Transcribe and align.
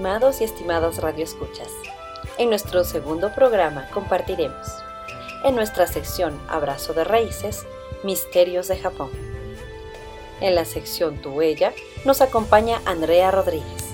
Estimados 0.00 0.40
y 0.40 0.44
estimadas 0.44 0.96
radioescuchas, 0.96 1.68
en 2.38 2.48
nuestro 2.48 2.84
segundo 2.84 3.34
programa 3.34 3.86
compartiremos, 3.90 4.66
en 5.44 5.54
nuestra 5.54 5.86
sección 5.86 6.40
Abrazo 6.48 6.94
de 6.94 7.04
Raíces, 7.04 7.66
Misterios 8.02 8.66
de 8.68 8.78
Japón. 8.78 9.10
En 10.40 10.54
la 10.54 10.64
sección 10.64 11.18
Tu 11.18 11.28
Huella 11.28 11.74
nos 12.06 12.22
acompaña 12.22 12.80
Andrea 12.86 13.30
Rodríguez. 13.30 13.90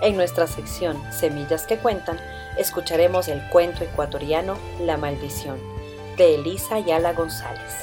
En 0.00 0.16
nuestra 0.16 0.46
sección 0.46 0.98
Semillas 1.12 1.66
que 1.66 1.76
Cuentan 1.76 2.18
escucharemos 2.56 3.28
el 3.28 3.46
cuento 3.50 3.84
ecuatoriano 3.84 4.56
La 4.80 4.96
Maldición 4.96 5.58
de 6.16 6.36
Elisa 6.36 6.76
Ayala 6.76 7.12
González. 7.12 7.74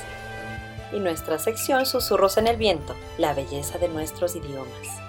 Y 0.92 1.00
nuestra 1.00 1.38
sección 1.38 1.86
Susurros 1.86 2.38
en 2.38 2.48
el 2.48 2.58
Viento, 2.58 2.96
la 3.20 3.36
belleza 3.36 3.78
de 3.78 3.90
nuestros 3.90 4.36
idiomas. 4.36 5.05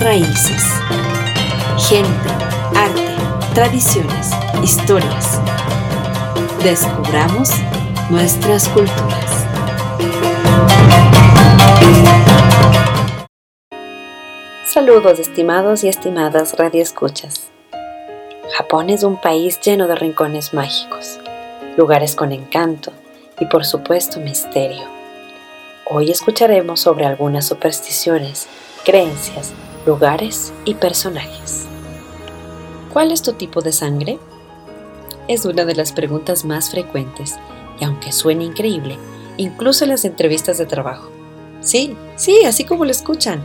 Raíces. 0.00 0.62
Gente, 1.78 2.28
arte, 2.74 3.16
tradiciones, 3.54 4.30
historias. 4.62 5.40
Descubramos 6.62 7.50
nuestras 8.10 8.68
culturas. 8.68 9.46
Saludos 14.64 15.18
estimados 15.18 15.84
y 15.84 15.88
estimadas 15.88 16.56
radioescuchas. 16.56 17.48
Japón 18.56 18.90
es 18.90 19.02
un 19.02 19.20
país 19.20 19.58
lleno 19.60 19.86
de 19.86 19.96
rincones 19.96 20.54
mágicos, 20.54 21.18
lugares 21.76 22.14
con 22.14 22.32
encanto 22.32 22.92
y 23.40 23.46
por 23.46 23.64
supuesto 23.64 24.20
misterio. 24.20 24.84
Hoy 25.86 26.10
escucharemos 26.10 26.80
sobre 26.80 27.06
algunas 27.06 27.46
supersticiones 27.46 28.48
creencias, 28.84 29.52
lugares 29.86 30.52
y 30.64 30.74
personajes. 30.74 31.66
¿Cuál 32.92 33.12
es 33.12 33.22
tu 33.22 33.34
tipo 33.34 33.62
de 33.62 33.72
sangre? 33.72 34.18
Es 35.28 35.44
una 35.44 35.64
de 35.64 35.76
las 35.76 35.92
preguntas 35.92 36.44
más 36.44 36.70
frecuentes 36.70 37.36
y 37.80 37.84
aunque 37.84 38.10
suene 38.10 38.44
increíble, 38.44 38.98
incluso 39.36 39.84
en 39.84 39.90
las 39.90 40.04
entrevistas 40.04 40.58
de 40.58 40.66
trabajo. 40.66 41.10
Sí, 41.60 41.96
sí, 42.16 42.44
así 42.44 42.64
como 42.64 42.84
lo 42.84 42.90
escuchan. 42.90 43.44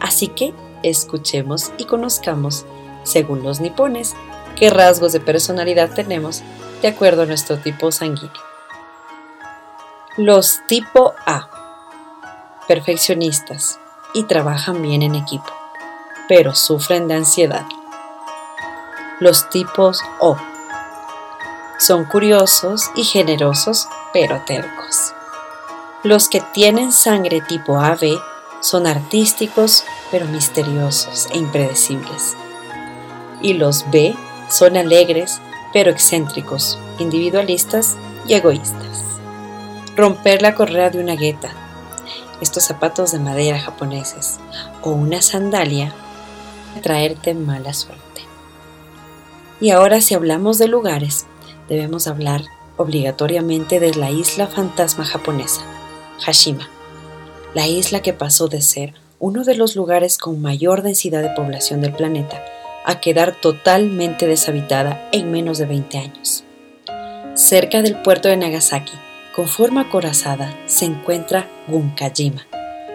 Así 0.00 0.28
que 0.28 0.52
escuchemos 0.82 1.72
y 1.78 1.84
conozcamos, 1.84 2.66
según 3.04 3.42
los 3.42 3.60
nipones, 3.60 4.14
qué 4.56 4.70
rasgos 4.70 5.12
de 5.12 5.20
personalidad 5.20 5.94
tenemos 5.94 6.42
de 6.82 6.88
acuerdo 6.88 7.22
a 7.22 7.26
nuestro 7.26 7.58
tipo 7.58 7.92
sanguíneo. 7.92 8.32
Los 10.16 10.60
tipo 10.66 11.14
A. 11.26 11.48
Perfeccionistas, 12.66 13.78
y 14.14 14.24
trabajan 14.24 14.80
bien 14.80 15.02
en 15.02 15.14
equipo, 15.14 15.52
pero 16.28 16.54
sufren 16.54 17.08
de 17.08 17.14
ansiedad. 17.14 17.66
Los 19.20 19.50
tipos 19.50 20.00
O 20.20 20.36
son 21.78 22.04
curiosos 22.04 22.90
y 22.94 23.04
generosos, 23.04 23.88
pero 24.12 24.40
tercos. 24.46 25.12
Los 26.02 26.28
que 26.28 26.40
tienen 26.40 26.92
sangre 26.92 27.40
tipo 27.40 27.78
AB 27.78 28.18
son 28.60 28.86
artísticos, 28.86 29.84
pero 30.10 30.24
misteriosos 30.26 31.28
e 31.32 31.38
impredecibles. 31.38 32.36
Y 33.42 33.54
los 33.54 33.90
B 33.90 34.14
son 34.48 34.76
alegres, 34.76 35.40
pero 35.72 35.90
excéntricos, 35.90 36.78
individualistas 36.98 37.96
y 38.26 38.34
egoístas. 38.34 39.02
Romper 39.96 40.40
la 40.40 40.54
correa 40.54 40.90
de 40.90 41.00
una 41.00 41.16
gueta, 41.16 41.50
estos 42.40 42.64
zapatos 42.64 43.12
de 43.12 43.18
madera 43.18 43.58
japoneses 43.58 44.38
o 44.82 44.90
una 44.90 45.22
sandalia 45.22 45.92
traerte 46.82 47.34
mala 47.34 47.72
suerte. 47.72 48.22
Y 49.60 49.70
ahora 49.70 50.00
si 50.00 50.14
hablamos 50.14 50.58
de 50.58 50.68
lugares, 50.68 51.26
debemos 51.68 52.06
hablar 52.06 52.42
obligatoriamente 52.76 53.80
de 53.80 53.94
la 53.94 54.10
isla 54.10 54.46
fantasma 54.46 55.04
japonesa, 55.04 55.62
Hashima, 56.24 56.68
la 57.54 57.66
isla 57.66 58.02
que 58.02 58.12
pasó 58.12 58.48
de 58.48 58.60
ser 58.60 58.94
uno 59.20 59.44
de 59.44 59.54
los 59.54 59.76
lugares 59.76 60.18
con 60.18 60.42
mayor 60.42 60.82
densidad 60.82 61.22
de 61.22 61.30
población 61.30 61.80
del 61.80 61.92
planeta 61.92 62.44
a 62.84 63.00
quedar 63.00 63.40
totalmente 63.40 64.26
deshabitada 64.26 65.08
en 65.12 65.30
menos 65.30 65.58
de 65.58 65.66
20 65.66 65.98
años. 65.98 66.44
Cerca 67.34 67.80
del 67.80 68.02
puerto 68.02 68.28
de 68.28 68.36
Nagasaki, 68.36 68.92
con 69.34 69.48
forma 69.48 69.82
acorazada 69.82 70.56
se 70.66 70.84
encuentra 70.84 71.48
Gunkajima, 71.66 72.46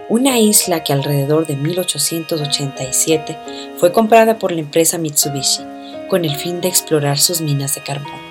una 0.07 0.39
isla 0.39 0.83
que 0.85 0.93
alrededor 0.93 1.45
de 1.45 1.57
1887 1.57 3.37
fue 3.77 3.91
comprada 3.91 4.39
por 4.39 4.53
la 4.53 4.61
empresa 4.61 4.97
Mitsubishi 4.97 5.63
con 6.09 6.23
el 6.23 6.35
fin 6.35 6.61
de 6.61 6.69
explorar 6.69 7.19
sus 7.19 7.41
minas 7.41 7.75
de 7.75 7.83
carbón. 7.83 8.21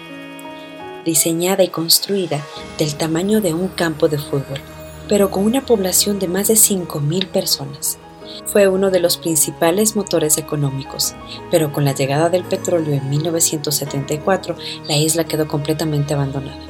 Diseñada 1.05 1.63
y 1.65 1.69
construida 1.69 2.41
del 2.79 2.95
tamaño 2.95 3.43
de 3.43 3.53
un 3.53 3.69
campo 3.69 4.09
de 4.09 4.19
fútbol, 4.19 4.61
pero 5.07 5.31
con 5.31 5.45
una 5.45 5.67
población 5.67 6.19
de 6.19 6.29
más 6.29 6.49
de 6.49 6.55
5.000 6.55 7.27
personas. 7.29 7.99
Fue 8.47 8.69
uno 8.69 8.91
de 8.91 9.01
los 9.01 9.19
principales 9.19 9.97
motores 9.97 10.39
económicos, 10.39 11.15
pero 11.51 11.73
con 11.73 11.85
la 11.85 11.95
llegada 11.95 12.31
del 12.31 12.45
petróleo 12.45 12.95
en 12.95 13.09
1974, 13.11 14.57
la 14.87 14.97
isla 14.97 15.25
quedó 15.25 15.47
completamente 15.47 16.15
abandonada. 16.15 16.68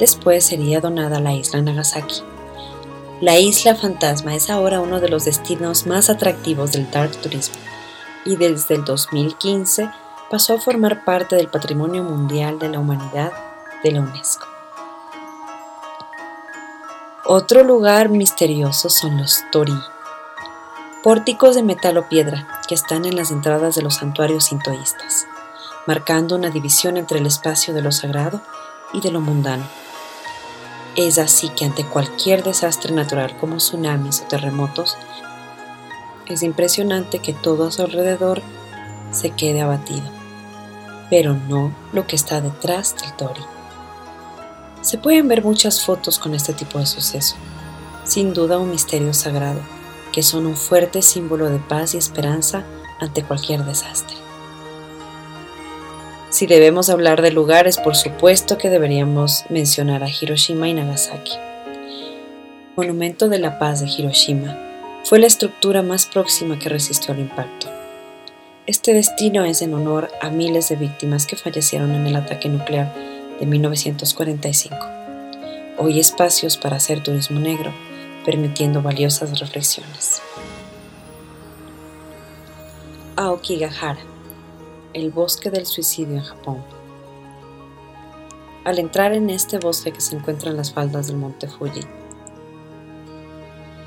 Después 0.00 0.46
sería 0.46 0.80
donada 0.80 1.18
a 1.18 1.20
la 1.20 1.34
isla 1.34 1.60
Nagasaki. 1.60 2.22
La 3.20 3.38
isla 3.38 3.74
fantasma 3.74 4.34
es 4.34 4.48
ahora 4.48 4.80
uno 4.80 4.98
de 4.98 5.10
los 5.10 5.26
destinos 5.26 5.86
más 5.86 6.08
atractivos 6.08 6.72
del 6.72 6.90
dark 6.90 7.12
turismo 7.20 7.56
y 8.24 8.36
desde 8.36 8.76
el 8.76 8.84
2015 8.86 9.90
pasó 10.30 10.54
a 10.54 10.58
formar 10.58 11.04
parte 11.04 11.36
del 11.36 11.48
Patrimonio 11.48 12.02
Mundial 12.02 12.58
de 12.58 12.70
la 12.70 12.78
Humanidad 12.78 13.30
de 13.84 13.92
la 13.92 14.00
UNESCO. 14.00 14.46
Otro 17.26 17.62
lugar 17.62 18.08
misterioso 18.08 18.88
son 18.88 19.18
los 19.18 19.44
tori, 19.52 19.78
pórticos 21.02 21.56
de 21.56 21.62
metal 21.62 21.98
o 21.98 22.08
piedra 22.08 22.48
que 22.66 22.74
están 22.74 23.04
en 23.04 23.16
las 23.16 23.30
entradas 23.30 23.74
de 23.74 23.82
los 23.82 23.96
santuarios 23.96 24.46
sintoístas, 24.46 25.26
marcando 25.86 26.36
una 26.36 26.48
división 26.48 26.96
entre 26.96 27.18
el 27.18 27.26
espacio 27.26 27.74
de 27.74 27.82
lo 27.82 27.92
sagrado 27.92 28.40
y 28.94 29.02
de 29.02 29.10
lo 29.10 29.20
mundano. 29.20 29.79
Es 30.96 31.18
así 31.18 31.48
que 31.50 31.64
ante 31.64 31.84
cualquier 31.84 32.42
desastre 32.42 32.92
natural 32.92 33.36
como 33.38 33.58
tsunamis 33.58 34.22
o 34.22 34.24
terremotos, 34.24 34.96
es 36.26 36.42
impresionante 36.42 37.20
que 37.20 37.32
todo 37.32 37.66
a 37.66 37.70
su 37.70 37.82
alrededor 37.82 38.42
se 39.12 39.30
quede 39.30 39.60
abatido, 39.60 40.02
pero 41.08 41.34
no 41.34 41.72
lo 41.92 42.06
que 42.06 42.16
está 42.16 42.40
detrás 42.40 42.96
del 42.96 43.12
tori. 43.14 43.42
Se 44.80 44.98
pueden 44.98 45.28
ver 45.28 45.44
muchas 45.44 45.84
fotos 45.84 46.18
con 46.18 46.34
este 46.34 46.54
tipo 46.54 46.78
de 46.78 46.86
suceso, 46.86 47.36
sin 48.04 48.34
duda 48.34 48.58
un 48.58 48.70
misterio 48.70 49.14
sagrado, 49.14 49.60
que 50.12 50.22
son 50.22 50.46
un 50.46 50.56
fuerte 50.56 51.02
símbolo 51.02 51.50
de 51.50 51.58
paz 51.58 51.94
y 51.94 51.98
esperanza 51.98 52.64
ante 53.00 53.22
cualquier 53.22 53.64
desastre. 53.64 54.16
Si 56.30 56.46
debemos 56.46 56.90
hablar 56.90 57.22
de 57.22 57.32
lugares, 57.32 57.76
por 57.76 57.96
supuesto 57.96 58.56
que 58.56 58.70
deberíamos 58.70 59.44
mencionar 59.48 60.04
a 60.04 60.08
Hiroshima 60.08 60.68
y 60.68 60.74
Nagasaki. 60.74 61.32
Monumento 62.76 63.28
de 63.28 63.40
la 63.40 63.58
Paz 63.58 63.80
de 63.80 63.88
Hiroshima 63.88 64.56
fue 65.02 65.18
la 65.18 65.26
estructura 65.26 65.82
más 65.82 66.06
próxima 66.06 66.56
que 66.56 66.68
resistió 66.68 67.12
al 67.12 67.18
impacto. 67.18 67.66
Este 68.68 68.94
destino 68.94 69.44
es 69.44 69.60
en 69.60 69.74
honor 69.74 70.08
a 70.20 70.30
miles 70.30 70.68
de 70.68 70.76
víctimas 70.76 71.26
que 71.26 71.34
fallecieron 71.34 71.96
en 71.96 72.06
el 72.06 72.14
ataque 72.14 72.48
nuclear 72.48 72.94
de 73.40 73.46
1945. 73.46 74.76
Hoy 75.78 75.98
espacios 75.98 76.56
para 76.56 76.76
hacer 76.76 77.02
turismo 77.02 77.40
negro, 77.40 77.72
permitiendo 78.24 78.82
valiosas 78.82 79.40
reflexiones. 79.40 80.22
Aokigahara, 83.16 84.09
el 84.92 85.10
bosque 85.10 85.50
del 85.50 85.66
suicidio 85.66 86.16
en 86.16 86.22
Japón. 86.22 86.64
Al 88.64 88.78
entrar 88.78 89.12
en 89.12 89.30
este 89.30 89.58
bosque 89.58 89.92
que 89.92 90.00
se 90.00 90.16
encuentra 90.16 90.50
en 90.50 90.56
las 90.56 90.72
faldas 90.72 91.06
del 91.06 91.16
monte 91.16 91.46
Fuji, 91.46 91.82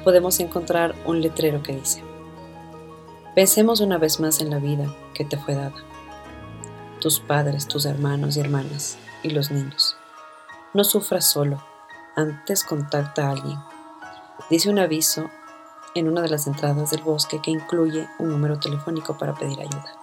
podemos 0.03 0.39
encontrar 0.39 0.95
un 1.05 1.21
letrero 1.21 1.61
que 1.61 1.75
dice, 1.75 2.01
Pensemos 3.35 3.81
una 3.81 3.97
vez 3.97 4.19
más 4.19 4.41
en 4.41 4.49
la 4.49 4.59
vida 4.59 4.93
que 5.13 5.25
te 5.25 5.37
fue 5.37 5.55
dada, 5.55 5.75
tus 7.01 7.19
padres, 7.19 7.67
tus 7.67 7.85
hermanos 7.85 8.37
y 8.37 8.39
hermanas 8.39 8.97
y 9.23 9.31
los 9.31 9.51
niños. 9.51 9.97
No 10.73 10.83
sufras 10.83 11.29
solo, 11.29 11.61
antes 12.15 12.63
contacta 12.63 13.27
a 13.27 13.31
alguien. 13.31 13.59
Dice 14.49 14.69
un 14.69 14.79
aviso 14.79 15.29
en 15.95 16.07
una 16.07 16.21
de 16.21 16.29
las 16.29 16.47
entradas 16.47 16.91
del 16.91 17.01
bosque 17.01 17.41
que 17.41 17.51
incluye 17.51 18.07
un 18.19 18.29
número 18.29 18.59
telefónico 18.59 19.17
para 19.17 19.33
pedir 19.33 19.59
ayuda. 19.59 20.02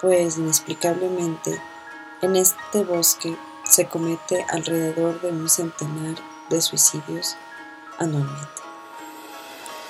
Pues 0.00 0.38
inexplicablemente, 0.38 1.60
en 2.22 2.36
este 2.36 2.84
bosque 2.84 3.36
se 3.64 3.86
comete 3.86 4.44
alrededor 4.48 5.20
de 5.20 5.30
un 5.30 5.48
centenar 5.48 6.16
de 6.50 6.60
suicidios 6.60 7.36
anualmente. 7.98 8.62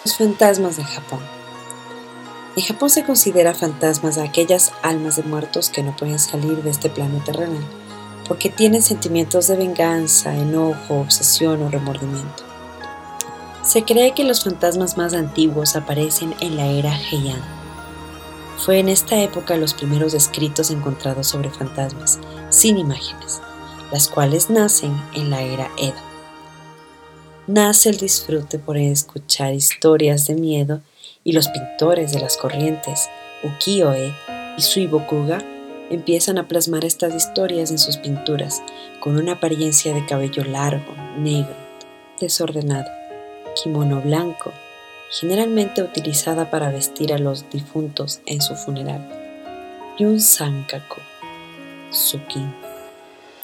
Los 0.05 0.17
fantasmas 0.17 0.77
de 0.77 0.85
Japón. 0.85 1.21
En 2.57 2.63
Japón 2.63 2.89
se 2.89 3.05
considera 3.05 3.55
fantasmas 3.55 4.17
a 4.19 4.25
aquellas 4.25 4.73
almas 4.83 5.17
de 5.17 5.25
muertos 5.25 5.71
que 5.71 5.83
no 5.83 5.95
pueden 5.97 6.19
salir 6.19 6.63
de 6.63 6.71
este 6.71 6.89
plano 6.89 7.23
terrenal 7.25 7.65
porque 8.27 8.51
tienen 8.51 8.83
sentimientos 8.83 9.47
de 9.47 9.57
venganza, 9.57 10.35
enojo, 10.35 11.01
obsesión 11.01 11.63
o 11.63 11.69
remordimiento. 11.69 12.45
Se 13.63 13.85
cree 13.85 14.15
que 14.15 14.25
los 14.25 14.45
fantasmas 14.45 14.97
más 14.97 15.15
antiguos 15.15 15.77
aparecen 15.77 16.35
en 16.41 16.57
la 16.57 16.67
era 16.67 16.97
Heian. 16.97 17.56
Fue 18.59 18.79
en 18.79 18.89
esta 18.89 19.21
época 19.21 19.57
los 19.57 19.75
primeros 19.75 20.15
escritos 20.15 20.71
encontrados 20.71 21.27
sobre 21.27 21.51
fantasmas, 21.51 22.19
sin 22.49 22.79
imágenes, 22.79 23.41
las 23.93 24.09
cuales 24.09 24.51
nacen 24.51 24.93
en 25.15 25.31
la 25.31 25.43
era 25.43 25.71
Edo. 25.79 26.01
Nace 27.47 27.91
el 27.91 27.99
disfrute 27.99 28.59
por 28.59 28.77
escuchar 28.77 29.55
historias 29.55 30.27
de 30.27 30.35
miedo 30.35 30.81
y 31.23 31.33
los 31.33 31.49
pintores 31.49 32.13
de 32.13 32.21
las 32.21 32.37
corrientes, 32.37 33.09
ukiyo-e 33.45 34.13
y 34.57 34.63
suibokuga, 34.63 35.45
empiezan 35.91 36.39
a 36.39 36.49
plasmar 36.49 36.85
estas 36.85 37.15
historias 37.15 37.71
en 37.71 37.79
sus 37.79 37.99
pinturas 37.99 38.63
con 39.01 39.17
una 39.17 39.33
apariencia 39.33 39.95
de 39.95 40.05
cabello 40.07 40.45
largo, 40.45 40.95
negro, 41.19 41.55
desordenado 42.21 42.91
kimono 43.63 44.01
blanco, 44.01 44.53
generalmente 45.11 45.83
utilizada 45.83 46.51
para 46.51 46.71
vestir 46.71 47.13
a 47.13 47.19
los 47.19 47.49
difuntos 47.51 48.21
en 48.27 48.41
su 48.41 48.55
funeral, 48.55 49.09
y 49.99 50.05
un 50.05 50.21
sankaku, 50.21 51.01
sukin, 51.91 52.55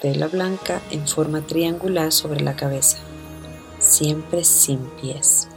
tela 0.01 0.27
blanca 0.27 0.81
en 0.91 1.07
forma 1.07 1.41
triangular 1.41 2.11
sobre 2.11 2.41
la 2.41 2.55
cabeza, 2.55 2.97
siempre 3.79 4.43
sin 4.43 4.79
pies. 5.01 5.47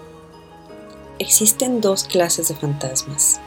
Existen 1.19 1.81
dos 1.81 2.05
clases 2.05 2.49
de 2.49 2.55
fantasmas, 2.55 3.41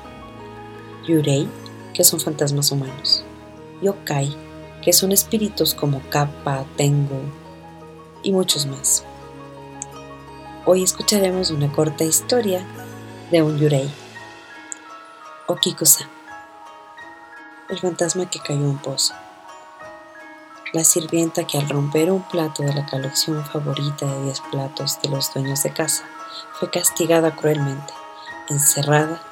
yurei, 1.07 1.47
que 1.93 2.03
son 2.03 2.19
fantasmas 2.19 2.71
humanos, 2.71 3.23
yokai, 3.81 4.35
que 4.81 4.93
son 4.93 5.11
espíritus 5.11 5.73
como 5.73 6.01
Kappa, 6.09 6.65
Tengu 6.77 7.21
y 8.23 8.31
muchos 8.31 8.65
más. 8.65 9.03
Hoy 10.71 10.83
escucharemos 10.83 11.49
una 11.49 11.71
corta 11.71 12.03
historia 12.03 12.63
de 13.31 13.41
un 13.41 13.57
yurei. 13.57 13.91
Okikusa, 15.47 16.07
el 17.69 17.79
fantasma 17.79 18.29
que 18.29 18.39
cayó 18.39 18.59
en 18.59 18.65
un 18.67 18.77
pozo. 18.77 19.15
La 20.71 20.83
sirvienta 20.83 21.47
que 21.47 21.57
al 21.57 21.67
romper 21.67 22.11
un 22.11 22.21
plato 22.21 22.61
de 22.61 22.71
la 22.71 22.85
colección 22.85 23.43
favorita 23.47 24.05
de 24.05 24.25
10 24.25 24.41
platos 24.51 25.01
de 25.01 25.09
los 25.09 25.33
dueños 25.33 25.63
de 25.63 25.73
casa 25.73 26.03
fue 26.59 26.69
castigada 26.69 27.35
cruelmente, 27.35 27.91
encerrada 28.47 29.23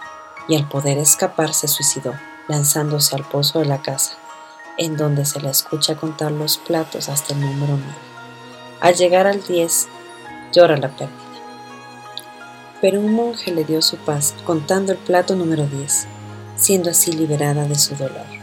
y 0.48 0.56
al 0.56 0.68
poder 0.68 0.98
escapar 0.98 1.54
se 1.54 1.68
suicidó, 1.68 2.16
lanzándose 2.48 3.16
al 3.16 3.26
pozo 3.26 3.60
de 3.60 3.66
la 3.66 3.84
casa, 3.84 4.18
en 4.80 4.98
donde 4.98 5.24
se 5.24 5.40
la 5.40 5.52
escucha 5.52 5.98
contar 5.98 6.32
los 6.32 6.58
platos 6.58 7.10
hasta 7.10 7.36
el 7.36 7.42
número 7.42 7.78
9. 7.78 7.94
Al 8.80 8.96
llegar 8.96 9.28
al 9.28 9.44
10, 9.44 9.88
llora 10.52 10.78
la 10.78 10.90
pérdida. 10.90 11.27
Pero 12.82 13.00
un 13.00 13.12
monje 13.14 13.52
le 13.52 13.64
dio 13.64 13.82
su 13.82 13.98
paz 13.98 14.36
contando 14.46 14.92
el 14.92 14.98
plato 14.98 15.36
número 15.36 15.66
10, 15.66 16.08
siendo 16.56 16.92
así 16.92 17.12
liberada 17.12 17.68
de 17.68 17.76
su 17.76 17.96
dolor. 17.96 18.37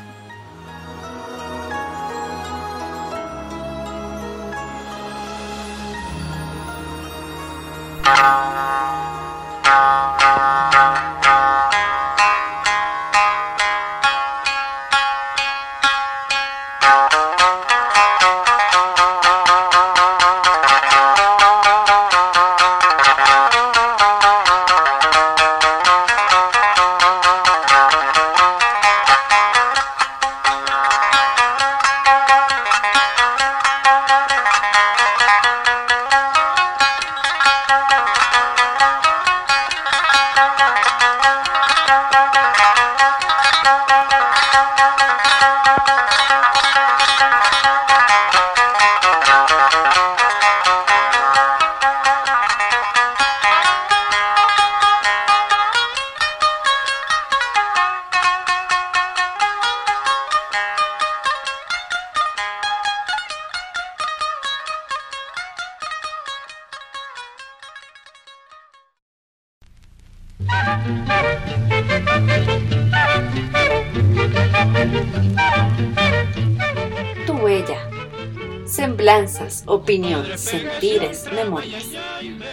Semblanzas, 79.05 79.65
opiniones, 79.67 80.41
sentires, 80.41 81.31
memorias. 81.31 81.91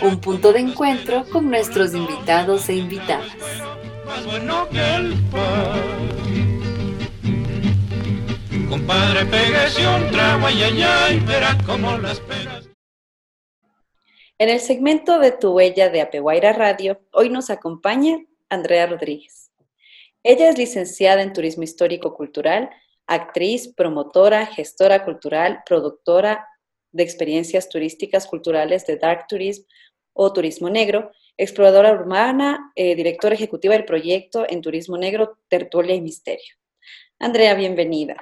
Un 0.01 0.19
punto 0.19 0.51
de 0.51 0.59
encuentro 0.59 1.23
con 1.31 1.49
nuestros 1.49 1.95
invitados 1.95 2.67
e 2.67 2.75
invitadas. 2.75 3.31
Compadre, 8.67 9.21
un 9.21 10.11
trago 10.11 10.49
y 10.49 11.19
verá 11.21 11.57
cómo 11.65 11.97
las 11.97 12.19
pegas. 12.19 12.67
En 14.37 14.49
el 14.49 14.59
segmento 14.59 15.19
de 15.19 15.31
Tu 15.31 15.53
Huella 15.53 15.87
de 15.87 16.01
Apeguaira 16.01 16.51
Radio, 16.51 16.99
hoy 17.13 17.29
nos 17.29 17.49
acompaña 17.49 18.25
Andrea 18.49 18.87
Rodríguez. 18.87 19.51
Ella 20.21 20.49
es 20.49 20.57
licenciada 20.57 21.21
en 21.21 21.31
Turismo 21.31 21.63
Histórico 21.63 22.13
Cultural, 22.13 22.69
actriz, 23.13 23.73
promotora, 23.75 24.45
gestora 24.45 25.03
cultural, 25.03 25.63
productora 25.65 26.47
de 26.91 27.03
experiencias 27.03 27.69
turísticas 27.69 28.25
culturales 28.25 28.85
de 28.85 28.97
Dark 28.97 29.27
Tourism 29.27 29.63
o 30.13 30.31
Turismo 30.31 30.69
Negro, 30.69 31.11
exploradora 31.37 31.91
urbana, 31.91 32.71
eh, 32.75 32.95
directora 32.95 33.35
ejecutiva 33.35 33.73
del 33.73 33.85
proyecto 33.85 34.45
en 34.47 34.61
Turismo 34.61 34.97
Negro, 34.97 35.37
Tertulia 35.47 35.95
y 35.95 36.01
Misterio. 36.01 36.55
Andrea, 37.19 37.53
bienvenida. 37.53 38.15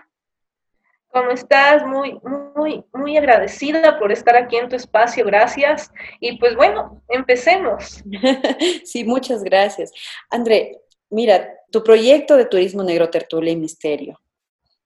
¿Cómo 1.11 1.31
estás? 1.31 1.85
Muy, 1.85 2.19
muy, 2.55 2.83
muy 2.93 3.17
agradecida 3.17 3.97
por 3.97 4.11
estar 4.11 4.35
aquí 4.35 4.57
en 4.57 4.69
tu 4.69 4.75
espacio, 4.75 5.25
gracias. 5.25 5.91
Y 6.19 6.37
pues 6.37 6.55
bueno, 6.55 7.01
empecemos. 7.09 8.03
sí, 8.83 9.03
muchas 9.03 9.43
gracias. 9.43 9.91
André, 10.29 10.81
mira, 11.09 11.49
tu 11.71 11.83
proyecto 11.83 12.37
de 12.37 12.45
Turismo 12.45 12.83
Negro, 12.83 13.09
Tertulia 13.09 13.51
y 13.51 13.55
Misterio. 13.55 14.19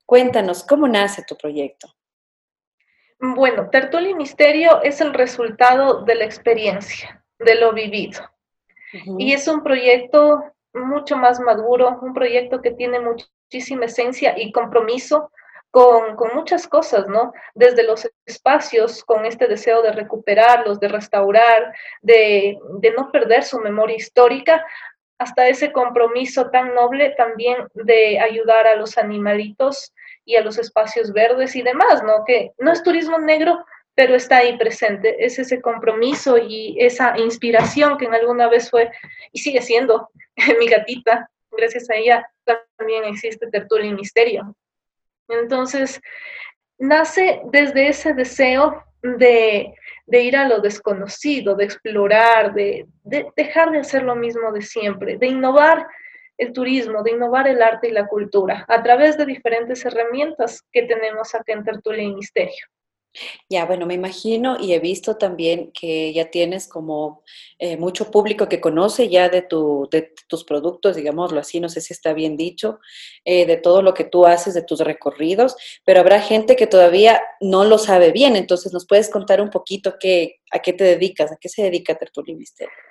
Cuéntanos, 0.06 0.64
¿cómo 0.64 0.88
nace 0.88 1.24
tu 1.24 1.36
proyecto? 1.36 1.88
Bueno, 3.20 3.70
Tertulia 3.70 4.10
y 4.10 4.16
Misterio 4.16 4.82
es 4.84 5.00
el 5.00 5.14
resultado 5.14 6.04
de 6.04 6.16
la 6.16 6.26
experiencia, 6.26 7.24
de 7.40 7.56
lo 7.56 7.72
vivido. 7.72 8.22
Y 9.18 9.34
es 9.34 9.48
un 9.48 9.64
proyecto 9.64 10.44
mucho 10.74 11.18
más 11.18 11.40
maduro, 11.40 12.00
un 12.02 12.14
proyecto 12.14 12.62
que 12.62 12.72
tiene 12.72 13.00
muchísima 13.00 13.86
esencia 13.86 14.36
y 14.38 14.52
compromiso 14.52 15.32
con, 15.72 16.16
muchas 16.36 16.68
cosas, 16.68 17.08
¿no? 17.08 17.34
Desde 17.56 17.84
los 17.84 18.08
espacios, 18.26 19.04
con 19.04 19.26
este 19.26 19.48
deseo 19.48 19.82
de 19.82 19.92
recuperarlos, 19.92 20.80
de 20.80 20.88
restaurar, 20.88 21.74
de, 22.02 22.60
de 22.80 22.92
no 22.92 23.12
perder 23.12 23.44
su 23.44 23.60
memoria 23.60 23.96
histórica, 23.96 24.64
hasta 25.24 25.48
ese 25.48 25.72
compromiso 25.72 26.50
tan 26.50 26.76
noble 26.76 27.12
también 27.18 27.68
de 27.74 28.20
ayudar 28.20 28.68
a 28.68 28.76
los 28.76 28.98
animalitos 28.98 29.94
y 30.26 30.36
a 30.36 30.42
los 30.42 30.58
espacios 30.58 31.12
verdes 31.14 31.56
y 31.56 31.62
demás, 31.62 32.04
¿no? 32.04 32.24
Que 32.26 32.52
no 32.60 32.72
es 32.72 32.84
turismo 32.84 33.18
negro, 33.18 33.66
pero 33.96 34.16
está 34.16 34.38
ahí 34.38 34.58
presente. 34.58 35.24
Es 35.24 35.40
ese 35.40 35.62
compromiso 35.62 36.38
y 36.38 36.76
esa 36.80 37.18
inspiración 37.18 37.98
que 37.98 38.06
en 38.06 38.14
alguna 38.14 38.50
vez 38.50 38.70
fue 38.70 38.92
y 39.32 39.40
sigue 39.40 39.62
siendo 39.62 40.10
mi 40.60 40.68
gatita. 40.68 41.30
Gracias 41.52 41.90
a 41.90 41.96
ella 41.96 42.30
también 42.78 43.06
existe 43.06 43.48
Tertulia 43.48 43.90
y 43.90 43.94
Misterio. 43.94 44.56
Entonces, 45.30 46.02
nace 46.78 47.42
desde 47.46 47.88
ese 47.88 48.14
deseo 48.14 48.84
de, 49.02 49.74
ir 50.08 50.36
a 50.36 50.48
lo 50.48 50.60
desconocido, 50.60 51.56
de 51.56 51.66
explorar, 51.66 52.54
de, 52.54 52.86
de 53.04 53.28
dejar 53.36 53.72
de 53.72 53.80
hacer 53.80 54.04
lo 54.04 54.16
mismo 54.16 54.52
de 54.52 54.62
siempre, 54.62 55.18
de 55.18 55.28
innovar 55.28 55.88
el 56.38 56.52
turismo, 56.52 57.04
de 57.04 57.12
innovar 57.12 57.48
el 57.48 57.62
arte 57.62 57.90
y 57.90 57.92
la 57.92 58.08
cultura 58.08 58.66
a 58.68 58.82
través 58.84 59.18
de 59.18 59.26
diferentes 59.26 59.86
herramientas 59.86 60.64
que 60.72 60.84
tenemos 60.84 61.34
acá 61.36 61.54
en 61.54 61.64
Tertulia 61.64 62.04
y 62.04 62.14
Misterio. 62.14 62.66
Ya, 63.50 63.66
bueno, 63.66 63.86
me 63.86 63.94
imagino 63.94 64.58
y 64.60 64.74
he 64.74 64.80
visto 64.80 65.18
también 65.18 65.72
que 65.72 66.12
ya 66.14 66.32
tienes 66.32 66.68
como 66.68 67.24
eh, 67.60 67.78
mucho 67.78 68.10
público 68.10 68.50
que 68.50 68.60
conoce 68.60 69.10
ya 69.10 69.30
de, 69.30 69.42
tu, 69.44 69.88
de 69.92 70.14
tus 70.28 70.44
productos, 70.44 70.96
digámoslo 70.96 71.40
así, 71.40 71.60
no 71.60 71.70
sé 71.70 71.82
si 71.82 71.94
está 71.94 72.14
bien 72.14 72.38
dicho, 72.38 72.80
eh, 73.26 73.46
de 73.46 73.58
todo 73.58 73.82
lo 73.82 73.94
que 73.94 74.04
tú 74.04 74.26
haces, 74.26 74.54
de 74.54 74.64
tus 74.64 74.80
recorridos, 74.80 75.56
pero 75.86 76.00
habrá 76.00 76.20
gente 76.22 76.56
que 76.56 76.68
todavía 76.68 77.22
no 77.40 77.66
lo 77.66 77.78
sabe 77.78 78.12
bien, 78.12 78.36
entonces 78.36 78.74
nos 78.74 78.88
puedes 78.88 79.10
contar 79.10 79.42
un 79.42 79.50
poquito 79.52 79.96
qué, 80.00 80.40
a 80.52 80.60
qué 80.60 80.74
te 80.74 80.84
dedicas, 80.84 81.32
a 81.32 81.38
qué 81.40 81.50
se 81.50 81.64
dedica 81.64 81.96
Tertulia 81.96 82.36
Misterio. 82.36 82.83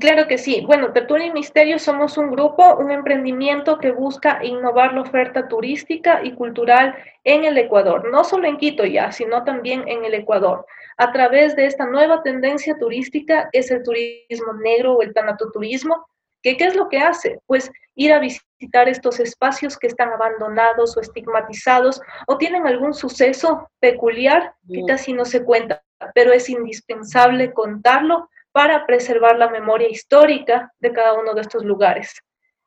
Claro 0.00 0.26
que 0.26 0.36
sí. 0.36 0.64
Bueno, 0.66 0.92
Tertulia 0.92 1.26
y 1.26 1.32
Misterio 1.32 1.78
somos 1.78 2.18
un 2.18 2.30
grupo, 2.32 2.76
un 2.76 2.90
emprendimiento 2.90 3.78
que 3.78 3.92
busca 3.92 4.44
innovar 4.44 4.92
la 4.92 5.02
oferta 5.02 5.46
turística 5.46 6.24
y 6.24 6.32
cultural 6.32 6.96
en 7.22 7.44
el 7.44 7.56
Ecuador, 7.56 8.10
no 8.10 8.24
solo 8.24 8.48
en 8.48 8.56
Quito 8.56 8.84
ya, 8.84 9.12
sino 9.12 9.44
también 9.44 9.86
en 9.86 10.04
el 10.04 10.14
Ecuador, 10.14 10.66
a 10.96 11.12
través 11.12 11.54
de 11.54 11.66
esta 11.66 11.86
nueva 11.86 12.22
tendencia 12.22 12.76
turística 12.78 13.48
es 13.52 13.70
el 13.70 13.82
turismo 13.84 14.54
negro 14.54 14.94
o 14.94 15.02
el 15.02 15.14
tanatoturismo, 15.14 16.06
que 16.42 16.56
¿qué 16.56 16.64
es 16.64 16.76
lo 16.76 16.88
que 16.88 16.98
hace? 16.98 17.40
Pues 17.46 17.70
ir 17.94 18.12
a 18.12 18.18
visitar 18.18 18.88
estos 18.88 19.20
espacios 19.20 19.78
que 19.78 19.86
están 19.86 20.10
abandonados 20.10 20.96
o 20.96 21.00
estigmatizados 21.00 22.00
o 22.26 22.38
tienen 22.38 22.66
algún 22.66 22.92
suceso 22.92 23.70
peculiar 23.80 24.54
que 24.68 24.82
casi 24.86 25.12
no 25.12 25.24
se 25.24 25.44
cuenta, 25.44 25.82
pero 26.14 26.32
es 26.32 26.48
indispensable 26.48 27.52
contarlo 27.52 28.28
para 28.56 28.86
preservar 28.86 29.36
la 29.36 29.50
memoria 29.50 29.86
histórica 29.86 30.72
de 30.78 30.90
cada 30.90 31.12
uno 31.12 31.34
de 31.34 31.42
estos 31.42 31.62
lugares. 31.62 32.14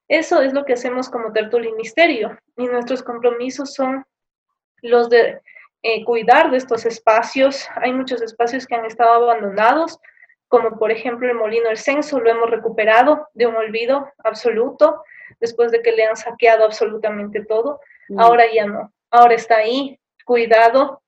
Eso 0.07 0.39
es 0.39 0.53
lo 0.53 0.63
que 0.63 0.73
hacemos 0.73 1.09
como 1.09 1.33
Tertulia 1.33 1.71
y 1.71 1.73
Misterio, 1.73 2.37
y 2.57 2.67
nuestros 2.67 3.01
compromisos 3.01 3.73
son 3.73 4.05
los 4.83 5.09
de 5.09 5.41
eh, 5.81 6.05
cuidar 6.05 6.51
de 6.51 6.57
estos 6.57 6.85
espacios. 6.85 7.67
Hay 7.73 7.91
muchos 7.91 8.21
espacios 8.21 8.67
que 8.67 8.75
han 8.75 8.85
estado 8.85 9.13
abandonados, 9.13 9.97
como 10.47 10.77
por 10.77 10.91
ejemplo 10.91 11.27
el 11.27 11.33
Molino 11.33 11.71
El 11.71 11.77
Censo, 11.79 12.19
lo 12.19 12.29
hemos 12.29 12.51
recuperado 12.51 13.27
de 13.33 13.47
un 13.47 13.55
olvido 13.55 14.13
absoluto, 14.23 15.03
después 15.39 15.71
de 15.71 15.81
que 15.81 15.93
le 15.93 16.05
han 16.05 16.17
saqueado 16.17 16.65
absolutamente 16.65 17.43
todo. 17.45 17.81
Mm. 18.09 18.19
Ahora 18.19 18.43
ya 18.53 18.67
no, 18.67 18.93
ahora 19.09 19.33
está 19.33 19.55
ahí, 19.55 19.99
cuidado, 20.23 21.01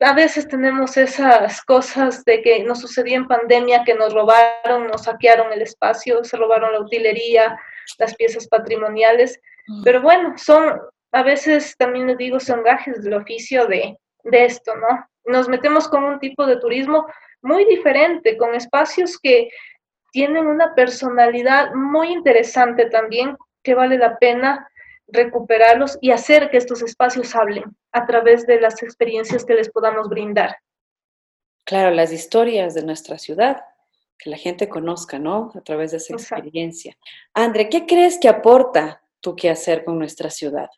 a 0.00 0.12
veces 0.12 0.48
tenemos 0.48 0.96
esas 0.96 1.62
cosas 1.62 2.24
de 2.24 2.42
que 2.42 2.62
nos 2.64 2.80
sucedió 2.80 3.16
en 3.16 3.28
pandemia, 3.28 3.84
que 3.84 3.94
nos 3.94 4.12
robaron, 4.12 4.86
nos 4.88 5.04
saquearon 5.04 5.52
el 5.52 5.62
espacio, 5.62 6.24
se 6.24 6.36
robaron 6.36 6.72
la 6.72 6.80
utilería, 6.80 7.58
las 7.98 8.14
piezas 8.14 8.48
patrimoniales, 8.48 9.40
mm. 9.66 9.82
pero 9.84 10.02
bueno, 10.02 10.34
son, 10.36 10.80
a 11.12 11.22
veces 11.22 11.76
también 11.76 12.06
les 12.06 12.18
digo, 12.18 12.40
son 12.40 12.62
gajes 12.62 13.02
del 13.02 13.14
oficio 13.14 13.66
de, 13.66 13.96
de 14.24 14.44
esto, 14.44 14.74
¿no? 14.76 15.06
Nos 15.26 15.48
metemos 15.48 15.88
con 15.88 16.04
un 16.04 16.18
tipo 16.18 16.46
de 16.46 16.56
turismo 16.56 17.06
muy 17.42 17.64
diferente, 17.64 18.36
con 18.36 18.54
espacios 18.54 19.18
que 19.18 19.48
tienen 20.12 20.46
una 20.46 20.74
personalidad 20.74 21.72
muy 21.74 22.08
interesante 22.08 22.86
también, 22.86 23.36
que 23.62 23.74
vale 23.74 23.98
la 23.98 24.18
pena 24.18 24.68
recuperarlos 25.06 25.98
y 26.00 26.10
hacer 26.10 26.50
que 26.50 26.56
estos 26.56 26.82
espacios 26.82 27.34
hablen 27.34 27.64
a 27.92 28.06
través 28.06 28.46
de 28.46 28.60
las 28.60 28.82
experiencias 28.82 29.44
que 29.44 29.54
les 29.54 29.70
podamos 29.70 30.08
brindar. 30.08 30.56
Claro, 31.64 31.90
las 31.90 32.12
historias 32.12 32.74
de 32.74 32.84
nuestra 32.84 33.18
ciudad, 33.18 33.62
que 34.18 34.30
la 34.30 34.36
gente 34.36 34.68
conozca, 34.68 35.18
¿no? 35.18 35.50
A 35.54 35.60
través 35.60 35.90
de 35.90 35.98
esa 35.98 36.14
experiencia. 36.14 36.96
Andre, 37.32 37.68
¿qué 37.68 37.86
crees 37.86 38.18
que 38.18 38.28
aporta 38.28 39.02
tu 39.20 39.34
hacer 39.50 39.84
con 39.84 39.98
nuestra 39.98 40.30
ciudad? 40.30 40.68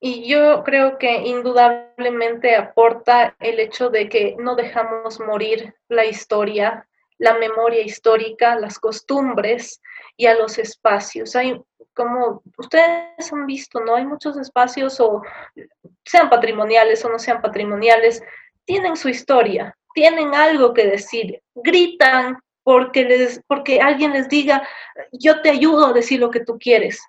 Y 0.00 0.26
yo 0.26 0.64
creo 0.64 0.98
que 0.98 1.28
indudablemente 1.28 2.56
aporta 2.56 3.36
el 3.38 3.60
hecho 3.60 3.88
de 3.88 4.08
que 4.08 4.34
no 4.36 4.56
dejamos 4.56 5.20
morir 5.20 5.76
la 5.88 6.04
historia, 6.04 6.88
la 7.18 7.34
memoria 7.34 7.82
histórica, 7.82 8.58
las 8.58 8.80
costumbres 8.80 9.80
y 10.16 10.26
a 10.26 10.34
los 10.34 10.58
espacios. 10.58 11.34
Hay 11.36 11.60
como 11.94 12.42
ustedes 12.58 13.32
han 13.32 13.46
visto, 13.46 13.80
¿no? 13.80 13.96
Hay 13.96 14.06
muchos 14.06 14.36
espacios 14.38 14.98
o 15.00 15.22
sean 16.04 16.30
patrimoniales 16.30 17.04
o 17.04 17.10
no 17.10 17.18
sean 17.18 17.42
patrimoniales, 17.42 18.22
tienen 18.64 18.96
su 18.96 19.08
historia, 19.08 19.76
tienen 19.94 20.34
algo 20.34 20.72
que 20.72 20.86
decir, 20.86 21.40
gritan 21.54 22.38
porque 22.64 23.04
les 23.04 23.40
porque 23.46 23.80
alguien 23.80 24.12
les 24.12 24.28
diga, 24.28 24.66
"Yo 25.12 25.42
te 25.42 25.50
ayudo 25.50 25.86
a 25.86 25.92
decir 25.92 26.20
lo 26.20 26.30
que 26.30 26.40
tú 26.40 26.58
quieres." 26.58 27.00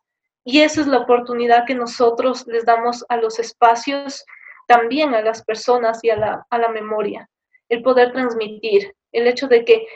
Y 0.43 0.61
esa 0.61 0.81
es 0.81 0.87
la 0.87 0.99
oportunidad 0.99 1.65
que 1.65 1.75
nosotros 1.75 2.45
les 2.47 2.65
damos 2.65 3.05
a 3.07 3.17
los 3.17 3.39
espacios, 3.39 4.25
también 4.67 5.13
a 5.13 5.21
las 5.21 5.43
personas 5.43 5.99
y 6.03 6.09
a 6.09 6.17
la, 6.17 6.45
a 6.49 6.57
la 6.57 6.69
memoria, 6.69 7.29
el 7.69 7.81
poder 7.81 8.11
transmitir, 8.11 8.93
el 9.13 9.27
hecho 9.27 9.47
de 9.47 9.63
que 9.63 9.87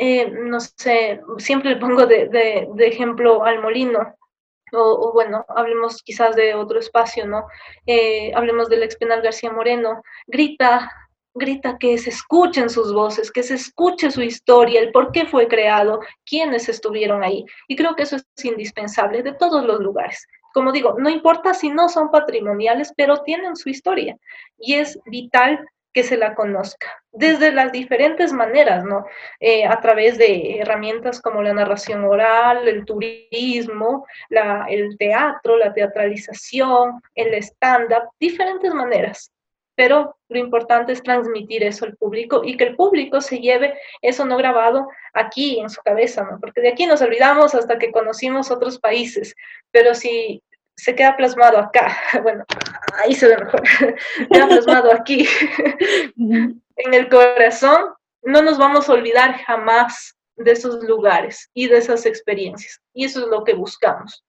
eh, 0.00 0.30
no 0.30 0.60
sé, 0.60 1.20
siempre 1.38 1.70
le 1.70 1.76
pongo 1.76 2.06
de, 2.06 2.68
ejemplo 2.78 3.44
al 3.44 3.60
molino, 3.60 4.14
o, 4.72 5.12
bueno, 5.12 5.44
hablemos 5.48 6.02
quizás 6.04 6.36
de 6.36 6.54
otro 6.54 6.78
espacio, 6.78 7.26
¿no? 7.26 7.46
Eh, 7.84 8.32
hablemos 8.34 8.68
del 8.68 8.84
expenal 8.84 9.22
García 9.22 9.50
Moreno, 9.50 10.02
grita, 10.28 10.88
grita 11.34 11.78
que 11.78 11.98
se 11.98 12.10
escuchen 12.10 12.70
sus 12.70 12.92
voces, 12.92 13.32
que 13.32 13.42
se 13.42 13.54
escuche 13.54 14.12
su 14.12 14.22
historia, 14.22 14.80
el 14.80 14.92
por 14.92 15.10
qué 15.10 15.26
fue 15.26 15.48
creado, 15.48 16.00
quiénes 16.24 16.68
estuvieron 16.68 17.24
ahí. 17.24 17.44
Y 17.66 17.74
creo 17.74 17.96
que 17.96 18.04
eso 18.04 18.16
es 18.16 18.44
indispensable 18.44 19.24
de 19.24 19.32
todos 19.32 19.64
los 19.64 19.80
lugares. 19.80 20.24
Como 20.54 20.70
digo, 20.70 20.94
no 20.98 21.10
importa 21.10 21.54
si 21.54 21.70
no 21.70 21.88
son 21.88 22.10
patrimoniales, 22.12 22.92
pero 22.96 23.22
tienen 23.22 23.56
su 23.56 23.68
historia 23.68 24.16
y 24.58 24.74
es 24.74 24.98
vital 25.06 25.64
que 25.92 26.02
se 26.02 26.16
la 26.16 26.34
conozca, 26.34 27.02
desde 27.12 27.52
las 27.52 27.72
diferentes 27.72 28.32
maneras, 28.32 28.84
¿no? 28.84 29.06
Eh, 29.40 29.64
a 29.66 29.80
través 29.80 30.18
de 30.18 30.60
herramientas 30.60 31.20
como 31.20 31.42
la 31.42 31.54
narración 31.54 32.04
oral, 32.04 32.68
el 32.68 32.84
turismo, 32.84 34.06
el 34.68 34.96
teatro, 34.98 35.56
la 35.56 35.72
teatralización, 35.72 37.00
el 37.14 37.34
stand-up, 37.34 38.10
diferentes 38.20 38.72
maneras. 38.74 39.32
Pero 39.74 40.16
lo 40.28 40.38
importante 40.38 40.92
es 40.92 41.02
transmitir 41.04 41.62
eso 41.62 41.84
al 41.84 41.96
público 41.96 42.42
y 42.44 42.56
que 42.56 42.64
el 42.64 42.74
público 42.74 43.20
se 43.20 43.38
lleve 43.38 43.78
eso 44.02 44.24
no 44.24 44.36
grabado 44.36 44.88
aquí 45.14 45.60
en 45.60 45.70
su 45.70 45.80
cabeza, 45.82 46.26
¿no? 46.28 46.40
Porque 46.40 46.60
de 46.60 46.70
aquí 46.70 46.84
nos 46.86 47.00
olvidamos 47.00 47.54
hasta 47.54 47.78
que 47.78 47.92
conocimos 47.92 48.50
otros 48.50 48.80
países. 48.80 49.36
Pero 49.70 49.94
si 49.94 50.42
se 50.78 50.94
queda 50.94 51.16
plasmado 51.16 51.58
acá, 51.58 51.96
bueno, 52.22 52.44
ahí 53.02 53.14
se 53.14 53.28
ve 53.28 53.36
mejor, 53.36 53.62
queda 54.32 54.46
plasmado 54.46 54.92
aquí, 54.92 55.28
en 56.16 56.94
el 56.94 57.08
corazón, 57.08 57.94
no 58.22 58.42
nos 58.42 58.58
vamos 58.58 58.88
a 58.88 58.92
olvidar 58.92 59.38
jamás 59.38 60.16
de 60.36 60.52
esos 60.52 60.82
lugares 60.84 61.50
y 61.52 61.66
de 61.66 61.78
esas 61.78 62.06
experiencias. 62.06 62.80
Y 62.94 63.04
eso 63.04 63.20
es 63.20 63.26
lo 63.26 63.42
que 63.42 63.54
buscamos. 63.54 64.24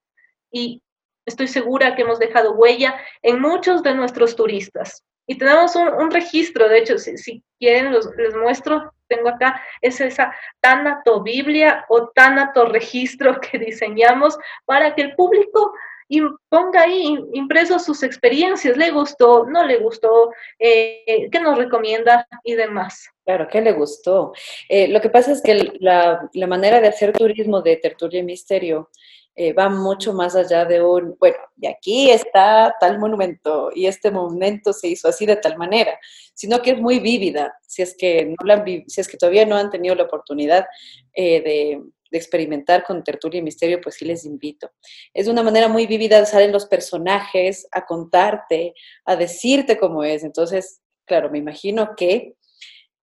Y 0.51 0.81
estoy 1.25 1.47
segura 1.47 1.95
que 1.95 2.01
hemos 2.01 2.17
dejado 2.17 2.53
huella 2.53 2.99
en 3.21 3.39
muchos 3.39 3.83
de 3.83 3.93
nuestros 3.93 4.35
turistas. 4.35 5.03
Y 5.27 5.37
tenemos 5.37 5.75
un, 5.75 6.09
registro, 6.09 6.67
de 6.67 6.79
hecho, 6.79 6.97
si, 6.97 7.43
quieren, 7.59 7.93
les 7.93 8.35
muestro, 8.35 8.91
tengo 9.07 9.29
acá, 9.29 9.61
es 9.81 10.01
esa 10.01 10.33
Tanato 10.59 11.21
Biblia 11.21 11.85
o 11.89 12.07
Tanato 12.09 12.65
Registro 12.65 13.39
que 13.39 13.59
diseñamos 13.59 14.39
para 14.65 14.95
que 14.95 15.03
el 15.03 15.15
público 15.15 15.73
y 16.09 16.21
ponga 16.49 16.81
ahí 16.81 17.17
impresos 17.33 17.85
sus 17.85 18.01
experiencias, 18.01 18.75
le 18.75 18.89
gustó, 18.89 19.45
no 19.45 19.63
le 19.65 19.77
gustó, 19.77 20.31
eh, 20.57 21.29
qué 21.31 21.39
nos 21.39 21.57
recomienda 21.57 22.27
y 22.43 22.55
demás. 22.55 23.07
Claro, 23.23 23.47
¿qué 23.47 23.61
le 23.61 23.73
gustó? 23.73 24.33
Eh, 24.67 24.87
lo 24.87 24.99
que 24.99 25.09
pasa 25.09 25.31
es 25.31 25.41
que 25.43 25.71
la, 25.79 26.27
la, 26.33 26.47
manera 26.47 26.81
de 26.81 26.87
hacer 26.87 27.13
turismo 27.13 27.61
de 27.61 27.77
tertulia 27.77 28.21
y 28.21 28.23
misterio 28.23 28.89
eh, 29.35 29.53
va 29.53 29.69
mucho 29.69 30.11
más 30.11 30.35
allá 30.35 30.65
de 30.65 30.81
un, 30.81 31.15
bueno, 31.17 31.37
y 31.61 31.67
aquí 31.67 32.09
está 32.09 32.75
tal 32.77 32.99
monumento 32.99 33.69
y 33.73 33.85
este 33.85 34.11
monumento 34.11 34.73
se 34.73 34.89
hizo 34.89 35.07
así 35.07 35.25
de 35.25 35.37
tal 35.37 35.57
manera, 35.57 35.97
sino 36.33 36.61
que 36.61 36.71
es 36.71 36.81
muy 36.81 36.99
vívida, 36.99 37.53
si 37.65 37.81
es 37.81 37.95
que, 37.97 38.25
no 38.25 38.45
la 38.45 38.65
si 38.65 38.99
es 38.99 39.07
que 39.07 39.15
todavía 39.15 39.45
no 39.45 39.55
han 39.55 39.69
tenido 39.69 39.95
la 39.95 40.03
oportunidad 40.03 40.65
eh, 41.13 41.41
de, 41.41 41.81
de, 42.11 42.17
experimentar 42.17 42.83
con 42.83 43.03
tertulia 43.03 43.39
y 43.39 43.43
misterio, 43.43 43.81
pues 43.81 43.95
sí 43.95 44.05
les 44.05 44.25
invito. 44.25 44.71
Es 45.13 45.27
una 45.27 45.43
manera 45.43 45.67
muy 45.67 45.87
vívida, 45.87 46.25
salen 46.25 46.51
los 46.51 46.65
personajes 46.65 47.67
a 47.71 47.85
contarte, 47.85 48.73
a 49.05 49.15
decirte 49.15 49.77
cómo 49.77 50.03
es, 50.03 50.23
entonces, 50.23 50.81
claro, 51.05 51.29
me 51.29 51.37
imagino 51.37 51.95
que 51.95 52.35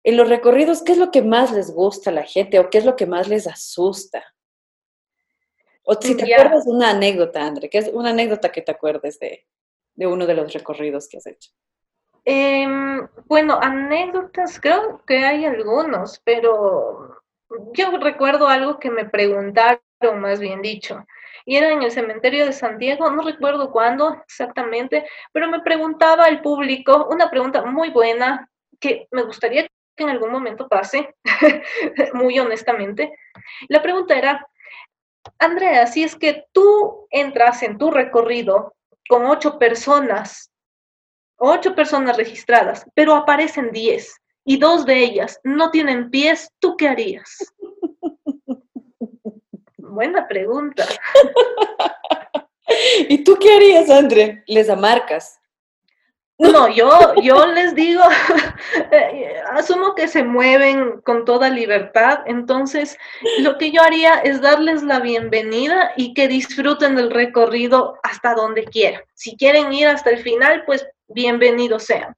en 0.03 0.17
los 0.17 0.29
recorridos, 0.29 0.83
¿qué 0.83 0.91
es 0.91 0.99
lo 0.99 1.09
que 1.09 1.23
más 1.23 1.51
les 1.51 1.71
gusta 1.71 2.11
a 2.11 2.13
la 2.13 2.23
gente 2.23 2.59
o 2.59 2.69
qué 2.69 2.77
es 2.77 2.85
lo 2.85 2.95
que 2.95 3.07
más 3.07 3.27
les 3.27 3.47
asusta? 3.47 4.23
O 5.83 5.93
si 5.99 6.15
te 6.15 6.31
acuerdas 6.33 6.65
de 6.65 6.71
una 6.71 6.91
anécdota, 6.91 7.45
André, 7.45 7.69
que 7.69 7.79
es 7.79 7.89
una 7.93 8.09
anécdota 8.09 8.51
que 8.51 8.61
te 8.61 8.71
acuerdes 8.71 9.19
de, 9.19 9.47
uno 9.97 10.25
de 10.25 10.33
los 10.33 10.53
recorridos 10.53 11.07
que 11.07 11.17
has 11.17 11.27
hecho. 11.27 11.51
Em, 12.23 13.07
bueno, 13.25 13.59
anécdotas, 13.61 14.59
creo 14.59 15.03
que 15.05 15.25
hay 15.25 15.45
algunos, 15.45 16.21
pero 16.23 17.23
yo 17.73 17.97
recuerdo 17.97 18.47
algo 18.47 18.79
que 18.79 18.89
me 18.89 19.05
preguntaron, 19.05 19.81
más 20.19 20.39
bien 20.39 20.61
dicho, 20.61 21.05
y 21.45 21.57
era 21.57 21.69
en 21.69 21.83
el 21.83 21.91
cementerio 21.91 22.45
de 22.45 22.53
San 22.53 22.77
Diego, 22.77 23.09
no 23.11 23.21
recuerdo 23.23 23.71
cuándo 23.71 24.21
exactamente, 24.25 25.05
pero 25.31 25.47
me 25.47 25.61
preguntaba 25.61 26.27
el 26.27 26.41
público 26.41 27.07
una 27.09 27.29
pregunta 27.29 27.63
muy 27.63 27.89
buena 27.89 28.49
que 28.79 29.07
me 29.11 29.23
gustaría 29.23 29.67
que 29.95 30.03
en 30.03 30.09
algún 30.09 30.31
momento 30.31 30.67
pase, 30.67 31.15
muy 32.13 32.37
honestamente. 32.39 33.17
La 33.69 33.81
pregunta 33.81 34.17
era, 34.17 34.45
Andrea, 35.39 35.87
si 35.87 36.03
es 36.03 36.15
que 36.15 36.45
tú 36.51 37.07
entras 37.11 37.63
en 37.63 37.77
tu 37.77 37.91
recorrido 37.91 38.75
con 39.07 39.25
ocho 39.25 39.57
personas, 39.57 40.51
ocho 41.37 41.75
personas 41.75 42.17
registradas, 42.17 42.85
pero 42.93 43.15
aparecen 43.15 43.71
diez 43.71 44.19
y 44.45 44.57
dos 44.57 44.85
de 44.85 45.03
ellas 45.03 45.39
no 45.43 45.71
tienen 45.71 46.11
pies, 46.11 46.51
¿tú 46.59 46.77
qué 46.77 46.87
harías? 46.87 47.53
Buena 49.77 50.27
pregunta. 50.27 50.85
¿Y 53.09 53.23
tú 53.23 53.37
qué 53.39 53.55
harías, 53.55 53.89
Andrea? 53.89 54.43
Les 54.47 54.69
amarcas. 54.69 55.39
No, 56.37 56.67
yo, 56.67 57.15
yo 57.23 57.47
les 57.47 57.73
digo, 57.75 58.03
asumo 59.51 59.95
que 59.95 60.09
se 60.09 60.21
mueven 60.21 60.99
con 61.01 61.23
toda 61.23 61.49
libertad, 61.49 62.19
entonces 62.25 62.97
lo 63.39 63.57
que 63.57 63.71
yo 63.71 63.81
haría 63.81 64.15
es 64.15 64.41
darles 64.41 64.83
la 64.83 64.99
bienvenida 64.99 65.93
y 65.95 66.13
que 66.13 66.27
disfruten 66.27 66.97
del 66.97 67.09
recorrido 67.09 67.97
hasta 68.03 68.33
donde 68.33 68.65
quieran. 68.65 69.01
Si 69.13 69.37
quieren 69.37 69.71
ir 69.71 69.87
hasta 69.87 70.09
el 70.09 70.17
final, 70.17 70.63
pues 70.65 70.85
bienvenidos 71.07 71.85
sean. 71.85 72.13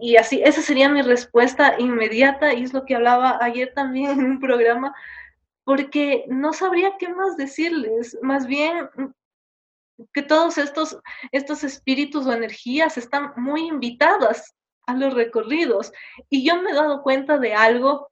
Y 0.00 0.16
así, 0.16 0.42
esa 0.42 0.62
sería 0.62 0.88
mi 0.88 1.02
respuesta 1.02 1.74
inmediata 1.78 2.54
y 2.54 2.64
es 2.64 2.72
lo 2.72 2.84
que 2.84 2.94
hablaba 2.94 3.38
ayer 3.42 3.72
también 3.74 4.12
en 4.12 4.24
un 4.24 4.40
programa, 4.40 4.94
porque 5.64 6.24
no 6.28 6.52
sabría 6.52 6.96
qué 6.98 7.08
más 7.08 7.36
decirles. 7.36 8.16
Más 8.22 8.46
bien, 8.46 8.88
que 10.12 10.22
todos 10.22 10.58
estos, 10.58 10.98
estos 11.32 11.64
espíritus 11.64 12.26
o 12.26 12.32
energías 12.32 12.96
están 12.96 13.32
muy 13.36 13.66
invitadas 13.66 14.54
a 14.86 14.94
los 14.94 15.12
recorridos. 15.14 15.92
Y 16.30 16.46
yo 16.46 16.60
me 16.62 16.70
he 16.70 16.74
dado 16.74 17.02
cuenta 17.02 17.38
de 17.38 17.54
algo 17.54 18.10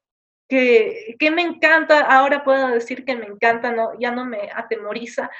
que, 0.49 1.17
que 1.19 1.31
me 1.31 1.43
encanta, 1.43 2.01
ahora 2.01 2.45
puedo 2.45 2.69
decir 2.69 3.04
que 3.04 3.17
me 3.17 3.26
encanta, 3.26 3.73
no, 3.73 3.99
ya 3.99 4.11
no 4.11 4.25
me 4.25 4.50
atemoriza, 4.54 5.30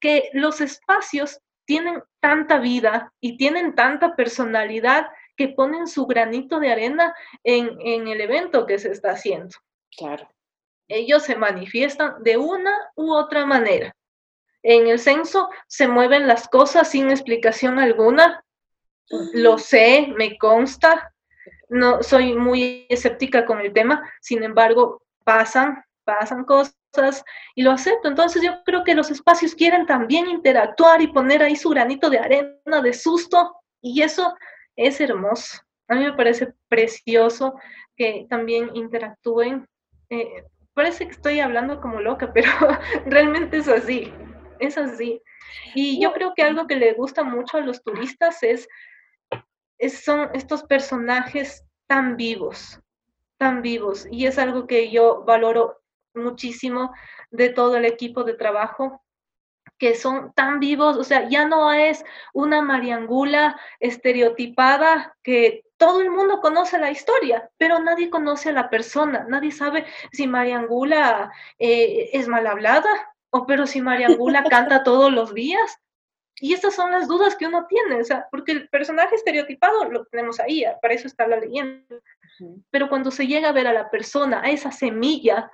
que 0.00 0.30
los 0.34 0.60
espacios 0.60 1.40
tienen 1.64 2.02
tanta 2.20 2.58
vida 2.58 3.12
y 3.20 3.36
tienen 3.36 3.74
tanta 3.74 4.14
personalidad 4.14 5.06
que 5.36 5.48
ponen 5.48 5.86
su 5.86 6.06
granito 6.06 6.60
de 6.60 6.70
arena 6.70 7.14
en, 7.42 7.78
en 7.80 8.08
el 8.08 8.20
evento 8.20 8.66
que 8.66 8.78
se 8.78 8.90
está 8.90 9.10
haciendo. 9.10 9.56
Claro. 9.96 10.28
Ellos 10.88 11.22
se 11.22 11.36
manifiestan 11.36 12.22
de 12.22 12.36
una 12.36 12.72
u 12.94 13.12
otra 13.12 13.46
manera. 13.46 13.94
En 14.62 14.86
el 14.86 14.98
censo 14.98 15.50
se 15.66 15.88
mueven 15.88 16.26
las 16.26 16.48
cosas 16.48 16.90
sin 16.90 17.10
explicación 17.10 17.78
alguna. 17.78 18.44
Lo 19.34 19.58
sé, 19.58 20.12
me 20.16 20.38
consta. 20.38 21.12
No 21.68 22.02
soy 22.02 22.34
muy 22.34 22.86
escéptica 22.88 23.44
con 23.44 23.60
el 23.60 23.72
tema, 23.72 24.10
sin 24.20 24.42
embargo, 24.42 25.02
pasan, 25.24 25.82
pasan 26.04 26.44
cosas 26.44 27.24
y 27.54 27.62
lo 27.62 27.72
acepto. 27.72 28.08
Entonces 28.08 28.42
yo 28.42 28.62
creo 28.64 28.84
que 28.84 28.94
los 28.94 29.10
espacios 29.10 29.54
quieren 29.54 29.86
también 29.86 30.28
interactuar 30.28 31.02
y 31.02 31.08
poner 31.08 31.42
ahí 31.42 31.56
su 31.56 31.70
granito 31.70 32.08
de 32.08 32.18
arena, 32.18 32.80
de 32.82 32.92
susto, 32.92 33.56
y 33.80 34.02
eso 34.02 34.34
es 34.76 35.00
hermoso. 35.00 35.58
A 35.88 35.94
mí 35.94 36.04
me 36.04 36.14
parece 36.14 36.54
precioso 36.68 37.54
que 37.96 38.26
también 38.28 38.70
interactúen. 38.74 39.68
Eh, 40.10 40.44
parece 40.72 41.06
que 41.06 41.12
estoy 41.12 41.40
hablando 41.40 41.80
como 41.80 42.00
loca, 42.00 42.32
pero 42.34 42.50
realmente 43.06 43.58
es 43.58 43.68
así 43.68 44.12
es 44.58 44.78
así. 44.78 45.22
Y 45.74 46.00
yo 46.00 46.12
creo 46.12 46.34
que 46.34 46.42
algo 46.42 46.66
que 46.66 46.76
le 46.76 46.94
gusta 46.94 47.22
mucho 47.24 47.58
a 47.58 47.60
los 47.60 47.82
turistas 47.82 48.42
es, 48.42 48.68
son 50.02 50.30
estos 50.34 50.62
personajes 50.64 51.64
tan 51.86 52.16
vivos, 52.16 52.80
tan 53.38 53.62
vivos. 53.62 54.06
Y 54.10 54.26
es 54.26 54.38
algo 54.38 54.66
que 54.66 54.90
yo 54.90 55.24
valoro 55.24 55.80
muchísimo 56.14 56.92
de 57.30 57.50
todo 57.50 57.76
el 57.76 57.84
equipo 57.84 58.24
de 58.24 58.34
trabajo 58.34 59.03
que 59.84 59.94
son 59.94 60.32
tan 60.32 60.60
vivos, 60.60 60.96
o 60.96 61.04
sea, 61.04 61.28
ya 61.28 61.44
no 61.44 61.70
es 61.70 62.06
una 62.32 62.62
mariangula 62.62 63.60
estereotipada 63.80 65.14
que 65.22 65.66
todo 65.76 66.00
el 66.00 66.10
mundo 66.10 66.40
conoce 66.40 66.78
la 66.78 66.90
historia, 66.90 67.50
pero 67.58 67.78
nadie 67.80 68.08
conoce 68.08 68.48
a 68.48 68.52
la 68.52 68.70
persona, 68.70 69.26
nadie 69.28 69.50
sabe 69.50 69.84
si 70.10 70.26
Mariangula 70.26 71.30
eh, 71.58 72.08
es 72.14 72.28
mal 72.28 72.46
hablada, 72.46 72.88
o 73.28 73.44
pero 73.44 73.66
si 73.66 73.82
María 73.82 74.06
Angula 74.06 74.42
canta 74.50 74.84
todos 74.84 75.12
los 75.12 75.34
días. 75.34 75.78
Y 76.36 76.54
estas 76.54 76.74
son 76.74 76.90
las 76.90 77.06
dudas 77.06 77.36
que 77.36 77.46
uno 77.46 77.66
tiene, 77.66 78.00
o 78.00 78.04
sea, 78.04 78.26
porque 78.30 78.52
el 78.52 78.70
personaje 78.70 79.16
estereotipado 79.16 79.84
lo 79.90 80.06
tenemos 80.06 80.40
ahí, 80.40 80.64
para 80.80 80.94
eso 80.94 81.08
está 81.08 81.26
la 81.26 81.36
leyenda. 81.36 81.96
Pero 82.70 82.88
cuando 82.88 83.10
se 83.10 83.26
llega 83.26 83.50
a 83.50 83.52
ver 83.52 83.66
a 83.66 83.74
la 83.74 83.90
persona, 83.90 84.40
a 84.40 84.50
esa 84.50 84.72
semilla 84.72 85.50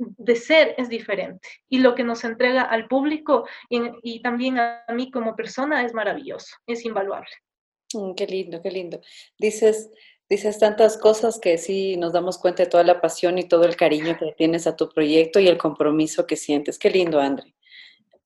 de 0.00 0.36
ser, 0.36 0.74
es 0.78 0.88
diferente. 0.88 1.48
Y 1.68 1.78
lo 1.78 1.94
que 1.94 2.04
nos 2.04 2.24
entrega 2.24 2.62
al 2.62 2.88
público 2.88 3.46
y, 3.68 4.20
también 4.22 4.58
a 4.58 4.84
mí 4.92 5.10
como 5.10 5.36
persona 5.36 5.84
es 5.84 5.94
maravilloso, 5.94 6.56
es 6.66 6.84
invaluable. 6.84 7.30
Mm, 7.92 8.14
qué 8.14 8.26
lindo, 8.26 8.62
qué 8.62 8.70
lindo. 8.70 9.00
Dices, 9.38 9.90
Dices 10.30 10.60
tantas 10.60 10.96
cosas 10.96 11.40
que 11.40 11.58
sí 11.58 11.96
nos 11.96 12.12
damos 12.12 12.38
cuenta 12.38 12.62
de 12.62 12.68
toda 12.70 12.84
la 12.84 13.00
pasión 13.00 13.36
y 13.38 13.48
todo 13.48 13.64
el 13.64 13.74
cariño 13.74 14.16
que 14.16 14.32
tienes 14.38 14.68
a 14.68 14.76
tu 14.76 14.88
proyecto 14.88 15.40
y 15.40 15.48
el 15.48 15.58
compromiso 15.58 16.24
que 16.24 16.36
sientes. 16.36 16.78
Qué 16.78 16.88
lindo, 16.88 17.18
André. 17.18 17.52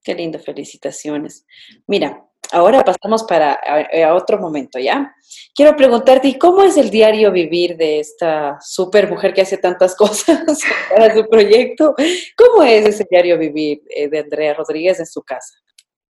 Qué 0.03 0.15
lindo, 0.15 0.39
felicitaciones. 0.39 1.47
Mira, 1.87 2.29
ahora 2.53 2.85
pasamos 2.85 3.25
para 3.25 3.55
a, 3.55 4.15
otro 4.15 4.39
momento, 4.39 4.79
¿ya? 4.79 5.15
Quiero 5.55 5.77
preguntarte, 5.77 6.29
¿y 6.29 6.39
cómo 6.39 6.63
es 6.63 6.77
el 6.77 6.91
diario 6.91 7.33
vivir 7.33 7.77
de 7.77 8.01
esta 8.01 8.59
super 8.61 9.09
mujer 9.09 9.33
que 9.33 9.41
hace 9.41 9.59
tantas 9.59 9.97
cosas 9.97 10.61
para 10.91 11.15
su 11.15 11.27
proyecto? 11.29 11.95
¿Cómo 12.37 12.63
es 12.63 12.87
ese 12.87 13.07
diario 13.11 13.39
vivir 13.39 13.83
eh, 13.91 14.09
de 14.09 14.19
Andrea 14.21 14.55
Rodríguez 14.55 15.01
en 15.01 15.07
su 15.07 15.23
casa? 15.23 15.59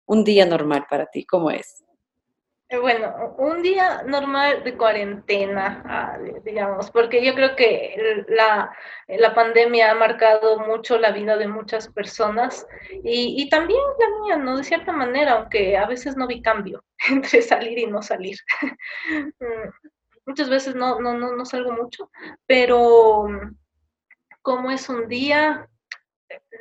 Un 0.08 0.24
día 0.24 0.46
normal 0.46 0.86
para 0.90 1.06
ti, 1.08 1.26
¿cómo 1.26 1.50
es? 1.50 1.85
Eh, 2.68 2.80
bueno, 2.80 3.36
un 3.38 3.62
día 3.62 4.02
normal 4.08 4.64
de 4.64 4.76
cuarentena, 4.76 5.84
ah, 5.86 6.18
digamos, 6.44 6.90
porque 6.90 7.24
yo 7.24 7.36
creo 7.36 7.56
que 7.56 8.26
la, 8.28 8.74
pandemia 9.36 9.92
ha 9.92 9.96
marcado 9.96 10.58
mucho 10.60 10.98
la 10.98 11.12
vida 11.12 11.38
de 11.38 11.48
muchas 11.48 11.88
personas 11.90 12.66
y, 13.04 13.48
también 13.50 13.80
la 14.00 14.20
mía, 14.22 14.38
¿no? 14.38 14.58
De 14.58 14.64
cierta 14.64 14.92
manera, 14.92 15.34
aunque 15.34 15.78
a 15.78 15.86
veces 15.86 16.18
no 16.18 16.26
vi 16.26 16.42
cambio 16.42 16.84
entre 17.10 17.42
salir 17.44 17.78
y 17.78 17.88
no 17.88 18.02
salir. 18.02 18.38
Mm, 19.40 19.70
muchas 20.26 20.50
veces 20.50 20.76
no, 20.76 21.00
no, 21.00 21.14
no, 21.14 21.36
no 21.36 21.46
salgo 21.46 21.72
mucho, 21.72 22.10
pero 22.48 23.28
mm, 23.28 23.56
como 24.42 24.72
es 24.72 24.90
un 24.90 25.08
día, 25.08 25.70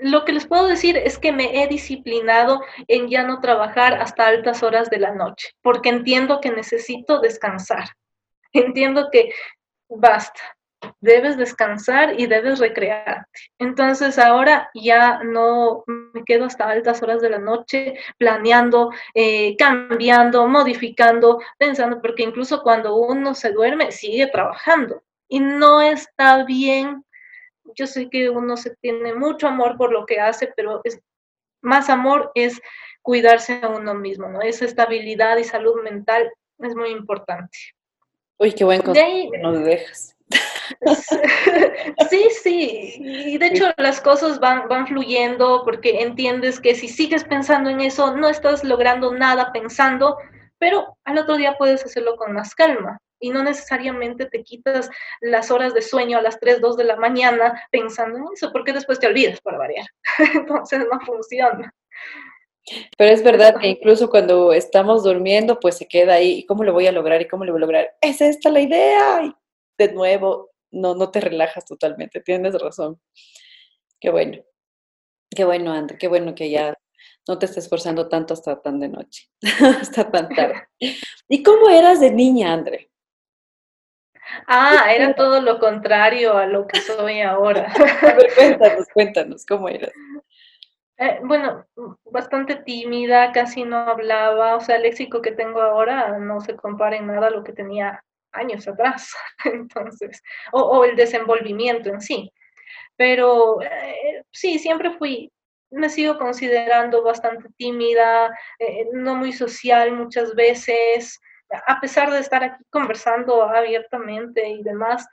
lo 0.00 0.24
que 0.24 0.32
les 0.32 0.46
puedo 0.46 0.66
decir 0.66 0.96
es 0.96 1.18
que 1.18 1.32
me 1.32 1.62
he 1.62 1.68
disciplinado 1.68 2.60
en 2.88 3.08
ya 3.08 3.22
no 3.22 3.40
trabajar 3.40 3.94
hasta 3.94 4.26
altas 4.26 4.62
horas 4.62 4.90
de 4.90 4.98
la 4.98 5.12
noche, 5.12 5.50
porque 5.62 5.88
entiendo 5.88 6.40
que 6.40 6.50
necesito 6.50 7.20
descansar. 7.20 7.88
Entiendo 8.52 9.08
que 9.10 9.32
basta, 9.88 10.40
debes 11.00 11.36
descansar 11.36 12.18
y 12.18 12.26
debes 12.26 12.58
recrearte. 12.58 13.26
Entonces 13.58 14.18
ahora 14.18 14.70
ya 14.74 15.20
no 15.24 15.84
me 15.86 16.24
quedo 16.24 16.46
hasta 16.46 16.68
altas 16.68 17.02
horas 17.02 17.20
de 17.20 17.30
la 17.30 17.38
noche 17.38 17.94
planeando, 18.18 18.90
eh, 19.14 19.56
cambiando, 19.56 20.46
modificando, 20.46 21.40
pensando, 21.58 22.00
porque 22.00 22.22
incluso 22.22 22.62
cuando 22.62 22.96
uno 22.96 23.34
se 23.34 23.52
duerme 23.52 23.92
sigue 23.92 24.26
trabajando 24.28 25.02
y 25.28 25.40
no 25.40 25.80
está 25.80 26.44
bien. 26.44 27.03
Yo 27.74 27.86
sé 27.86 28.08
que 28.08 28.30
uno 28.30 28.56
se 28.56 28.74
tiene 28.76 29.14
mucho 29.14 29.48
amor 29.48 29.76
por 29.76 29.92
lo 29.92 30.06
que 30.06 30.20
hace, 30.20 30.52
pero 30.56 30.80
es, 30.84 30.98
más 31.60 31.88
amor 31.88 32.30
es 32.34 32.60
cuidarse 33.02 33.60
a 33.62 33.68
uno 33.68 33.94
mismo, 33.94 34.28
¿no? 34.28 34.40
Esa 34.40 34.64
estabilidad 34.64 35.36
y 35.38 35.44
salud 35.44 35.82
mental 35.82 36.30
es 36.58 36.74
muy 36.74 36.90
importante. 36.90 37.58
Uy, 38.38 38.52
qué 38.52 38.64
buen 38.64 38.82
consejo 38.82 39.30
nos 39.42 39.64
dejas. 39.64 40.16
Sí, 42.10 42.28
sí, 42.42 42.94
y 42.98 43.38
de 43.38 43.46
hecho 43.46 43.70
las 43.76 44.00
cosas 44.00 44.40
van, 44.40 44.66
van 44.66 44.86
fluyendo 44.86 45.62
porque 45.62 46.00
entiendes 46.02 46.58
que 46.58 46.74
si 46.74 46.88
sigues 46.88 47.24
pensando 47.24 47.68
en 47.68 47.80
eso, 47.80 48.16
no 48.16 48.28
estás 48.28 48.64
logrando 48.64 49.12
nada 49.12 49.52
pensando, 49.52 50.16
pero 50.58 50.96
al 51.04 51.18
otro 51.18 51.36
día 51.36 51.56
puedes 51.58 51.84
hacerlo 51.84 52.16
con 52.16 52.32
más 52.32 52.54
calma 52.54 52.98
y 53.24 53.30
no 53.30 53.42
necesariamente 53.42 54.26
te 54.26 54.42
quitas 54.42 54.90
las 55.22 55.50
horas 55.50 55.72
de 55.72 55.80
sueño 55.80 56.18
a 56.18 56.22
las 56.22 56.38
3, 56.38 56.60
2 56.60 56.76
de 56.76 56.84
la 56.84 56.96
mañana 56.96 57.66
pensando 57.70 58.18
en 58.18 58.24
eso, 58.34 58.52
porque 58.52 58.74
después 58.74 58.98
te 58.98 59.06
olvidas 59.06 59.40
para 59.40 59.56
variar. 59.56 59.86
Entonces 60.34 60.80
no 60.92 61.00
funciona. 61.00 61.74
Pero 62.98 63.10
es 63.10 63.24
verdad 63.24 63.56
que 63.58 63.68
incluso 63.68 64.10
cuando 64.10 64.52
estamos 64.52 65.04
durmiendo, 65.04 65.58
pues 65.58 65.78
se 65.78 65.88
queda 65.88 66.14
ahí, 66.14 66.40
¿y 66.40 66.46
cómo 66.46 66.64
lo 66.64 66.74
voy 66.74 66.86
a 66.86 66.92
lograr? 66.92 67.22
¿Y 67.22 67.28
cómo 67.28 67.46
lo 67.46 67.52
voy 67.52 67.60
a 67.60 67.66
lograr? 67.66 67.96
Es 68.02 68.20
esta 68.20 68.50
la 68.50 68.60
idea. 68.60 69.24
Y 69.24 69.34
de 69.78 69.94
nuevo, 69.94 70.50
no, 70.70 70.94
no 70.94 71.10
te 71.10 71.22
relajas 71.22 71.64
totalmente, 71.64 72.20
tienes 72.20 72.60
razón. 72.60 73.00
Qué 73.98 74.10
bueno. 74.10 74.36
Qué 75.34 75.44
bueno, 75.44 75.72
André, 75.72 75.96
qué 75.96 76.08
bueno 76.08 76.34
que 76.34 76.50
ya 76.50 76.74
no 77.26 77.38
te 77.38 77.46
estés 77.46 77.64
esforzando 77.64 78.06
tanto 78.08 78.34
hasta 78.34 78.60
tan 78.60 78.78
de 78.80 78.88
noche, 78.88 79.30
hasta 79.80 80.10
tan 80.10 80.28
tarde. 80.28 80.68
¿Y 81.28 81.42
cómo 81.42 81.70
eras 81.70 82.00
de 82.00 82.10
niña, 82.10 82.52
André? 82.52 82.90
Ah, 84.46 84.86
era 84.94 85.14
todo 85.14 85.40
lo 85.40 85.58
contrario 85.58 86.36
a 86.36 86.46
lo 86.46 86.66
que 86.66 86.80
soy 86.80 87.20
ahora. 87.20 87.72
A 88.02 88.14
ver, 88.14 88.34
cuéntanos, 88.34 88.86
cuéntanos, 88.92 89.46
¿cómo 89.46 89.68
eras? 89.68 89.92
Eh, 90.96 91.18
bueno, 91.24 91.66
bastante 92.04 92.56
tímida, 92.56 93.32
casi 93.32 93.64
no 93.64 93.78
hablaba, 93.78 94.56
o 94.56 94.60
sea, 94.60 94.76
el 94.76 94.82
léxico 94.82 95.20
que 95.20 95.32
tengo 95.32 95.60
ahora 95.60 96.18
no 96.18 96.40
se 96.40 96.54
compara 96.54 96.96
en 96.96 97.08
nada 97.08 97.26
a 97.26 97.30
lo 97.30 97.42
que 97.42 97.52
tenía 97.52 98.04
años 98.32 98.68
atrás, 98.68 99.12
entonces, 99.44 100.22
o, 100.52 100.84
el 100.84 100.96
desenvolvimiento 100.96 101.88
en 101.88 102.00
sí. 102.00 102.32
Pero 102.96 103.60
eh, 103.62 104.24
sí, 104.30 104.58
siempre 104.58 104.92
fui, 104.92 105.32
me 105.70 105.88
sigo 105.88 106.16
considerando 106.18 107.02
bastante 107.02 107.48
tímida, 107.56 108.36
eh, 108.60 108.86
no 108.92 109.16
muy 109.16 109.32
social 109.32 109.92
muchas 109.92 110.34
veces, 110.36 111.20
a 111.66 111.80
pesar 111.80 112.10
de 112.10 112.20
estar 112.20 112.42
aquí 112.42 112.64
conversando 112.70 113.42
abiertamente 113.42 114.48
y 114.48 114.62
demás. 114.62 115.06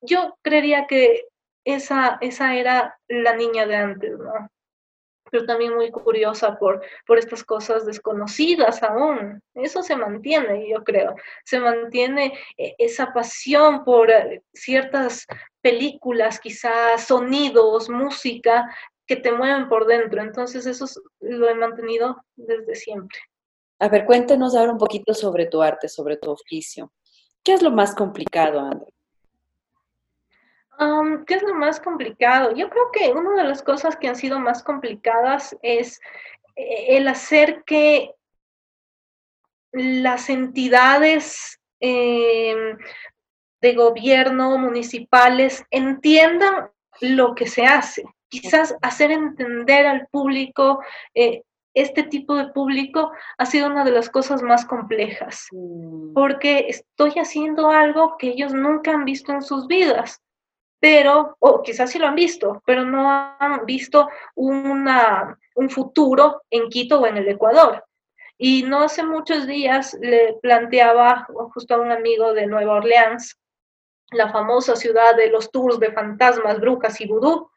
Yo 0.00 0.36
creería 0.42 0.86
que 0.86 1.26
esa, 1.64 2.18
esa 2.20 2.54
era 2.56 2.98
la 3.08 3.34
niña 3.36 3.66
de 3.66 3.76
antes, 3.76 4.18
¿no? 4.18 4.50
pero 5.32 5.46
también 5.46 5.74
muy 5.74 5.90
curiosa 5.90 6.58
por, 6.58 6.84
por 7.06 7.18
estas 7.18 7.42
cosas 7.42 7.86
desconocidas 7.86 8.82
aún. 8.82 9.40
Eso 9.54 9.82
se 9.82 9.96
mantiene, 9.96 10.68
yo 10.68 10.84
creo. 10.84 11.16
Se 11.46 11.58
mantiene 11.58 12.38
eh, 12.58 12.74
esa 12.76 13.14
pasión 13.14 13.82
por 13.82 14.10
eh, 14.10 14.42
ciertas 14.52 15.26
películas, 15.62 16.38
quizás 16.38 17.06
sonidos, 17.06 17.88
música 17.88 18.66
que 19.06 19.16
te 19.16 19.32
mueven 19.32 19.70
por 19.70 19.86
dentro. 19.86 20.20
Entonces 20.20 20.66
eso 20.66 20.84
lo 21.20 21.48
he 21.48 21.54
mantenido 21.54 22.22
desde 22.36 22.74
siempre. 22.74 23.18
A 23.82 23.88
ver, 23.88 24.04
cuéntanos 24.04 24.54
ahora 24.54 24.70
un 24.70 24.78
poquito 24.78 25.12
sobre 25.12 25.46
tu 25.46 25.60
arte, 25.60 25.88
sobre 25.88 26.16
tu 26.16 26.30
oficio. 26.30 26.92
¿Qué 27.42 27.54
es 27.54 27.62
lo 27.62 27.72
más 27.72 27.96
complicado, 27.96 28.60
André? 28.60 28.94
¿Qué 31.26 31.34
es 31.34 31.42
lo 31.42 31.54
más 31.54 31.80
complicado? 31.80 32.54
Yo 32.54 32.70
creo 32.70 32.92
que 32.92 33.10
una 33.10 33.42
de 33.42 33.48
las 33.48 33.60
cosas 33.60 33.96
que 33.96 34.06
han 34.06 34.14
sido 34.14 34.38
más 34.38 34.62
complicadas 34.62 35.56
es 35.62 36.00
eh, 36.54 36.96
el 36.96 37.08
hacer 37.08 37.64
que 37.64 38.14
las 39.72 40.30
entidades 40.30 41.60
em, 41.80 42.78
de 43.60 43.74
gobierno 43.74 44.58
municipales 44.58 45.64
entiendan 45.72 46.70
lo 47.00 47.34
que 47.34 47.48
se 47.48 47.64
hace. 47.64 48.04
Quizás 48.28 48.76
hacer 48.80 49.10
entender 49.10 49.86
al 49.86 50.06
público, 50.06 50.80
eh, 51.14 51.42
este 51.74 52.02
tipo 52.02 52.34
de 52.36 52.48
público 52.48 53.12
ha 53.38 53.46
sido 53.46 53.68
una 53.68 53.84
de 53.84 53.92
las 53.92 54.10
cosas 54.10 54.42
más 54.42 54.64
complejas, 54.64 55.46
mm. 55.52 56.12
porque 56.14 56.66
estoy 56.68 57.12
haciendo 57.12 57.70
algo 57.70 58.16
que 58.18 58.28
ellos 58.28 58.52
nunca 58.52 58.92
han 58.92 59.04
visto 59.04 59.32
en 59.32 59.42
sus 59.42 59.66
vidas 59.66 60.22
pero, 60.82 61.36
o 61.38 61.62
quizás 61.62 61.92
sí 61.92 62.00
lo 62.00 62.08
han 62.08 62.16
visto, 62.16 62.60
pero 62.66 62.84
no 62.84 63.08
han 63.08 63.64
visto 63.64 64.08
una, 64.34 65.38
un 65.54 65.70
futuro 65.70 66.42
en 66.50 66.68
Quito 66.70 66.98
o 66.98 67.06
en 67.06 67.18
el 67.18 67.28
Ecuador. 67.28 67.84
Y 68.36 68.64
no 68.64 68.80
hace 68.80 69.04
muchos 69.04 69.46
días 69.46 69.96
le 70.00 70.34
planteaba 70.42 71.28
justo 71.54 71.76
a 71.76 71.78
un 71.78 71.92
amigo 71.92 72.34
de 72.34 72.48
Nueva 72.48 72.78
Orleans, 72.78 73.38
la 74.10 74.32
famosa 74.32 74.74
ciudad 74.74 75.14
de 75.14 75.30
los 75.30 75.52
tours 75.52 75.78
de 75.78 75.92
fantasmas, 75.92 76.58
brujas 76.58 77.00
y 77.00 77.06
vudú. 77.06 77.48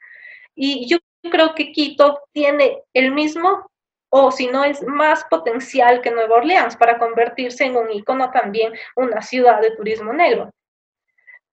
Y 0.54 0.88
yo 0.88 1.00
creo 1.24 1.56
que 1.56 1.72
Quito 1.72 2.20
tiene 2.32 2.84
el 2.94 3.12
mismo, 3.12 3.72
o 4.10 4.32
si 4.32 4.48
no 4.48 4.64
es 4.64 4.82
más 4.84 5.24
potencial 5.26 6.02
que 6.02 6.12
Nueva 6.12 6.38
Orleans 6.38 6.76
para 6.78 6.98
convertirse 6.98 7.66
en 7.66 7.76
un 7.76 7.92
icono 7.92 8.32
también, 8.32 8.74
una 8.96 9.22
ciudad 9.22 9.62
de 9.62 9.72
turismo 9.72 10.14
negro. 10.14 10.52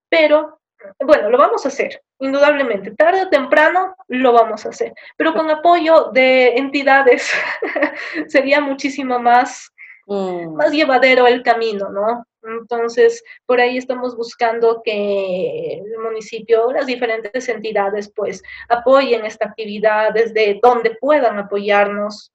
Pero 0.08 0.60
bueno, 1.00 1.30
lo 1.30 1.38
vamos 1.38 1.64
a 1.64 1.68
hacer, 1.68 2.02
indudablemente. 2.18 2.92
Tarde 2.92 3.22
o 3.22 3.28
temprano 3.28 3.94
lo 4.08 4.32
vamos 4.32 4.66
a 4.66 4.70
hacer, 4.70 4.92
pero 5.16 5.32
con 5.32 5.50
apoyo 5.50 6.10
de 6.12 6.56
entidades 6.56 7.30
sería 8.28 8.60
muchísimo 8.60 9.18
más, 9.18 9.72
mm. 10.06 10.54
más 10.54 10.72
llevadero 10.72 11.26
el 11.26 11.42
camino, 11.42 11.88
¿no? 11.88 12.24
Entonces, 12.42 13.22
por 13.46 13.60
ahí 13.60 13.76
estamos 13.76 14.16
buscando 14.16 14.82
que 14.84 15.74
el 15.74 15.98
municipio, 15.98 16.72
las 16.72 16.86
diferentes 16.86 17.48
entidades, 17.48 18.12
pues 18.14 18.42
apoyen 18.68 19.24
esta 19.24 19.46
actividad 19.46 20.12
desde 20.12 20.58
donde 20.60 20.96
puedan 21.00 21.38
apoyarnos, 21.38 22.32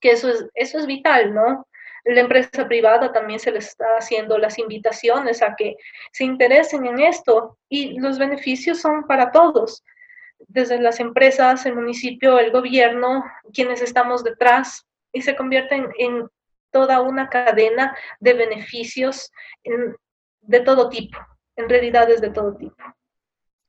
que 0.00 0.12
eso 0.12 0.28
es, 0.28 0.46
eso 0.54 0.78
es 0.78 0.86
vital, 0.86 1.34
¿no? 1.34 1.66
la 2.06 2.20
empresa 2.20 2.68
privada 2.68 3.12
también 3.12 3.40
se 3.40 3.50
les 3.50 3.66
está 3.68 3.84
haciendo 3.98 4.38
las 4.38 4.58
invitaciones 4.58 5.42
a 5.42 5.56
que 5.56 5.76
se 6.12 6.24
interesen 6.24 6.86
en 6.86 7.00
esto 7.00 7.58
y 7.68 7.98
los 7.98 8.18
beneficios 8.18 8.80
son 8.80 9.06
para 9.08 9.32
todos, 9.32 9.82
desde 10.38 10.80
las 10.80 11.00
empresas, 11.00 11.66
el 11.66 11.74
municipio, 11.74 12.38
el 12.38 12.52
gobierno, 12.52 13.24
quienes 13.52 13.82
estamos 13.82 14.22
detrás 14.22 14.86
y 15.12 15.22
se 15.22 15.34
convierten 15.34 15.88
en 15.98 16.28
toda 16.70 17.00
una 17.00 17.28
cadena 17.28 17.96
de 18.20 18.34
beneficios 18.34 19.32
de 20.42 20.60
todo 20.60 20.88
tipo, 20.88 21.18
en 21.56 21.68
realidades 21.68 22.20
de 22.20 22.30
todo 22.30 22.56
tipo. 22.56 22.76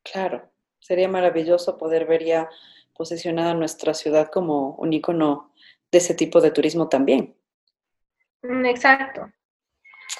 Claro, 0.03 0.47
sería 0.79 1.07
maravilloso 1.07 1.77
poder 1.77 2.05
ver 2.05 2.23
ya 2.23 2.49
posicionada 2.93 3.55
nuestra 3.55 3.95
ciudad 3.95 4.29
como 4.31 4.75
un 4.75 4.93
icono 4.93 5.46
de 5.91 5.97
ese 5.97 6.13
tipo 6.13 6.41
de 6.41 6.51
turismo 6.51 6.89
también. 6.89 7.35
Mm, 8.41 8.65
exacto. 8.65 9.31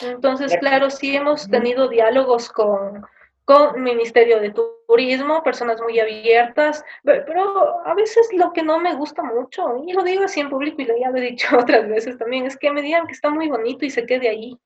Entonces, 0.02 0.56
claro, 0.60 0.90
sí 0.90 1.16
hemos 1.16 1.50
tenido 1.50 1.88
diálogos 1.88 2.50
con, 2.50 3.06
con 3.46 3.82
Ministerio 3.82 4.40
de 4.40 4.54
Turismo, 4.88 5.44
personas 5.44 5.82
muy 5.82 6.00
abiertas, 6.00 6.84
pero 7.04 7.86
a 7.86 7.94
veces 7.96 8.28
lo 8.34 8.54
que 8.54 8.64
no 8.64 8.80
me 8.80 8.96
gusta 8.96 9.24
mucho, 9.24 9.84
y 9.86 9.94
lo 9.94 10.04
digo 10.04 10.26
así 10.26 10.40
en 10.40 10.50
público 10.50 10.82
y 10.82 10.86
lo 10.86 10.98
ya 10.98 11.10
lo 11.10 11.18
he 11.18 11.22
dicho 11.22 11.48
otras 11.58 11.88
veces 11.88 12.18
también, 12.18 12.46
es 12.46 12.58
que 12.58 12.72
me 12.72 12.82
digan 12.82 13.08
que 13.08 13.14
está 13.14 13.30
muy 13.30 13.50
bonito 13.50 13.86
y 13.86 13.90
se 13.90 14.06
quede 14.06 14.30
ahí. 14.30 14.58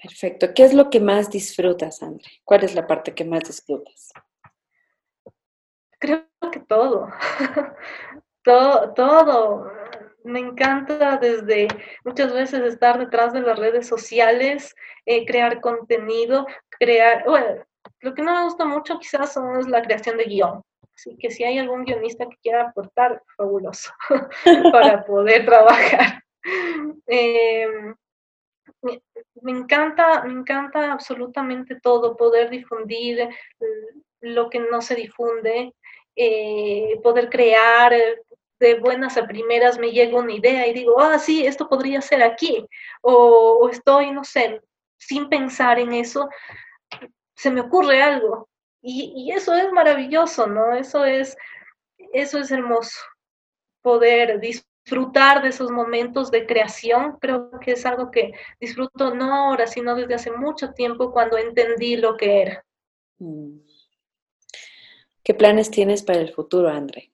Perfecto. 0.00 0.54
¿Qué 0.54 0.64
es 0.64 0.72
lo 0.72 0.88
que 0.88 1.00
más 1.00 1.30
disfrutas, 1.30 2.02
André? 2.02 2.30
¿Cuál 2.44 2.64
es 2.64 2.74
la 2.74 2.86
parte 2.86 3.14
que 3.14 3.24
más 3.24 3.42
disfrutas? 3.44 4.12
Creo 5.98 6.24
que 6.50 6.60
todo. 6.60 7.08
todo, 8.42 8.94
todo 8.94 9.70
me 10.24 10.40
encanta 10.40 11.16
desde 11.16 11.68
muchas 12.04 12.32
veces 12.32 12.60
estar 12.62 12.98
detrás 12.98 13.32
de 13.32 13.40
las 13.40 13.58
redes 13.58 13.86
sociales, 13.86 14.74
eh, 15.06 15.24
crear 15.26 15.60
contenido, 15.60 16.46
crear, 16.78 17.24
lo 18.00 18.14
que 18.14 18.22
no 18.22 18.34
me 18.34 18.44
gusta 18.44 18.64
mucho 18.64 18.98
quizás 18.98 19.36
es 19.58 19.68
la 19.68 19.82
creación 19.82 20.16
de 20.16 20.24
guion. 20.24 20.62
Así 20.94 21.16
que 21.18 21.30
si 21.30 21.44
hay 21.44 21.58
algún 21.58 21.84
guionista 21.84 22.26
que 22.26 22.36
quiera 22.42 22.68
aportar, 22.68 23.22
fabuloso, 23.36 23.90
para 24.72 25.04
poder 25.04 25.46
trabajar. 25.46 26.22
Em, 27.06 27.94
me 29.42 29.52
encanta, 29.52 30.24
me 30.24 30.32
encanta 30.32 30.92
absolutamente 30.92 31.78
todo, 31.80 32.16
poder 32.16 32.50
difundir 32.50 33.28
lo 34.20 34.50
que 34.50 34.60
no 34.60 34.82
se 34.82 34.94
difunde, 34.94 35.74
eh, 36.16 37.00
poder 37.02 37.30
crear, 37.30 37.94
de 38.60 38.78
buenas 38.78 39.16
a 39.16 39.26
primeras 39.26 39.78
me 39.78 39.90
llega 39.90 40.18
una 40.18 40.34
idea 40.34 40.66
y 40.66 40.74
digo, 40.74 41.00
ah, 41.00 41.18
sí, 41.18 41.44
esto 41.46 41.68
podría 41.68 42.00
ser 42.02 42.22
aquí, 42.22 42.66
o, 43.00 43.68
estoy, 43.70 44.12
no 44.12 44.22
sé, 44.22 44.60
sin 44.98 45.28
pensar 45.28 45.78
en 45.78 45.94
eso, 45.94 46.28
se 47.34 47.50
me 47.50 47.62
ocurre 47.62 48.02
algo. 48.02 48.48
Y, 48.82 49.12
y, 49.16 49.32
eso 49.32 49.54
es 49.54 49.72
maravilloso, 49.72 50.46
¿no? 50.46 50.74
Eso 50.74 51.04
es, 51.04 51.36
eso 52.12 52.38
es 52.38 52.50
hermoso, 52.50 52.98
poder 53.82 54.40
disfrutar 54.40 55.42
de 55.42 55.48
esos 55.48 55.70
momentos 55.70 56.30
de 56.30 56.46
creación. 56.46 57.18
Creo 57.20 57.50
que 57.60 57.72
es 57.72 57.84
algo 57.84 58.10
que 58.10 58.32
disfruto 58.58 59.14
no 59.14 59.34
ahora, 59.34 59.66
sino 59.66 59.94
desde 59.94 60.14
hace 60.14 60.30
mucho 60.30 60.72
tiempo 60.72 61.12
cuando 61.12 61.36
entendí 61.36 61.96
lo 61.96 62.16
que 62.16 62.42
era. 62.42 62.64
Mm. 63.18 63.58
¿Qué 65.22 65.34
planes 65.34 65.70
tienes 65.70 66.02
para 66.02 66.20
el 66.20 66.32
futuro, 66.32 66.70
André? 66.70 67.12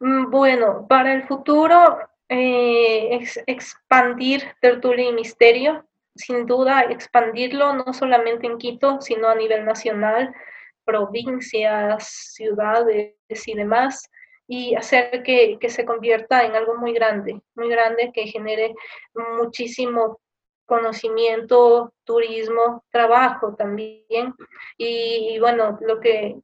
Mm, 0.00 0.30
bueno, 0.30 0.86
para 0.88 1.14
el 1.14 1.24
futuro, 1.24 1.98
eh, 2.28 3.20
expandir 3.46 4.44
Tertulia 4.60 5.08
y 5.08 5.12
Misterio, 5.12 5.86
sin 6.14 6.46
duda 6.46 6.82
expandirlo 6.82 7.74
no 7.74 7.92
solamente 7.92 8.46
en 8.46 8.58
Quito, 8.58 9.00
sino 9.00 9.28
a 9.28 9.34
nivel 9.34 9.64
nacional, 9.64 10.34
provincias, 10.84 12.32
ciudades 12.34 13.14
y 13.46 13.54
demás, 13.54 14.10
y 14.46 14.74
hacer 14.74 15.22
que, 15.22 15.58
que 15.60 15.70
se 15.70 15.84
convierta 15.84 16.44
en 16.44 16.56
algo 16.56 16.76
muy 16.76 16.92
grande, 16.92 17.40
muy 17.54 17.68
grande 17.68 18.10
que 18.12 18.26
genere 18.26 18.74
muchísimo 19.38 20.20
conocimiento, 20.72 21.92
turismo, 22.04 22.82
trabajo 22.90 23.54
también. 23.54 24.34
Y, 24.78 25.38
bueno, 25.38 25.78
lo 25.82 26.00
que 26.00 26.36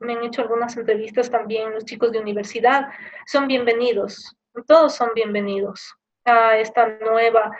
me 0.00 0.14
han 0.14 0.24
hecho 0.24 0.40
algunas 0.40 0.74
entrevistas 0.78 1.30
también 1.30 1.74
los 1.74 1.84
chicos 1.84 2.10
de 2.12 2.18
universidad, 2.18 2.88
son 3.26 3.46
bienvenidos, 3.46 4.34
todos 4.66 4.94
son 4.94 5.10
bienvenidos 5.14 5.94
a 6.24 6.56
esta 6.56 6.86
nueva 6.86 7.52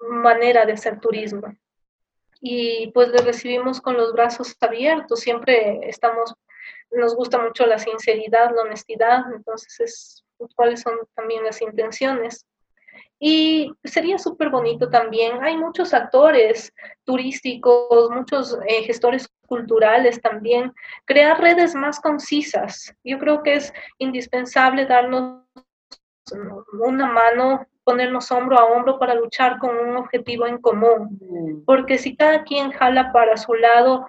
manera 0.00 0.66
de 0.66 0.74
hacer 0.74 1.00
turismo. 1.00 1.56
Y 2.42 2.90
pues 2.92 3.08
les 3.08 3.24
recibimos 3.24 3.80
con 3.80 3.96
los 3.96 4.12
brazos 4.12 4.54
abiertos, 4.60 5.20
siempre 5.20 5.80
estamos, 5.88 6.34
nos 6.90 7.16
gusta 7.16 7.38
mucho 7.38 7.64
la 7.64 7.78
sinceridad, 7.78 8.54
la 8.54 8.62
honestidad, 8.62 9.32
entonces 9.34 9.80
es 9.80 10.24
cuáles 10.56 10.82
son 10.82 10.92
también 11.14 11.42
las 11.42 11.62
intenciones. 11.62 12.44
Y 13.24 13.72
sería 13.84 14.18
súper 14.18 14.50
bonito 14.50 14.90
también. 14.90 15.44
Hay 15.44 15.56
muchos 15.56 15.94
actores 15.94 16.74
turísticos, 17.04 18.10
muchos 18.10 18.58
eh, 18.66 18.82
gestores 18.82 19.32
culturales 19.46 20.20
también. 20.20 20.74
Crear 21.04 21.40
redes 21.40 21.72
más 21.76 22.00
concisas. 22.00 22.92
Yo 23.04 23.20
creo 23.20 23.44
que 23.44 23.54
es 23.54 23.72
indispensable 23.98 24.86
darnos 24.86 25.44
una 26.80 27.06
mano, 27.06 27.64
ponernos 27.84 28.32
hombro 28.32 28.58
a 28.58 28.64
hombro 28.64 28.98
para 28.98 29.14
luchar 29.14 29.60
con 29.60 29.76
un 29.76 29.98
objetivo 29.98 30.48
en 30.48 30.58
común. 30.58 31.16
Mm. 31.20 31.64
Porque 31.64 31.98
si 31.98 32.16
cada 32.16 32.42
quien 32.42 32.72
jala 32.72 33.12
para 33.12 33.36
su 33.36 33.54
lado, 33.54 34.04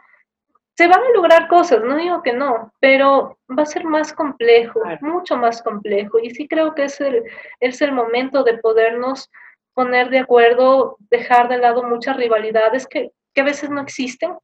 se 0.76 0.88
van 0.88 1.02
a 1.02 1.12
lograr 1.14 1.48
cosas, 1.48 1.82
no 1.84 1.96
digo 1.96 2.24
que 2.24 2.34
no, 2.34 2.74
pero 2.80 3.38
va 3.58 3.64
a 3.64 3.68
ser 3.68 3.86
más 3.86 4.12
complejo, 4.12 4.82
mucho 5.02 5.38
más 5.38 5.62
complejo. 5.62 6.20
Y 6.20 6.32
sí 6.32 6.48
creo 6.48 6.74
que 6.74 6.86
es 6.86 7.00
el, 7.00 7.24
es 7.60 7.82
el 7.82 7.92
momento 7.92 8.44
de 8.44 8.58
podernos 8.58 9.30
poner 9.74 10.10
de 10.10 10.20
acuerdo, 10.20 10.98
dejar 11.12 11.48
de 11.50 11.58
lado 11.58 11.84
muchas 11.84 12.18
rivalidades 12.18 12.88
que, 12.88 13.12
que 13.34 13.42
a 13.42 13.46
veces 13.46 13.70
no 13.70 13.82
existen 13.82 14.36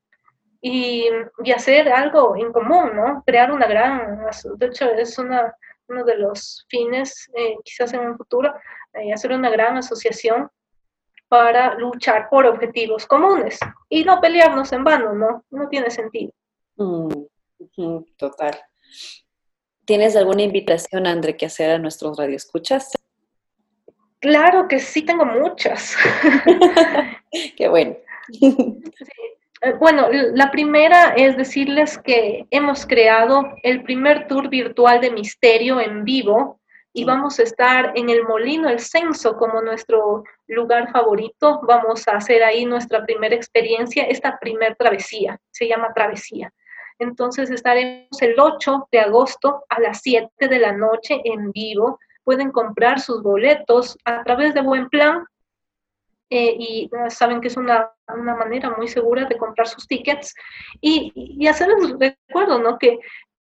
y, 0.61 1.07
y, 1.43 1.51
hacer 1.51 1.89
algo 1.89 2.35
en 2.35 2.51
común, 2.51 2.95
¿no? 2.95 3.23
Crear 3.25 3.51
una 3.51 3.67
gran, 3.67 4.19
de 4.57 4.65
hecho 4.65 4.85
es 4.91 5.17
una, 5.17 5.55
uno 5.87 6.03
de 6.03 6.17
los 6.17 6.65
fines, 6.69 7.29
eh, 7.35 7.55
quizás 7.63 7.93
en 7.93 8.01
un 8.01 8.17
futuro, 8.17 8.53
eh, 8.93 9.13
hacer 9.13 9.31
una 9.31 9.49
gran 9.49 9.77
asociación 9.77 10.49
para 11.29 11.75
luchar 11.75 12.27
por 12.29 12.45
objetivos 12.45 13.05
comunes 13.05 13.59
y 13.87 14.03
no 14.03 14.19
pelearnos 14.19 14.73
en 14.73 14.83
vano, 14.83 15.13
¿no? 15.13 15.45
No 15.51 15.69
tiene 15.69 15.91
sentido. 15.91 16.31
Mm, 16.75 18.03
total. 18.17 18.59
¿Tienes 19.85 20.15
alguna 20.15 20.41
invitación, 20.41 21.07
André, 21.07 21.37
que 21.37 21.45
hacer 21.45 21.71
a 21.71 21.77
nuestros 21.77 22.17
radioescuchas? 22.17 22.91
Claro 24.19 24.67
que 24.67 24.79
sí, 24.79 25.03
tengo 25.03 25.25
muchas. 25.25 25.95
Qué 27.57 27.69
bueno. 27.69 27.95
Eh, 29.61 29.73
bueno, 29.79 30.07
la 30.11 30.51
primera 30.51 31.13
es 31.15 31.35
decirles 31.37 31.97
que 31.97 32.45
hemos 32.49 32.85
creado 32.85 33.55
el 33.63 33.83
primer 33.83 34.27
tour 34.27 34.49
virtual 34.49 35.01
de 35.01 35.11
misterio 35.11 35.79
en 35.81 36.05
vivo 36.05 36.58
y 36.93 37.05
vamos 37.05 37.39
a 37.39 37.43
estar 37.43 37.93
en 37.95 38.09
el 38.09 38.23
Molino 38.23 38.69
El 38.69 38.79
Censo 38.79 39.37
como 39.37 39.61
nuestro 39.61 40.23
lugar 40.47 40.91
favorito. 40.91 41.59
Vamos 41.63 42.07
a 42.07 42.17
hacer 42.17 42.43
ahí 42.43 42.65
nuestra 42.65 43.05
primera 43.05 43.35
experiencia, 43.35 44.03
esta 44.03 44.39
primer 44.39 44.75
travesía, 44.75 45.39
se 45.51 45.67
llama 45.67 45.93
travesía. 45.93 46.51
Entonces 46.97 47.49
estaremos 47.51 48.21
el 48.21 48.37
8 48.37 48.89
de 48.91 48.99
agosto 48.99 49.63
a 49.69 49.79
las 49.79 50.01
7 50.01 50.47
de 50.47 50.59
la 50.59 50.73
noche 50.73 51.21
en 51.23 51.51
vivo. 51.51 51.99
Pueden 52.23 52.51
comprar 52.51 52.99
sus 52.99 53.23
boletos 53.23 53.97
a 54.03 54.23
través 54.23 54.53
de 54.53 54.61
Buen 54.61 54.89
Plan 54.89 55.25
eh, 56.31 56.55
y 56.59 56.89
saben 57.07 57.39
que 57.41 57.47
es 57.47 57.57
una, 57.57 57.91
una, 58.07 58.35
manera 58.35 58.69
muy 58.71 58.87
segura 58.87 59.25
de 59.25 59.37
comprar 59.37 59.67
sus 59.67 59.87
tickets 59.87 60.35
y, 60.79 61.11
y 61.15 61.47
hacerles 61.47 61.95
recuerdo, 61.97 62.59
¿no? 62.59 62.77
Que 62.77 62.99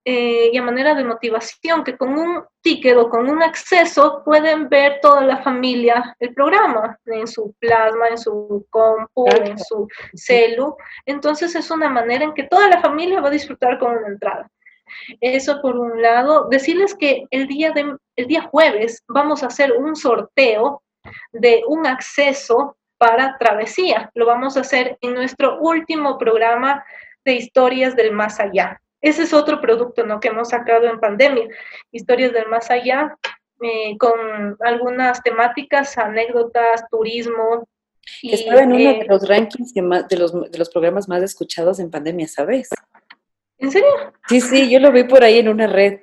eh, 0.05 0.49
y 0.51 0.57
a 0.57 0.61
manera 0.61 0.95
de 0.95 1.05
motivación, 1.05 1.83
que 1.83 1.97
con 1.97 2.17
un 2.17 2.43
ticket 2.61 2.97
o 2.97 3.09
con 3.09 3.29
un 3.29 3.41
acceso 3.41 4.21
pueden 4.25 4.67
ver 4.67 4.99
toda 5.01 5.21
la 5.21 5.41
familia 5.41 6.15
el 6.19 6.33
programa 6.33 6.97
en 7.05 7.25
su 7.25 7.53
plasma, 7.59 8.09
en 8.09 8.17
su 8.17 8.65
compu, 8.69 9.27
en 9.27 9.57
su 9.57 9.87
celu. 10.13 10.75
Entonces 11.05 11.55
es 11.55 11.71
una 11.71 11.89
manera 11.89 12.25
en 12.25 12.33
que 12.33 12.43
toda 12.43 12.67
la 12.67 12.81
familia 12.81 13.21
va 13.21 13.29
a 13.29 13.31
disfrutar 13.31 13.79
con 13.79 13.95
una 13.95 14.07
entrada. 14.07 14.51
Eso 15.21 15.61
por 15.61 15.77
un 15.77 16.01
lado. 16.01 16.47
Decirles 16.49 16.95
que 16.95 17.23
el 17.31 17.47
día, 17.47 17.71
de, 17.71 17.95
el 18.17 18.27
día 18.27 18.41
jueves 18.41 19.03
vamos 19.07 19.41
a 19.41 19.47
hacer 19.47 19.71
un 19.71 19.95
sorteo 19.95 20.83
de 21.31 21.63
un 21.67 21.87
acceso 21.87 22.75
para 22.97 23.37
travesía. 23.37 24.11
Lo 24.13 24.25
vamos 24.25 24.57
a 24.57 24.61
hacer 24.61 24.97
en 25.01 25.13
nuestro 25.13 25.59
último 25.59 26.17
programa 26.17 26.83
de 27.25 27.35
historias 27.35 27.95
del 27.95 28.11
más 28.11 28.39
allá. 28.39 28.81
Ese 29.03 29.23
es 29.23 29.33
otro 29.33 29.59
producto 29.59 30.05
¿no? 30.05 30.21
que 30.21 30.29
hemos 30.29 30.49
sacado 30.49 30.87
en 30.87 30.97
pandemia, 30.97 31.49
historias 31.91 32.31
del 32.31 32.47
más 32.47 32.71
allá, 32.71 33.17
eh, 33.61 33.97
con 33.97 34.57
algunas 34.61 35.21
temáticas, 35.21 35.97
anécdotas, 35.97 36.85
turismo. 36.89 37.67
Y, 38.21 38.33
estaba 38.33 38.61
en 38.61 38.71
uno 38.71 38.77
de 38.77 38.89
eh, 39.01 39.05
los 39.09 39.27
rankings 39.27 39.73
de, 39.73 40.17
los, 40.17 40.51
de 40.51 40.57
los 40.57 40.69
programas 40.69 41.09
más 41.09 41.21
escuchados 41.21 41.79
en 41.79 41.91
pandemia, 41.91 42.29
¿sabes? 42.29 42.69
¿En 43.57 43.71
serio? 43.71 43.89
Sí, 44.29 44.39
sí, 44.39 44.69
yo 44.69 44.79
lo 44.79 44.93
vi 44.93 45.03
por 45.03 45.21
ahí 45.21 45.39
en 45.39 45.49
una 45.49 45.67
red. 45.67 45.99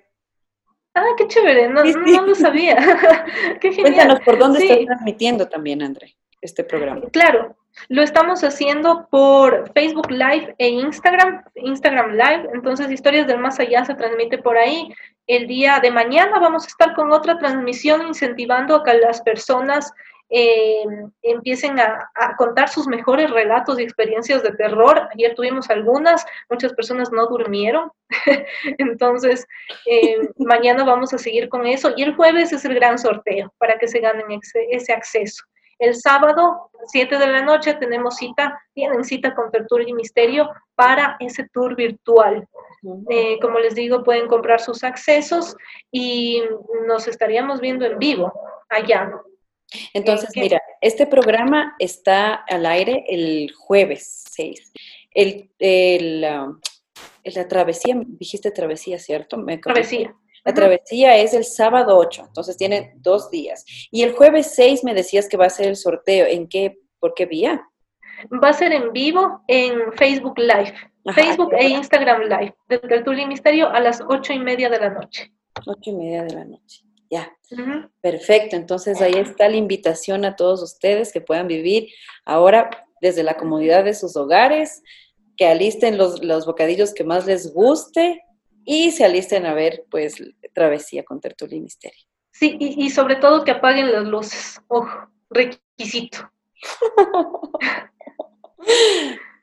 Ah, 0.95 1.15
qué 1.17 1.27
chévere, 1.27 1.71
no, 1.71 1.83
no, 1.83 2.27
lo 2.27 2.35
sabía. 2.35 2.77
qué 3.63 3.73
genial. 3.73 3.95
Cuéntanos, 3.95 4.21
¿por 4.21 4.39
dónde 4.39 4.59
estás 4.59 4.85
transmitiendo 4.85 5.49
también, 5.49 5.83
André, 5.83 6.19
este 6.43 6.65
programa? 6.65 7.09
Claro, 7.11 7.57
lo 7.89 8.03
estamos 8.03 8.45
haciendo 8.45 9.07
por 9.11 9.71
Facebook 9.73 10.11
Live 10.11 10.55
e 10.59 10.69
Instagram, 10.69 11.43
Instagram 11.57 12.13
Live. 12.13 12.49
Entonces, 12.55 12.91
Historias 12.91 13.27
del 13.27 13.39
Más 13.39 13.59
Allá 13.59 13.85
se 13.85 13.95
transmite 13.95 14.39
por 14.39 14.57
ahí. 14.57 14.93
El 15.27 15.47
día 15.47 15.81
de 15.81 15.91
mañana 15.91 16.39
vamos 16.39 16.65
a 16.65 16.69
estar 16.69 16.95
con 16.95 17.13
otra 17.13 17.39
transmisión 17.39 18.07
incentivando 18.07 18.77
a 18.77 18.85
que 18.85 18.95
las 18.95 19.23
personas 19.23 19.93
eh, 20.33 20.85
empiecen 21.23 21.81
a, 21.81 22.09
contar 22.37 22.69
sus 22.69 22.87
mejores 22.87 23.31
relatos 23.31 23.79
y 23.79 23.83
experiencias 23.83 24.43
de 24.43 24.53
terror. 24.53 25.09
Ayer 25.13 25.35
tuvimos 25.35 25.69
algunas, 25.71 26.25
muchas 26.49 26.73
personas 26.75 27.11
no 27.11 27.27
durmieron. 27.27 27.91
Entonces, 28.79 29.47
eh, 29.87 30.29
mañana 30.37 30.85
vamos 30.85 31.13
a 31.13 31.19
seguir 31.19 31.49
con 31.49 31.67
eso. 31.67 31.93
Y 31.97 32.03
el 32.03 32.15
jueves 32.15 32.53
es 32.53 32.65
el 32.65 32.75
gran 32.75 32.99
sorteo 32.99 33.53
para 33.59 33.79
que 33.79 33.89
se 33.89 33.99
ganen 33.99 34.27
ese 34.71 34.93
acceso. 34.93 35.45
El 35.81 35.97
sábado, 35.97 36.71
7 36.89 37.17
de 37.19 37.27
la 37.27 37.43
noche, 37.43 37.73
tenemos 37.73 38.17
cita, 38.17 38.63
tienen 38.75 39.03
cita 39.03 39.35
con 39.35 39.51
Tertulia 39.51 39.89
y 39.89 39.95
Misterio 39.95 40.51
para 40.75 41.17
ese 41.21 41.49
tour 41.49 41.75
virtual. 41.75 42.47
Eh, 43.09 43.39
como 43.41 43.59
les 43.59 43.75
digo, 43.75 44.05
pueden 44.05 44.29
comprar 44.29 44.61
sus 44.61 44.85
accesos 44.85 45.57
y 45.91 46.43
nos 46.87 47.09
estaríamos 47.09 47.61
viendo 47.61 47.87
en 47.87 47.99
vivo 47.99 48.31
allá. 48.69 49.11
Entonces, 49.95 50.37
eh, 50.37 50.41
mira, 50.41 50.63
este 50.83 51.07
programa 51.07 51.75
está 51.79 52.35
al 52.35 52.67
aire 52.67 53.05
el 53.09 53.51
jueves 53.57 54.25
6. 54.33 54.73
El, 55.13 55.51
el, 55.59 56.25
um, 56.25 56.61
la 57.25 57.49
travesía, 57.49 57.95
dijiste 58.05 58.51
travesía, 58.51 58.99
¿cierto? 58.99 59.43
travesía. 59.63 60.15
La 60.45 60.55
travesía 60.55 61.17
es 61.17 61.35
el 61.35 61.45
sábado 61.45 61.99
8, 61.99 62.25
entonces 62.29 62.57
tiene 62.57 62.95
dos 62.97 63.31
días. 63.31 63.65
Y 63.91 64.03
el 64.03 64.13
jueves 64.13 64.53
6 64.55 64.85
me 64.85 64.95
decías 64.95 65.29
que 65.29 65.37
va 65.37 65.47
a 65.47 65.51
ser 65.51 65.69
el 65.69 65.77
sorteo. 65.77 66.27
¿En 66.27 66.49
qué 66.49 66.79
¿Por 67.01 67.15
qué 67.15 67.25
vía? 67.25 67.67
Va 68.43 68.51
a 68.51 68.53
ser 68.53 68.73
en 68.73 68.93
vivo 68.93 69.43
en 69.49 69.93
Facebook 69.95 70.39
Live, 70.39 70.75
Facebook 71.15 71.55
e 71.59 71.69
Instagram 71.71 72.23
Live, 72.25 72.55
de 72.69 72.79
Tertulia 72.79 73.25
y 73.25 73.27
Misterio 73.27 73.71
a 73.71 73.81
las 73.81 74.03
ocho 74.07 74.35
y 74.35 74.39
media 74.39 74.69
de 74.69 74.79
la 74.79 74.91
noche. 74.91 75.33
Ocho 75.67 75.91
y 75.91 75.95
media 75.95 76.23
de 76.25 76.35
la 76.35 76.45
noche. 76.45 76.85
Ya, 77.11 77.33
perfecto. 78.03 78.55
Entonces 78.55 79.01
ahí 79.01 79.15
está 79.15 79.49
la 79.49 79.57
invitación 79.57 80.27
a 80.27 80.37
todos 80.37 80.63
ustedes 80.63 81.13
que 81.13 81.23
puedan 81.23 81.49
vivir 81.49 81.89
ahora 82.27 82.69
desde 83.01 83.23
la 83.23 83.39
comodidad 83.39 83.83
de 83.83 83.95
sus 83.95 84.15
hogares, 84.17 84.83
que 85.39 85.47
alisten 85.47 85.97
los, 85.97 86.23
los 86.23 86.45
bocadillos 86.45 86.93
que 86.93 87.03
más 87.03 87.27
les 87.27 87.55
guste 87.55 88.23
y 88.65 88.91
se 88.91 89.05
alisten 89.05 89.47
a 89.47 89.55
ver, 89.55 89.85
pues, 89.91 90.23
Travesía 90.53 91.05
con 91.05 91.21
Tertulia 91.21 91.57
y 91.57 91.61
Misterio. 91.61 92.05
Sí, 92.33 92.57
y, 92.59 92.87
y 92.87 92.91
sobre 92.91 93.17
todo 93.17 93.45
que 93.45 93.51
apaguen 93.51 93.93
las 93.93 94.07
luces. 94.07 94.61
Ojo, 94.69 95.11
requisito. 95.29 96.31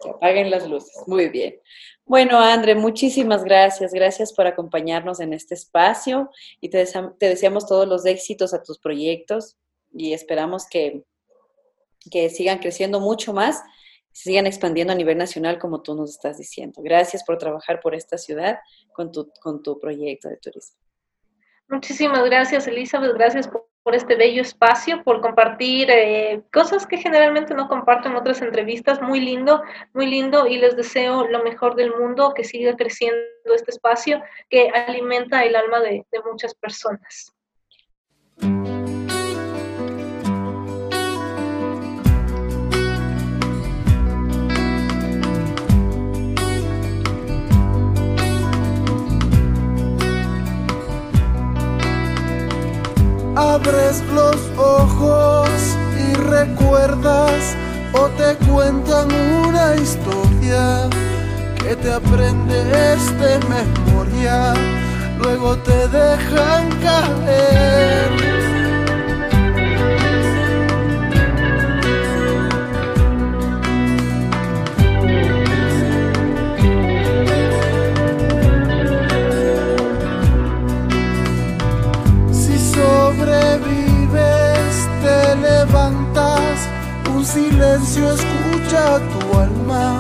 que 0.02 0.10
apaguen 0.10 0.52
las 0.52 0.68
luces. 0.68 0.96
Muy 1.08 1.30
bien. 1.30 1.60
Bueno, 2.08 2.40
André, 2.40 2.76
muchísimas 2.76 3.44
gracias. 3.44 3.94
Gracias 3.94 4.32
por 4.32 4.48
acompañarnos 4.48 5.20
en 5.20 5.34
este 5.34 5.56
espacio 5.56 6.30
y 6.62 6.70
te, 6.70 6.86
deseamos 7.20 7.68
todos 7.68 7.88
los 7.88 8.06
éxitos 8.06 8.54
a 8.54 8.64
tus 8.64 8.80
proyectos 8.80 9.58
y 9.94 10.14
esperamos 10.14 10.68
que, 10.70 11.04
que 12.10 12.30
sigan 12.30 12.60
creciendo 12.60 13.00
mucho 13.02 13.34
más, 13.34 13.62
sigan 14.18 14.48
expandiendo 14.48 14.94
a 14.94 14.96
nivel 14.96 15.16
nacional 15.16 15.60
como 15.60 15.84
tú 15.84 15.94
nos 15.94 16.10
estás 16.10 16.40
diciendo. 16.40 16.82
Gracias 16.82 17.24
por 17.24 17.38
trabajar 17.38 17.80
por 17.80 17.94
esta 17.94 18.18
ciudad 18.18 18.58
con 18.92 19.12
tu, 19.12 19.32
con 19.40 19.62
tu 19.62 19.80
proyecto 19.80 20.28
de 20.28 20.38
turismo. 20.38 20.80
Muchísimas 21.70 22.26
gracias, 22.26 22.68
Elizabeth. 22.68 23.14
Gracias 23.14 23.48
por, 23.48 23.68
este 23.94 24.16
bello 24.16 24.42
espacio, 24.42 25.02
por 25.04 25.22
compartir 25.22 25.90
eh, 25.90 26.42
cosas 26.52 26.86
que 26.86 26.98
generalmente 26.98 27.54
no 27.54 27.70
comparto 27.70 28.10
en 28.10 28.16
otras 28.16 28.42
entrevistas. 28.42 29.02
Muy 29.02 29.22
lindo, 29.22 29.62
muy 29.94 30.08
lindo 30.08 30.46
y 30.48 30.58
les 30.58 30.76
deseo 30.76 31.26
lo 31.28 31.44
mejor 31.44 31.76
del 31.76 31.96
mundo, 31.96 32.34
que 32.34 32.44
siga 32.44 32.76
creciendo 32.76 33.22
este 33.56 33.72
espacio 33.72 34.22
que 34.50 34.68
alimenta 34.70 35.46
el 35.46 35.56
alma 35.56 35.80
de 35.80 36.04
muchas 36.26 36.54
personas. 36.56 37.34
Abres 53.58 54.04
los 54.14 54.38
ojos 54.56 55.50
y 55.98 56.14
recuerdas 56.14 57.56
o 57.94 58.08
te 58.10 58.36
cuentan 58.46 59.08
una 59.48 59.76
historia 59.76 60.88
que 61.60 61.76
te 61.76 61.92
aprendes 61.92 63.00
de 63.20 63.40
memoria, 63.50 64.54
luego 65.20 65.58
te 65.58 65.88
dejan 65.88 66.70
caer 66.84 68.47
silencio 87.86 88.12
escucha 88.12 89.00
tu 89.00 89.40
alma, 89.40 90.00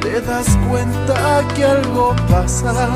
te 0.00 0.20
das 0.20 0.46
cuenta 0.68 1.42
que 1.54 1.64
algo 1.64 2.14
pasa 2.28 2.88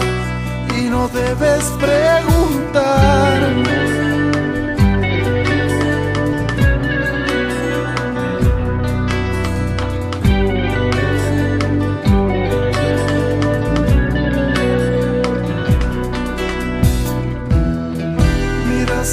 y 0.77 0.83
no 0.85 1.09
debes 1.09 1.65
preguntar. 1.81 3.55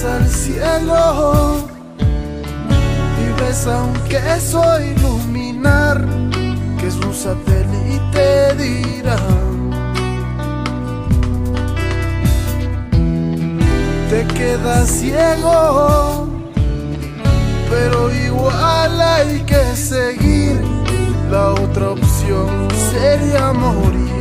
Al 0.03 0.27
cielo 0.27 1.50
aunque 3.51 4.21
soy 4.39 4.95
luminar, 5.01 6.05
que 6.79 6.87
es 6.87 6.95
un 6.95 7.13
satélite 7.13 8.55
dirá. 8.55 9.17
Te 14.09 14.25
quedas 14.35 14.89
ciego, 14.89 16.29
pero 17.69 18.13
igual 18.13 19.01
hay 19.01 19.41
que 19.41 19.75
seguir. 19.75 20.61
La 21.29 21.51
otra 21.51 21.91
opción 21.91 22.69
sería 22.91 23.51
morir. 23.51 24.20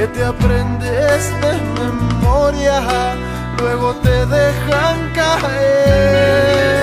Que 0.00 0.06
te 0.06 0.24
aprendes 0.24 1.30
de 1.42 1.52
memoria, 1.78 2.80
luego 3.58 3.94
te 3.96 4.24
dejan 4.24 5.12
caer. 5.12 6.79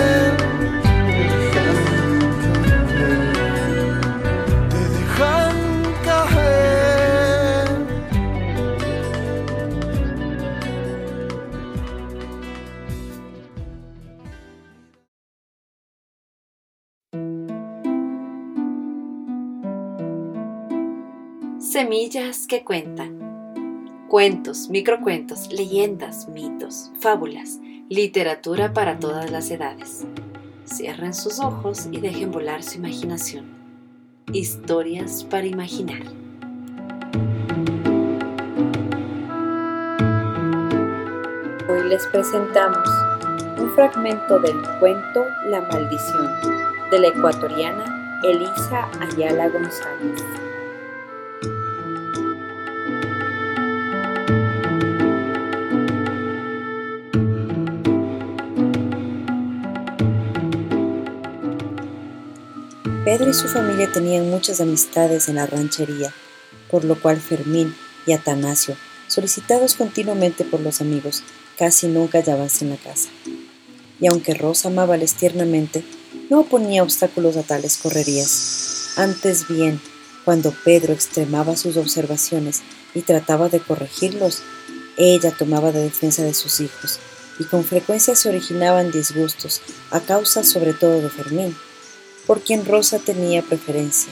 Que 22.09 22.63
cuentan. 22.63 24.05
Cuentos, 24.07 24.69
microcuentos, 24.69 25.51
leyendas, 25.51 26.29
mitos, 26.29 26.89
fábulas, 27.01 27.59
literatura 27.89 28.71
para 28.71 28.97
todas 28.97 29.29
las 29.29 29.51
edades. 29.51 30.05
Cierren 30.65 31.13
sus 31.13 31.41
ojos 31.41 31.89
y 31.91 31.99
dejen 31.99 32.31
volar 32.31 32.63
su 32.63 32.77
imaginación. 32.77 33.47
Historias 34.31 35.25
para 35.25 35.47
imaginar. 35.47 35.99
Hoy 41.69 41.89
les 41.89 42.07
presentamos 42.07 42.87
un 43.59 43.69
fragmento 43.75 44.39
del 44.39 44.61
cuento 44.79 45.25
La 45.49 45.59
maldición 45.59 46.29
de 46.89 46.99
la 46.99 47.07
ecuatoriana 47.09 48.21
Elisa 48.23 48.89
Ayala 49.01 49.49
González. 49.49 50.46
Pedro 63.07 63.29
y 63.29 63.33
su 63.33 63.47
familia 63.47 63.89
tenían 63.89 64.29
muchas 64.29 64.59
amistades 64.59 65.29
en 65.29 65.35
la 65.35 65.45
ranchería, 65.45 66.13
por 66.69 66.83
lo 66.83 67.01
cual 67.01 67.21
Fermín 67.21 67.73
y 68.05 68.11
Atanasio, 68.11 68.75
solicitados 69.07 69.75
continuamente 69.75 70.43
por 70.43 70.59
los 70.59 70.81
amigos, 70.81 71.23
casi 71.57 71.87
nunca 71.87 72.17
hallabanse 72.17 72.65
en 72.65 72.71
la 72.71 72.75
casa. 72.75 73.07
Y 74.01 74.07
aunque 74.07 74.33
Rosa 74.33 74.67
amaba 74.67 74.97
tiernamente, 74.97 75.85
no 76.29 76.41
oponía 76.41 76.83
obstáculos 76.83 77.37
a 77.37 77.43
tales 77.43 77.77
correrías. 77.77 78.89
Antes 78.97 79.47
bien, 79.47 79.79
cuando 80.25 80.53
Pedro 80.65 80.91
extremaba 80.91 81.55
sus 81.55 81.77
observaciones 81.77 82.61
y 82.93 83.03
trataba 83.03 83.47
de 83.47 83.61
corregirlos, 83.61 84.41
ella 84.97 85.31
tomaba 85.31 85.71
de 85.71 85.79
defensa 85.79 86.23
de 86.23 86.33
sus 86.33 86.59
hijos, 86.59 86.99
y 87.39 87.45
con 87.45 87.63
frecuencia 87.63 88.17
se 88.17 88.27
originaban 88.27 88.91
disgustos, 88.91 89.61
a 89.91 90.01
causa 90.01 90.43
sobre 90.43 90.73
todo 90.73 91.01
de 91.01 91.09
Fermín, 91.09 91.55
por 92.27 92.41
quien 92.41 92.65
Rosa 92.65 92.99
tenía 92.99 93.41
preferencia, 93.41 94.11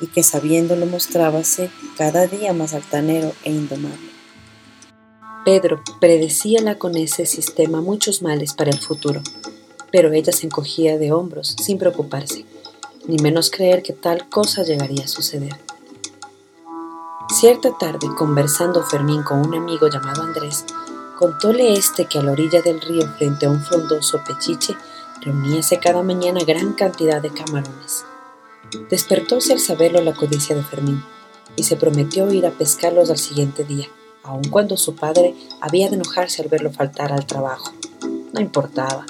y 0.00 0.06
que 0.08 0.22
sabiéndolo 0.22 0.86
mostrábase 0.86 1.70
cada 1.96 2.26
día 2.26 2.52
más 2.52 2.74
altanero 2.74 3.32
e 3.42 3.50
indomable. 3.50 4.10
Pedro 5.44 5.82
predecíala 6.00 6.78
con 6.78 6.96
ese 6.96 7.26
sistema 7.26 7.80
muchos 7.80 8.22
males 8.22 8.54
para 8.54 8.70
el 8.70 8.78
futuro, 8.78 9.22
pero 9.90 10.12
ella 10.12 10.32
se 10.32 10.46
encogía 10.46 10.98
de 10.98 11.12
hombros 11.12 11.56
sin 11.62 11.78
preocuparse, 11.78 12.44
ni 13.06 13.16
menos 13.18 13.50
creer 13.50 13.82
que 13.82 13.92
tal 13.92 14.28
cosa 14.28 14.62
llegaría 14.62 15.04
a 15.04 15.08
suceder. 15.08 15.54
Cierta 17.30 17.76
tarde, 17.78 18.06
conversando 18.16 18.82
Fermín 18.82 19.22
con 19.22 19.46
un 19.46 19.54
amigo 19.54 19.88
llamado 19.88 20.22
Andrés, 20.22 20.64
contóle 21.18 21.74
este 21.74 22.06
que 22.06 22.18
a 22.18 22.22
la 22.22 22.32
orilla 22.32 22.60
del 22.62 22.80
río, 22.80 23.06
frente 23.18 23.46
a 23.46 23.50
un 23.50 23.62
frondoso 23.62 24.22
pechiche, 24.26 24.76
reuníase 25.20 25.78
cada 25.78 26.02
mañana 26.02 26.40
gran 26.46 26.72
cantidad 26.72 27.20
de 27.22 27.30
camarones. 27.30 28.04
Despertóse 28.90 29.52
al 29.52 29.60
saberlo 29.60 30.00
la 30.00 30.14
codicia 30.14 30.56
de 30.56 30.62
Fermín, 30.62 31.02
y 31.56 31.64
se 31.64 31.76
prometió 31.76 32.30
ir 32.32 32.46
a 32.46 32.50
pescarlos 32.50 33.10
al 33.10 33.18
siguiente 33.18 33.64
día 33.64 33.88
aun 34.24 34.42
cuando 34.44 34.76
su 34.76 34.96
padre 34.96 35.34
había 35.60 35.88
de 35.88 35.96
enojarse 35.96 36.42
al 36.42 36.48
verlo 36.48 36.72
faltar 36.72 37.12
al 37.12 37.26
trabajo. 37.26 37.72
No 38.32 38.40
importaba. 38.40 39.06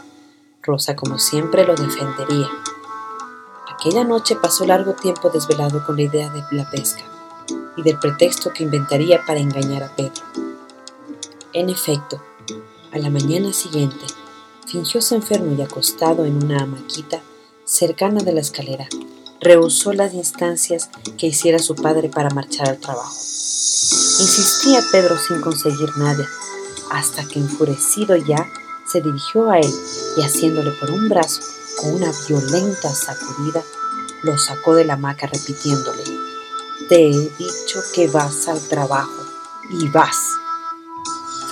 Rosa, 0.61 0.96
como 0.96 1.18
siempre, 1.18 1.64
lo 1.64 1.74
defendería. 1.74 2.48
Aquella 3.72 4.05
noche 4.05 4.36
pasó 4.36 4.66
largo 4.66 4.94
tiempo 4.94 5.30
desvelado 5.30 5.84
con 5.86 5.96
la 5.96 6.02
idea 6.02 6.30
de 6.30 6.42
la 6.50 6.68
pesca 6.68 7.02
y 7.76 7.82
del 7.82 7.98
pretexto 7.98 8.52
que 8.52 8.64
inventaría 8.64 9.24
para 9.24 9.40
engañar 9.40 9.84
a 9.84 9.94
Pedro. 9.94 10.22
En 11.52 11.70
efecto, 11.70 12.20
a 12.92 12.98
la 12.98 13.11
mañana 13.11 13.52
siguiente, 13.52 14.07
fingióse 14.75 15.14
enfermo 15.14 15.55
y 15.57 15.62
acostado 15.62 16.25
en 16.25 16.43
una 16.43 16.64
hamaquita 16.64 17.22
cercana 17.64 18.25
de 18.25 18.33
la 18.33 18.41
escalera, 18.41 18.89
rehusó 19.41 19.93
las 19.93 20.14
instancias 20.14 20.91
que 21.16 21.29
hiciera 21.29 21.61
su 21.61 21.77
padre 21.77 22.09
para 22.09 22.31
marchar 22.31 22.68
al 22.68 22.79
trabajo. 22.79 23.14
Insistía 23.14 24.81
Pedro 24.91 25.16
sin 25.16 25.41
conseguir 25.43 25.91
nada, 25.97 26.27
hasta 26.91 27.25
que 27.25 27.39
enfurecido 27.39 28.16
ya, 28.16 28.49
se 28.91 29.01
dirigió 29.01 29.49
a 29.49 29.61
él 29.61 29.72
y 30.16 30.22
haciéndole 30.22 30.72
por 30.72 30.91
un 30.91 31.09
brazo 31.09 31.41
con 31.81 31.95
una 31.95 32.11
violenta 32.27 32.93
sacudida, 32.93 33.62
lo 34.25 34.37
sacó 34.39 34.75
de 34.75 34.87
la 34.87 34.95
hamaca 34.95 35.29
repitiéndole, 35.29 36.03
Te 36.89 37.11
he 37.11 37.31
dicho 37.39 37.81
que 37.95 38.09
vas 38.09 38.49
al 38.49 38.61
trabajo, 38.68 39.22
y 39.70 39.87
vas. 39.89 40.18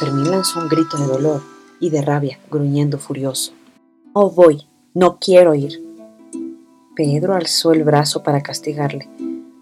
Fermín 0.01 0.29
lanzó 0.29 0.59
un 0.59 0.69
grito 0.69 0.97
de 0.97 1.07
dolor 1.07 1.52
y 1.83 1.91
de 1.91 2.01
rabia, 2.01 2.39
gruñendo 2.49 2.97
furioso. 2.97 3.53
No 4.15 4.31
voy, 4.31 4.69
no 4.95 5.19
quiero 5.19 5.55
ir. 5.57 5.83
Pedro 6.95 7.35
alzó 7.35 7.73
el 7.73 7.83
brazo 7.83 8.23
para 8.23 8.41
castigarle, 8.41 9.09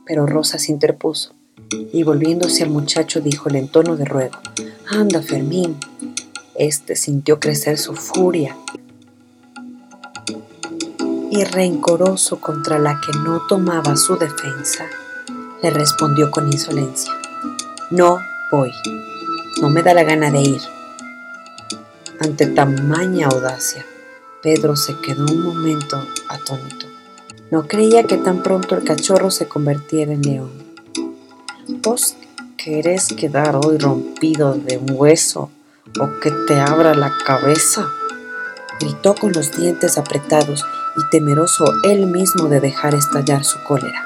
pero 0.05 0.27
Rosa 0.27 0.59
se 0.59 0.71
interpuso 0.71 1.33
y 1.93 2.03
volviéndose 2.03 2.63
al 2.63 2.69
muchacho 2.69 3.23
díjole 3.23 3.59
en 3.59 3.69
tono 3.69 3.97
de 3.97 4.05
ruego, 4.05 4.39
Anda, 4.91 5.23
Fermín. 5.23 5.77
Este 6.55 6.95
sintió 6.95 7.41
crecer 7.41 7.79
su 7.79 7.95
furia 7.95 8.55
y 11.31 11.43
rencoroso 11.45 12.39
contra 12.39 12.79
la 12.79 13.01
que 13.01 13.17
no 13.25 13.47
tomaba 13.49 13.97
su 13.97 14.19
defensa, 14.19 14.85
le 15.63 15.71
respondió 15.71 16.31
con 16.31 16.49
insolencia, 16.49 17.13
No 17.91 18.19
voy, 18.53 18.73
no 19.63 19.71
me 19.71 19.83
da 19.83 19.95
la 19.95 20.03
gana 20.03 20.31
de 20.31 20.43
ir. 20.43 20.80
Ante 22.23 22.45
tamaña 22.49 23.29
audacia, 23.29 23.87
Pedro 24.43 24.77
se 24.77 24.95
quedó 25.01 25.25
un 25.25 25.41
momento 25.41 26.07
atónito. 26.29 26.85
No 27.51 27.67
creía 27.67 28.05
que 28.05 28.19
tan 28.19 28.43
pronto 28.43 28.75
el 28.75 28.85
cachorro 28.85 29.31
se 29.31 29.49
convirtiera 29.49 30.13
en 30.13 30.21
león. 30.21 30.51
¿Vos 31.67 32.17
querés 32.59 33.09
quedar 33.15 33.57
hoy 33.57 33.79
rompido 33.79 34.53
de 34.53 34.77
un 34.77 34.91
hueso 34.91 35.51
o 35.99 36.21
que 36.21 36.31
te 36.47 36.61
abra 36.61 36.95
la 36.95 37.11
cabeza? 37.25 37.89
Gritó 38.79 39.15
con 39.15 39.33
los 39.33 39.57
dientes 39.57 39.97
apretados 39.97 40.63
y 40.99 41.11
temeroso 41.11 41.65
él 41.85 42.07
mismo 42.07 42.49
de 42.49 42.61
dejar 42.61 42.95
estallar 42.95 43.45
su 43.45 43.63
cólera. 43.63 44.05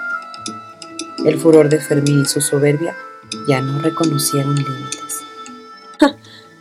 El 1.25 1.41
furor 1.41 1.69
de 1.69 1.81
Fermín 1.81 2.23
y 2.23 2.27
su 2.27 2.41
soberbia 2.41 2.95
ya 3.49 3.61
no 3.61 3.81
reconocieron 3.81 4.55
límites. 4.55 5.25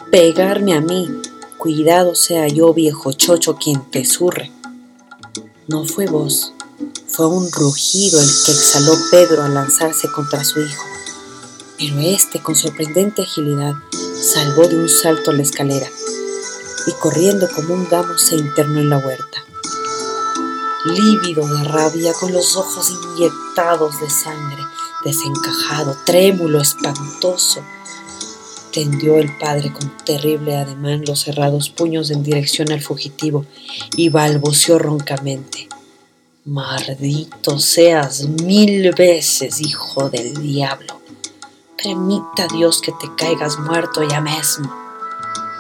Pegarme 0.10 0.74
a 0.74 0.82
mí, 0.82 1.22
cuidado 1.64 2.14
sea 2.14 2.50
yo 2.50 2.74
viejo 2.74 3.14
chocho 3.14 3.56
quien 3.56 3.90
te 3.90 4.04
surre. 4.04 4.52
No 5.68 5.86
fue 5.86 6.08
vos, 6.08 6.52
fue 7.08 7.26
un 7.26 7.50
rugido 7.50 8.20
el 8.20 8.30
que 8.46 8.52
exhaló 8.52 8.94
Pedro 9.10 9.44
al 9.44 9.54
lanzarse 9.54 10.10
contra 10.12 10.44
su 10.44 10.60
hijo 10.60 10.84
pero 11.78 12.00
este 12.00 12.42
con 12.42 12.56
sorprendente 12.56 13.24
agilidad 13.24 13.74
salvó 14.22 14.68
de 14.68 14.78
un 14.78 14.90
salto 14.90 15.32
la 15.32 15.42
escalera 15.42 15.88
y 16.86 16.92
corriendo 16.94 17.48
como 17.54 17.74
un 17.74 17.90
gamo 17.90 18.18
se 18.18 18.36
internó 18.36 18.80
en 18.80 18.90
la 18.90 18.98
huerta. 18.98 19.44
Lívido 20.86 21.48
de 21.48 21.64
rabia, 21.64 22.14
con 22.14 22.32
los 22.34 22.56
ojos 22.58 22.90
inyectados 22.90 24.00
de 24.00 24.10
sangre, 24.10 24.64
desencajado, 25.04 25.98
trémulo, 26.06 26.62
espantoso, 26.62 27.62
tendió 28.74 29.20
el 29.20 29.38
padre 29.38 29.72
con 29.72 29.96
terrible 30.04 30.58
ademán 30.58 31.04
los 31.06 31.22
cerrados 31.22 31.70
puños 31.70 32.10
en 32.10 32.24
dirección 32.24 32.72
al 32.72 32.82
fugitivo 32.82 33.46
y 33.96 34.10
balbuceó 34.10 34.80
roncamente. 34.80 35.70
Maldito 36.46 37.60
seas 37.60 38.28
mil 38.28 38.92
veces, 38.92 39.62
hijo 39.62 40.10
del 40.10 40.34
diablo. 40.42 41.00
Permita 41.82 42.48
Dios 42.52 42.82
que 42.82 42.92
te 42.94 43.10
caigas 43.16 43.60
muerto 43.60 44.02
ya 44.10 44.20
mismo, 44.20 44.74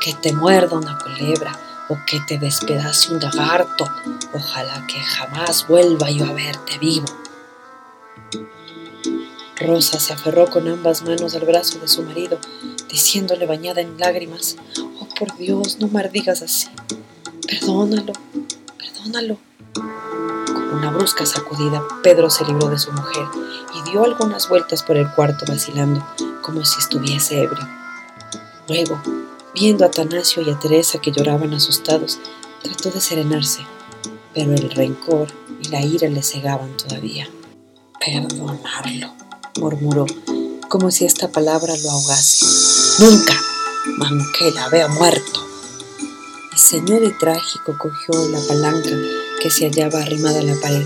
que 0.01 0.13
te 0.13 0.33
muerda 0.33 0.77
una 0.77 0.97
culebra 0.97 1.57
o 1.89 1.97
que 2.07 2.19
te 2.27 2.39
despedace 2.39 3.13
un 3.13 3.19
lagarto. 3.19 3.85
Ojalá 4.33 4.85
que 4.87 4.99
jamás 4.99 5.67
vuelva 5.67 6.09
yo 6.09 6.25
a 6.25 6.33
verte 6.33 6.77
vivo. 6.79 7.05
Rosa 9.55 9.99
se 9.99 10.13
aferró 10.13 10.49
con 10.49 10.67
ambas 10.67 11.03
manos 11.03 11.35
al 11.35 11.45
brazo 11.45 11.79
de 11.79 11.87
su 11.87 12.03
marido, 12.03 12.39
diciéndole 12.93 13.45
bañada 13.45 13.81
en 13.81 13.97
lágrimas, 13.97 14.55
Oh 15.01 15.07
por 15.19 15.35
Dios, 15.35 15.79
no 15.79 15.89
me 15.89 16.07
digas 16.07 16.41
así. 16.41 16.69
Perdónalo, 17.45 18.13
perdónalo 18.77 19.37
una 20.73 20.91
brusca 20.91 21.25
sacudida, 21.25 21.81
Pedro 22.01 22.29
se 22.29 22.45
libró 22.45 22.67
de 22.67 22.79
su 22.79 22.91
mujer 22.91 23.25
y 23.73 23.89
dio 23.89 24.03
algunas 24.03 24.49
vueltas 24.49 24.83
por 24.83 24.97
el 24.97 25.09
cuarto 25.11 25.45
vacilando, 25.47 26.05
como 26.41 26.65
si 26.65 26.79
estuviese 26.79 27.41
ebrio. 27.41 27.67
Luego, 28.67 29.01
viendo 29.53 29.85
a 29.85 29.87
Atanasio 29.87 30.41
y 30.43 30.49
a 30.49 30.59
Teresa 30.59 30.99
que 30.99 31.11
lloraban 31.11 31.53
asustados, 31.53 32.19
trató 32.61 32.89
de 32.91 33.01
serenarse, 33.01 33.61
pero 34.33 34.51
el 34.53 34.71
rencor 34.71 35.27
y 35.61 35.69
la 35.69 35.81
ira 35.81 36.09
le 36.09 36.23
cegaban 36.23 36.75
todavía. 36.75 37.29
Perdonarlo, 37.99 39.13
murmuró, 39.59 40.05
como 40.69 40.91
si 40.91 41.05
esta 41.05 41.31
palabra 41.31 41.73
lo 41.77 41.91
ahogase. 41.91 42.82
Nunca, 42.99 43.41
aunque 44.07 44.51
la 44.51 44.69
vea 44.69 44.87
muerto. 44.87 45.47
Y 46.55 46.59
ceñudo 46.59 47.05
y 47.05 47.17
trágico 47.17 47.75
cogió 47.77 48.29
la 48.29 48.39
palanca 48.47 48.91
que 49.41 49.49
se 49.49 49.65
hallaba 49.65 49.99
arrimada 49.99 50.39
a 50.39 50.43
la 50.43 50.55
pared. 50.61 50.85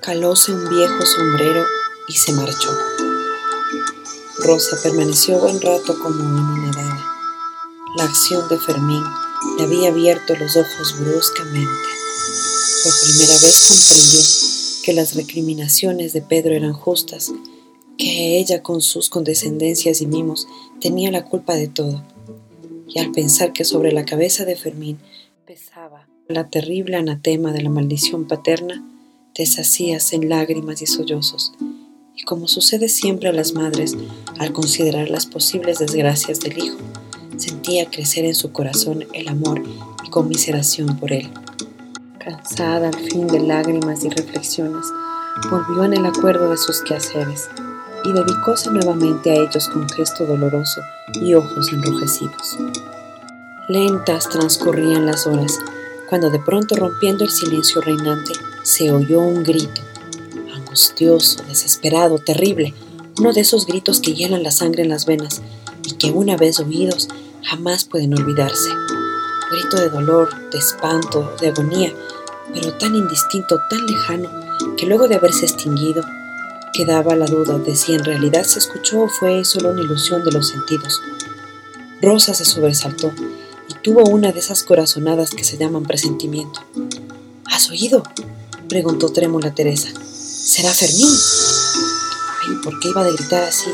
Calóse 0.00 0.52
un 0.52 0.66
viejo 0.70 1.04
sombrero 1.04 1.66
y 2.08 2.14
se 2.14 2.32
marchó. 2.32 2.70
Rosa 4.38 4.78
permaneció 4.82 5.38
buen 5.38 5.60
rato 5.60 5.98
como 5.98 6.24
anonadada. 6.24 7.04
La 7.98 8.04
acción 8.04 8.48
de 8.48 8.58
Fermín 8.58 9.04
le 9.58 9.64
había 9.64 9.90
abierto 9.90 10.34
los 10.36 10.56
ojos 10.56 10.94
bruscamente. 11.00 11.88
Por 12.82 12.92
primera 13.02 13.34
vez 13.34 13.66
comprendió 13.68 14.84
que 14.84 14.92
las 14.94 15.14
recriminaciones 15.14 16.14
de 16.14 16.22
Pedro 16.22 16.54
eran 16.54 16.72
justas, 16.72 17.30
que 17.98 18.38
ella 18.38 18.62
con 18.62 18.80
sus 18.80 19.10
condescendencias 19.10 20.00
y 20.00 20.06
mimos 20.06 20.46
tenía 20.80 21.10
la 21.10 21.24
culpa 21.24 21.54
de 21.54 21.68
todo. 21.68 22.02
Y 22.88 22.98
al 22.98 23.12
pensar 23.12 23.52
que 23.52 23.64
sobre 23.64 23.92
la 23.92 24.04
cabeza 24.04 24.44
de 24.44 24.56
Fermín 24.56 24.98
pesaba 25.46 26.08
la 26.28 26.48
terrible 26.48 26.96
anatema 26.96 27.52
de 27.52 27.62
la 27.62 27.70
maldición 27.70 28.26
paterna, 28.26 28.84
deshacías 29.34 30.12
en 30.12 30.28
lágrimas 30.28 30.82
y 30.82 30.86
sollozos, 30.86 31.52
y 32.16 32.22
como 32.22 32.48
sucede 32.48 32.88
siempre 32.88 33.28
a 33.28 33.32
las 33.32 33.52
madres 33.52 33.96
al 34.38 34.52
considerar 34.52 35.10
las 35.10 35.26
posibles 35.26 35.78
desgracias 35.78 36.40
del 36.40 36.58
hijo, 36.58 36.78
sentía 37.36 37.86
crecer 37.86 38.24
en 38.24 38.34
su 38.34 38.52
corazón 38.52 39.06
el 39.12 39.28
amor 39.28 39.62
y 40.04 40.10
conmiseración 40.10 40.98
por 40.98 41.12
él. 41.12 41.30
Cansada 42.18 42.88
al 42.88 43.10
fin 43.10 43.26
de 43.26 43.40
lágrimas 43.40 44.04
y 44.04 44.10
reflexiones, 44.10 44.86
volvió 45.50 45.84
en 45.84 45.94
el 45.94 46.06
acuerdo 46.06 46.50
de 46.50 46.58
sus 46.58 46.82
quehaceres 46.82 47.48
y 48.04 48.12
dedicóse 48.12 48.70
nuevamente 48.70 49.30
a 49.30 49.34
ellos 49.34 49.68
con 49.68 49.88
gesto 49.88 50.24
doloroso 50.26 50.80
y 51.14 51.34
ojos 51.34 51.72
enrojecidos. 51.72 52.58
Lentas 53.68 54.28
transcurrían 54.28 55.06
las 55.06 55.26
horas 55.26 55.58
cuando 56.08 56.30
de 56.30 56.40
pronto 56.40 56.74
rompiendo 56.74 57.24
el 57.24 57.30
silencio 57.30 57.80
reinante 57.80 58.32
se 58.62 58.90
oyó 58.90 59.20
un 59.20 59.44
grito, 59.44 59.80
angustioso, 60.54 61.42
desesperado, 61.44 62.18
terrible, 62.18 62.74
uno 63.18 63.32
de 63.32 63.40
esos 63.40 63.66
gritos 63.66 64.00
que 64.00 64.14
hielan 64.14 64.42
la 64.42 64.50
sangre 64.50 64.82
en 64.82 64.88
las 64.88 65.06
venas 65.06 65.40
y 65.84 65.92
que 65.92 66.10
una 66.10 66.36
vez 66.36 66.58
oídos 66.58 67.08
jamás 67.42 67.84
pueden 67.84 68.14
olvidarse. 68.14 68.70
Grito 69.50 69.76
de 69.76 69.88
dolor, 69.88 70.30
de 70.50 70.58
espanto, 70.58 71.34
de 71.40 71.48
agonía, 71.48 71.92
pero 72.52 72.74
tan 72.74 72.94
indistinto, 72.94 73.58
tan 73.68 73.86
lejano, 73.86 74.28
que 74.76 74.86
luego 74.86 75.08
de 75.08 75.16
haberse 75.16 75.46
extinguido, 75.46 76.04
quedaba 76.72 77.16
la 77.16 77.26
duda 77.26 77.58
de 77.58 77.74
si 77.76 77.94
en 77.94 78.04
realidad 78.04 78.44
se 78.44 78.58
escuchó 78.58 79.02
o 79.02 79.08
fue 79.08 79.44
solo 79.44 79.70
una 79.70 79.82
ilusión 79.82 80.24
de 80.24 80.32
los 80.32 80.48
sentidos. 80.48 81.00
Rosa 82.00 82.34
se 82.34 82.44
sobresaltó 82.44 83.12
y 83.68 83.74
tuvo 83.82 84.04
una 84.04 84.32
de 84.32 84.40
esas 84.40 84.62
corazonadas 84.62 85.30
que 85.30 85.44
se 85.44 85.58
llaman 85.58 85.84
presentimiento. 85.84 86.60
¿Has 87.46 87.70
oído? 87.70 88.02
preguntó 88.68 89.12
trémula 89.12 89.54
Teresa. 89.54 89.88
¿Será 90.02 90.72
Fermín? 90.72 91.10
Ay, 92.42 92.56
¿por 92.62 92.78
qué 92.80 92.88
iba 92.88 93.02
a 93.02 93.10
gritar 93.10 93.42
así? 93.42 93.70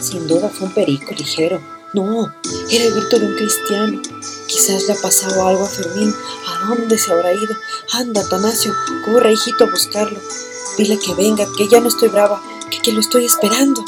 Sin 0.00 0.26
duda 0.26 0.48
fue 0.48 0.68
un 0.68 0.74
perico 0.74 1.12
ligero. 1.16 1.60
No, 1.92 2.32
era 2.70 2.84
el 2.84 2.94
grito 2.94 3.18
de 3.18 3.26
un 3.26 3.36
cristiano. 3.36 4.00
Quizás 4.46 4.86
le 4.86 4.94
ha 4.94 5.02
pasado 5.02 5.46
algo 5.46 5.64
a 5.64 5.68
Fermín. 5.68 6.14
¿A 6.46 6.68
dónde 6.68 6.96
se 6.98 7.12
habrá 7.12 7.32
ido? 7.32 7.54
Anda, 7.92 8.22
Atanasio, 8.22 8.72
corre, 9.04 9.32
hijito, 9.32 9.64
a 9.64 9.70
buscarlo. 9.70 10.18
Dile 10.80 10.98
que 10.98 11.12
venga, 11.12 11.44
que 11.58 11.68
ya 11.68 11.78
no 11.78 11.88
estoy 11.88 12.08
brava, 12.08 12.40
que, 12.70 12.80
que 12.80 12.92
lo 12.92 13.00
estoy 13.00 13.26
esperando. 13.26 13.84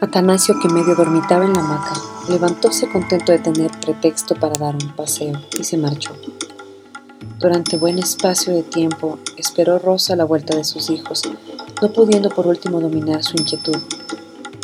Atanasio, 0.00 0.58
que 0.58 0.70
medio 0.70 0.94
dormitaba 0.94 1.44
en 1.44 1.52
la 1.52 1.60
hamaca, 1.60 1.92
levantóse 2.30 2.90
contento 2.90 3.32
de 3.32 3.38
tener 3.38 3.70
pretexto 3.78 4.34
para 4.34 4.58
dar 4.58 4.74
un 4.76 4.96
paseo 4.96 5.38
y 5.60 5.64
se 5.64 5.76
marchó. 5.76 6.12
Durante 7.38 7.76
buen 7.76 7.98
espacio 7.98 8.54
de 8.54 8.62
tiempo 8.62 9.18
esperó 9.36 9.78
Rosa 9.78 10.16
la 10.16 10.24
vuelta 10.24 10.56
de 10.56 10.64
sus 10.64 10.88
hijos, 10.88 11.20
no 11.82 11.92
pudiendo 11.92 12.30
por 12.30 12.46
último 12.46 12.80
dominar 12.80 13.22
su 13.22 13.36
inquietud. 13.36 13.76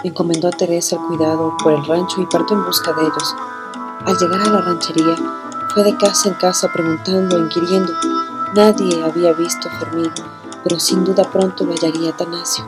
Encomendó 0.05 0.49
a 0.49 0.53
Teresa 0.53 0.97
el 0.97 1.03
cuidado 1.03 1.55
por 1.62 1.74
el 1.74 1.84
rancho 1.84 2.22
y 2.22 2.24
partió 2.24 2.57
en 2.57 2.64
busca 2.64 2.95
de 2.95 3.03
ellos. 3.03 3.34
Al 4.07 4.16
llegar 4.16 4.41
a 4.41 4.53
la 4.53 4.62
ranchería, 4.62 5.16
fue 5.74 5.84
de 5.84 5.95
casa 5.99 6.30
en 6.30 6.34
casa 6.36 6.72
preguntando, 6.72 7.39
inquiriendo. 7.39 7.93
Nadie 8.55 9.05
había 9.05 9.34
visto 9.34 9.68
a 9.68 9.78
Fermín, 9.78 10.11
pero 10.68 10.80
sin 10.80 11.02
duda 11.02 11.24
pronto 11.24 11.64
lo 11.64 11.72
hallaría 11.72 12.10
Atanasio, 12.10 12.62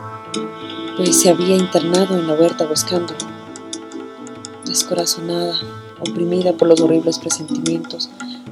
pues 0.96 1.20
se 1.20 1.28
había 1.28 1.54
internado 1.54 2.16
en 2.16 2.26
la 2.26 2.32
huerta 2.32 2.66
buscándolo. 2.66 3.18
Descorazonada, 4.64 5.54
oprimida 5.98 6.54
por 6.54 6.68
los 6.68 6.80
horribles 6.80 7.18
presentimientos, 7.18 8.08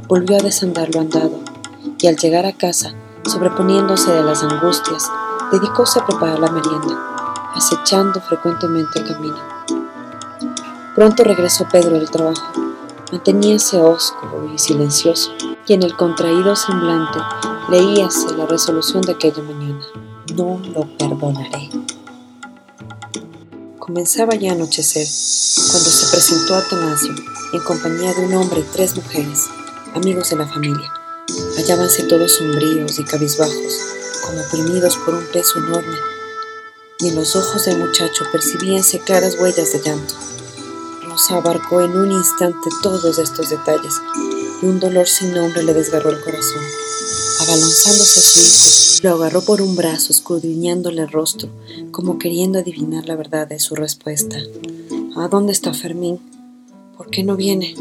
volvió 0.07 0.37
a 0.37 0.43
desandar 0.43 0.95
lo 0.95 1.01
andado, 1.01 1.41
y 1.99 2.07
al 2.09 2.17
llegar 2.17 2.45
a 2.45 2.53
casa, 2.53 2.93
sobreponiéndose 3.25 4.11
de 4.11 4.23
las 4.23 4.43
angustias, 4.43 5.11
dedicóse 5.51 6.01
a 6.01 6.07
preparar 6.07 6.41
la 6.41 6.51
merienda, 6.51 7.17
acechando 7.55 8.21
frecuentemente 8.21 8.99
el 8.99 9.07
camino. 9.07 9.39
Pronto 10.95 11.25
regresó 11.25 11.67
Pedro 11.73 11.93
del 11.93 12.11
trabajo. 12.11 12.53
Manteníase 13.13 13.81
oscuro 13.81 14.51
y 14.55 14.59
silencioso, 14.59 15.33
y 15.69 15.75
en 15.75 15.83
el 15.83 15.95
contraído 15.95 16.57
semblante 16.57 17.19
leíase 17.69 18.35
la 18.37 18.47
resolución 18.47 19.03
de 19.03 19.13
aquella 19.13 19.43
mañana. 19.43 19.85
No 20.35 20.61
lo 20.75 20.97
perdonaré. 20.97 21.69
Comenzaba 23.79 24.35
ya 24.35 24.53
a 24.53 24.55
anochecer, 24.55 25.07
cuando 25.71 25.91
se 25.91 26.11
presentó 26.11 26.55
Atanasio 26.55 27.15
en 27.53 27.61
compañía 27.61 28.15
de 28.15 28.27
un 28.27 28.35
hombre 28.35 28.61
y 28.61 28.73
tres 28.73 28.97
mujeres, 28.97 29.47
amigos 29.95 30.31
de 30.31 30.37
la 30.37 30.47
familia. 30.47 30.93
Hallábanse 31.57 32.05
todos 32.05 32.33
sombríos 32.33 32.99
y 32.99 33.05
cabizbajos, 33.05 33.81
como 34.25 34.41
oprimidos 34.41 34.97
por 34.97 35.15
un 35.15 35.25
peso 35.27 35.59
enorme, 35.59 35.99
y 37.01 37.09
en 37.09 37.15
los 37.15 37.37
ojos 37.37 37.67
del 37.67 37.79
muchacho 37.79 38.25
percibíanse 38.33 39.01
claras 39.01 39.37
huellas 39.39 39.73
de 39.73 39.83
llanto. 39.83 40.15
Rosa 41.05 41.37
abarcó 41.37 41.83
en 41.83 41.97
un 41.97 42.11
instante 42.13 42.69
todos 42.83 43.19
estos 43.19 43.51
detalles, 43.51 44.01
y 44.63 44.67
un 44.67 44.81
dolor 44.81 45.07
sin 45.07 45.33
nombre 45.33 45.63
le 45.63 45.75
desgarró 45.75 46.11
el 46.11 46.21
corazón. 46.21 46.63
Abalanzándose 47.41 48.21
a 48.21 48.23
su 48.23 48.41
hijo, 48.41 49.09
lo 49.09 49.15
agarró 49.15 49.43
por 49.43 49.63
un 49.63 49.77
brazo, 49.77 50.13
escudriñándole 50.13 51.03
el 51.03 51.09
rostro, 51.09 51.49
como 51.91 52.19
queriendo 52.19 52.59
adivinar 52.59 53.07
la 53.07 53.17
verdad 53.17 53.47
de 53.47 53.61
su 53.61 53.75
respuesta. 53.75 54.37
¿A 55.17 55.29
dónde 55.29 55.53
está 55.53 55.73
Fermín? 55.73 56.19
¿Por 56.97 57.11
qué 57.11 57.23
no 57.23 57.37
viene? 57.37 57.75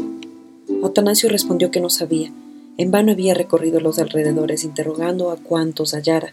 Atanasio 0.84 1.28
respondió 1.28 1.70
que 1.70 1.80
no 1.80 1.90
sabía. 1.90 2.32
En 2.76 2.92
vano 2.92 3.10
había 3.10 3.34
recorrido 3.34 3.80
los 3.80 3.98
alrededores 3.98 4.62
interrogando 4.62 5.30
a 5.30 5.36
cuantos 5.36 5.94
hallara. 5.94 6.32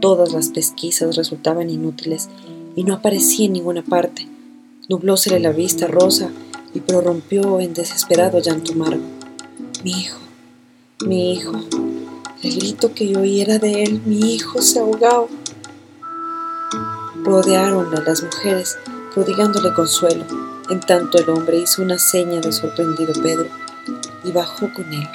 Todas 0.00 0.32
las 0.32 0.50
pesquisas 0.50 1.16
resultaban 1.16 1.70
inútiles 1.70 2.28
y 2.74 2.84
no 2.84 2.94
aparecía 2.94 3.46
en 3.46 3.54
ninguna 3.54 3.82
parte. 3.82 4.28
Nublósele 4.88 5.40
la 5.40 5.52
vista 5.52 5.86
rosa 5.86 6.30
y 6.74 6.80
prorrumpió 6.80 7.60
en 7.60 7.72
desesperado 7.72 8.38
llanto 8.40 8.72
amargo. 8.72 9.04
Mi 9.84 9.90
hijo, 9.92 10.18
mi 11.04 11.34
hijo, 11.34 11.52
el 12.42 12.56
grito 12.56 12.94
que 12.94 13.08
yo 13.08 13.20
oí 13.20 13.40
era 13.40 13.58
de 13.58 13.82
él, 13.84 14.00
mi 14.04 14.34
hijo 14.34 14.62
se 14.62 14.80
ahogaba. 14.80 15.26
Rodearonla 17.22 18.00
las 18.00 18.22
mujeres, 18.22 18.78
prodigándole 19.14 19.74
consuelo. 19.74 20.24
En 20.70 20.80
tanto 20.80 21.18
el 21.18 21.28
hombre 21.28 21.58
hizo 21.58 21.82
una 21.82 21.98
seña 21.98 22.40
de 22.40 22.52
sorprendido 22.52 23.12
Pedro 23.22 23.48
y 24.24 24.32
bajó 24.32 24.72
con 24.72 24.92
él. 24.92 25.08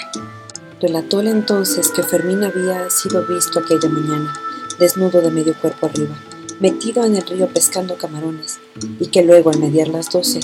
Relatóle 0.79 1.31
entonces 1.31 1.89
que 1.89 2.03
Fermín 2.03 2.43
había 2.43 2.89
sido 2.89 3.25
visto 3.25 3.59
aquella 3.59 3.89
mañana, 3.89 4.33
desnudo 4.79 5.21
de 5.21 5.31
medio 5.31 5.55
cuerpo 5.59 5.87
arriba, 5.87 6.15
metido 6.59 7.03
en 7.03 7.15
el 7.15 7.25
río 7.25 7.47
pescando 7.47 7.97
camarones, 7.97 8.59
y 8.99 9.07
que 9.07 9.23
luego 9.23 9.49
al 9.49 9.59
mediar 9.59 9.87
las 9.87 10.09
doce 10.09 10.39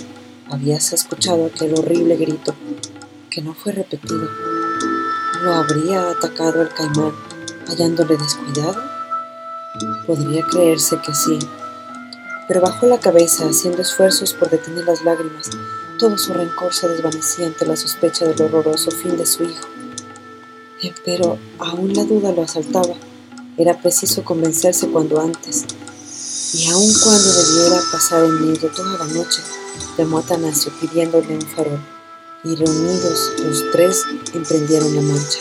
habías 0.49 0.91
escuchado 0.91 1.45
aquel 1.45 1.73
horrible 1.77 2.17
grito, 2.17 2.55
no 3.41 3.53
fue 3.53 3.71
repetido. 3.71 4.27
¿Lo 5.43 5.53
habría 5.53 6.09
atacado 6.09 6.61
el 6.61 6.69
caimán 6.69 7.13
hallándole 7.67 8.17
descuidado? 8.17 8.81
Podría 10.05 10.43
creerse 10.47 10.99
que 11.05 11.13
sí, 11.13 11.37
pero 12.47 12.61
bajó 12.61 12.87
la 12.87 12.99
cabeza 12.99 13.45
haciendo 13.45 13.81
esfuerzos 13.81 14.33
por 14.33 14.49
detener 14.49 14.85
las 14.85 15.03
lágrimas. 15.03 15.49
Todo 15.99 16.17
su 16.17 16.33
rencor 16.33 16.73
se 16.73 16.87
desvanecía 16.87 17.47
ante 17.47 17.65
la 17.65 17.75
sospecha 17.75 18.25
del 18.25 18.41
horroroso 18.41 18.91
fin 18.91 19.17
de 19.17 19.25
su 19.25 19.43
hijo. 19.43 19.67
Pero 21.03 21.37
aún 21.59 21.93
la 21.93 22.03
duda 22.03 22.31
lo 22.31 22.43
asaltaba. 22.43 22.93
Era 23.57 23.81
preciso 23.81 24.23
convencerse 24.23 24.87
cuando 24.87 25.19
antes. 25.19 25.65
Y 26.53 26.67
aun 26.67 26.93
cuando 27.03 27.33
debiera 27.33 27.81
pasar 27.91 28.23
en 28.23 28.51
ello 28.51 28.71
toda 28.75 28.97
la 28.97 29.05
noche, 29.05 29.41
llamó 29.97 30.17
a 30.17 30.21
Atanasio 30.21 30.71
pidiéndole 30.79 31.35
un 31.35 31.41
farol. 31.41 31.96
Y 32.43 32.55
reunidos 32.55 33.33
los 33.43 33.71
tres 33.71 34.05
emprendieron 34.33 34.95
la 34.95 35.01
marcha. 35.01 35.39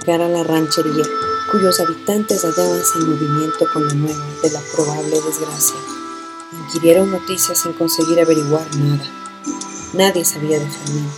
Llegar 0.00 0.22
a 0.22 0.28
la 0.28 0.44
ranchería, 0.44 1.04
cuyos 1.50 1.80
habitantes 1.80 2.44
hallábanse 2.44 2.98
en 2.98 3.10
movimiento 3.10 3.66
con 3.72 3.88
la 3.88 3.94
nueva 3.94 4.26
de 4.42 4.50
la 4.50 4.60
probable 4.74 5.20
desgracia. 5.20 5.76
Inquirieron 6.64 7.10
noticias 7.10 7.58
sin 7.58 7.72
conseguir 7.72 8.20
averiguar 8.20 8.72
nada. 8.76 9.04
Nadie 9.94 10.24
sabía 10.24 10.60
de 10.60 10.70
Fermín. 10.70 11.08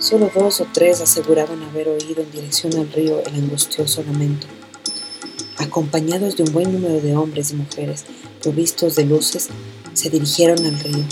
Solo 0.00 0.30
dos 0.34 0.60
o 0.60 0.66
tres 0.72 1.00
aseguraban 1.00 1.62
haber 1.62 1.88
oído 1.88 2.22
en 2.22 2.30
dirección 2.32 2.76
al 2.76 2.92
río 2.92 3.22
el 3.24 3.34
angustioso 3.36 4.02
lamento. 4.02 4.48
Acompañados 5.58 6.36
de 6.36 6.42
un 6.42 6.52
buen 6.52 6.72
número 6.72 7.00
de 7.00 7.16
hombres 7.16 7.52
y 7.52 7.54
mujeres 7.54 8.04
provistos 8.42 8.96
de 8.96 9.04
luces, 9.04 9.48
se 9.92 10.10
dirigieron 10.10 10.66
al 10.66 10.78
río, 10.80 11.04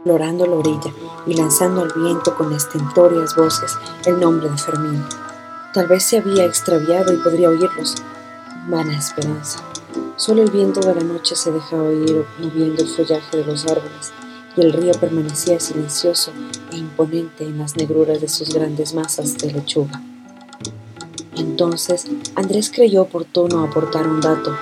explorando 0.00 0.46
la 0.46 0.56
orilla 0.56 0.94
y 1.26 1.34
lanzando 1.34 1.82
al 1.82 1.92
viento 1.92 2.34
con 2.34 2.54
estentorias 2.54 3.36
voces 3.36 3.76
el 4.06 4.18
nombre 4.18 4.48
de 4.48 4.56
Fermín. 4.56 5.04
Tal 5.74 5.88
vez 5.88 6.04
se 6.04 6.16
había 6.16 6.46
extraviado 6.46 7.12
y 7.12 7.18
podría 7.18 7.50
oírlos. 7.50 7.96
Vana 8.66 8.96
esperanza. 8.96 9.60
Solo 10.16 10.40
el 10.42 10.50
viento 10.50 10.80
de 10.80 10.94
la 10.94 11.02
noche 11.02 11.36
se 11.36 11.52
dejaba 11.52 11.82
oír 11.82 12.24
moviendo 12.38 12.82
el 12.82 12.88
follaje 12.88 13.36
de 13.36 13.44
los 13.44 13.66
árboles 13.66 14.12
y 14.56 14.62
el 14.62 14.72
río 14.72 14.92
permanecía 14.92 15.60
silencioso 15.60 16.32
e 16.72 16.78
imponente 16.78 17.44
en 17.44 17.58
las 17.58 17.76
negruras 17.76 18.22
de 18.22 18.28
sus 18.28 18.54
grandes 18.54 18.94
masas 18.94 19.36
de 19.36 19.52
lechuga. 19.52 20.00
Entonces 21.36 22.06
Andrés 22.36 22.72
creyó 22.74 23.02
oportuno 23.02 23.64
aportar 23.64 24.08
un 24.08 24.22
dato. 24.22 24.56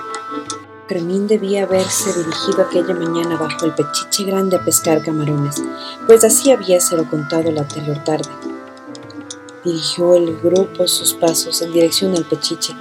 Fermín 0.89 1.27
debía 1.27 1.65
haberse 1.65 2.11
dirigido 2.17 2.63
aquella 2.63 2.95
mañana 2.95 3.37
bajo 3.37 3.63
el 3.67 3.75
pechiche 3.75 4.23
grande 4.23 4.55
a 4.55 4.65
pescar 4.65 5.03
camarones, 5.03 5.61
pues 6.07 6.23
así 6.23 6.49
había 6.49 6.81
se 6.81 6.97
lo 6.97 7.07
contado 7.07 7.51
la 7.51 7.61
anterior 7.61 8.03
tarde. 8.03 8.27
Dirigió 9.63 10.15
el 10.15 10.35
grupo 10.39 10.87
sus 10.87 11.13
pasos 11.13 11.61
en 11.61 11.73
dirección 11.73 12.15
al 12.15 12.25
pechiche. 12.25 12.73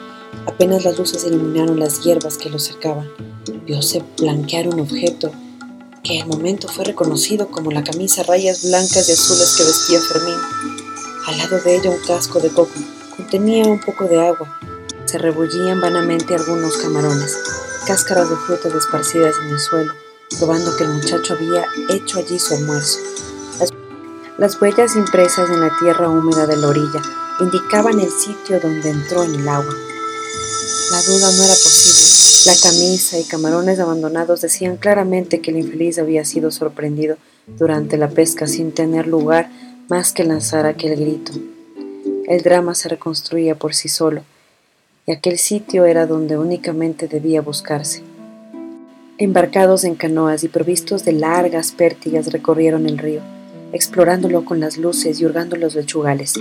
Apenas 0.46 0.86
las 0.86 0.98
luces 0.98 1.22
iluminaron 1.26 1.78
las 1.78 2.02
hierbas 2.02 2.38
que 2.38 2.48
lo 2.48 2.58
cercaban. 2.58 3.10
Vióse 3.66 4.02
blanquear 4.18 4.68
un 4.68 4.80
objeto 4.80 5.30
que 6.02 6.22
al 6.22 6.28
momento 6.28 6.66
fue 6.66 6.86
reconocido 6.86 7.48
como 7.48 7.72
la 7.72 7.84
camisa 7.84 8.22
rayas 8.22 8.64
blancas 8.64 9.06
y 9.10 9.12
azules 9.12 9.54
que 9.54 9.64
vestía 9.64 10.00
Fermín. 10.00 10.40
Al 11.26 11.36
lado 11.36 11.60
de 11.60 11.76
ella 11.76 11.90
un 11.90 12.00
casco 12.06 12.40
de 12.40 12.48
coco 12.48 12.72
contenía 13.14 13.66
un 13.66 13.80
poco 13.80 14.04
de 14.04 14.18
agua. 14.18 14.58
Se 15.04 15.18
rebullían 15.18 15.80
vanamente 15.82 16.34
algunos 16.34 16.78
camarones, 16.78 17.36
cáscaras 17.86 18.28
de 18.30 18.36
frutas 18.36 18.74
esparcidas 18.74 19.34
en 19.42 19.50
el 19.50 19.58
suelo, 19.58 19.92
probando 20.38 20.76
que 20.76 20.84
el 20.84 20.90
muchacho 20.90 21.34
había 21.34 21.64
hecho 21.90 22.18
allí 22.18 22.38
su 22.38 22.54
almuerzo. 22.54 22.98
Las, 23.58 23.70
las 24.38 24.60
huellas 24.60 24.96
impresas 24.96 25.50
en 25.50 25.60
la 25.60 25.70
tierra 25.78 26.08
húmeda 26.08 26.46
de 26.46 26.56
la 26.56 26.68
orilla 26.68 27.02
indicaban 27.40 28.00
el 28.00 28.10
sitio 28.10 28.60
donde 28.60 28.90
entró 28.90 29.24
en 29.24 29.34
el 29.34 29.48
agua. 29.48 29.74
La 30.90 31.02
duda 31.02 31.30
no 31.32 31.42
era 31.42 31.54
posible. 31.54 32.08
La 32.46 32.54
camisa 32.62 33.18
y 33.18 33.24
camarones 33.24 33.78
abandonados 33.78 34.40
decían 34.40 34.76
claramente 34.76 35.40
que 35.40 35.50
el 35.50 35.58
infeliz 35.58 35.98
había 35.98 36.24
sido 36.24 36.50
sorprendido 36.50 37.16
durante 37.46 37.96
la 37.98 38.08
pesca 38.08 38.46
sin 38.46 38.72
tener 38.72 39.06
lugar 39.06 39.50
más 39.88 40.12
que 40.12 40.24
lanzar 40.24 40.66
aquel 40.66 40.96
grito. 40.96 41.32
El 42.26 42.42
drama 42.42 42.74
se 42.74 42.88
reconstruía 42.88 43.54
por 43.54 43.74
sí 43.74 43.88
solo, 43.88 44.22
y 45.08 45.12
aquel 45.12 45.38
sitio 45.38 45.86
era 45.86 46.06
donde 46.06 46.36
únicamente 46.36 47.08
debía 47.08 47.40
buscarse. 47.40 48.02
Embarcados 49.16 49.84
en 49.84 49.94
canoas 49.94 50.44
y 50.44 50.48
provistos 50.48 51.02
de 51.06 51.12
largas 51.12 51.72
pértigas 51.72 52.30
recorrieron 52.30 52.86
el 52.86 52.98
río, 52.98 53.22
explorándolo 53.72 54.44
con 54.44 54.60
las 54.60 54.76
luces 54.76 55.18
y 55.18 55.24
hurgando 55.24 55.56
los 55.56 55.74
lechugales. 55.74 56.34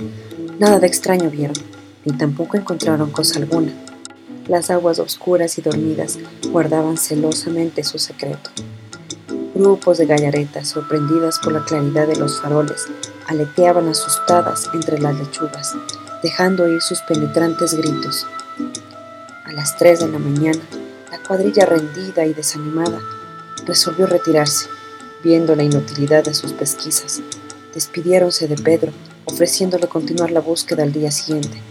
Nada 0.58 0.80
de 0.80 0.86
extraño 0.86 1.30
vieron, 1.30 1.56
ni 2.04 2.12
tampoco 2.18 2.58
encontraron 2.58 3.10
cosa 3.10 3.38
alguna. 3.38 3.72
Las 4.48 4.70
aguas 4.70 4.98
oscuras 4.98 5.56
y 5.56 5.62
dormidas 5.62 6.18
guardaban 6.52 6.98
celosamente 6.98 7.82
su 7.84 7.98
secreto. 7.98 8.50
Grupos 9.54 9.96
de 9.96 10.04
gallaretas, 10.04 10.68
sorprendidas 10.68 11.38
por 11.38 11.54
la 11.54 11.64
claridad 11.64 12.06
de 12.06 12.16
los 12.16 12.38
faroles, 12.42 12.86
aleteaban 13.28 13.88
asustadas 13.88 14.68
entre 14.74 15.00
las 15.00 15.18
lechugas, 15.18 15.74
dejando 16.22 16.64
oír 16.64 16.82
sus 16.82 17.00
penetrantes 17.00 17.72
gritos. 17.72 18.26
A 19.48 19.52
las 19.52 19.78
tres 19.78 20.00
de 20.00 20.08
la 20.08 20.18
mañana, 20.18 20.60
la 21.10 21.18
cuadrilla 21.20 21.64
rendida 21.64 22.26
y 22.26 22.34
desanimada 22.34 23.00
resolvió 23.64 24.06
retirarse, 24.06 24.68
viendo 25.24 25.56
la 25.56 25.62
inutilidad 25.62 26.22
de 26.22 26.34
sus 26.34 26.52
pesquisas. 26.52 27.22
Despidiéronse 27.72 28.46
de 28.46 28.56
Pedro, 28.56 28.92
ofreciéndole 29.24 29.88
continuar 29.88 30.32
la 30.32 30.40
búsqueda 30.40 30.82
al 30.82 30.92
día 30.92 31.10
siguiente. 31.10 31.62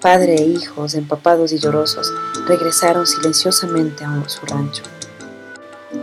Padre 0.00 0.34
e 0.34 0.42
hijos, 0.44 0.94
empapados 0.94 1.52
y 1.52 1.58
llorosos, 1.60 2.12
regresaron 2.48 3.06
silenciosamente 3.06 4.04
a 4.04 4.28
su 4.28 4.44
rancho, 4.46 4.82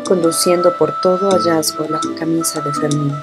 conduciendo 0.05 0.77
por 0.77 1.01
todo 1.01 1.29
hallazgo 1.31 1.89
la 1.89 1.99
camisa 2.17 2.61
de 2.61 2.73
Fermín. 2.73 3.13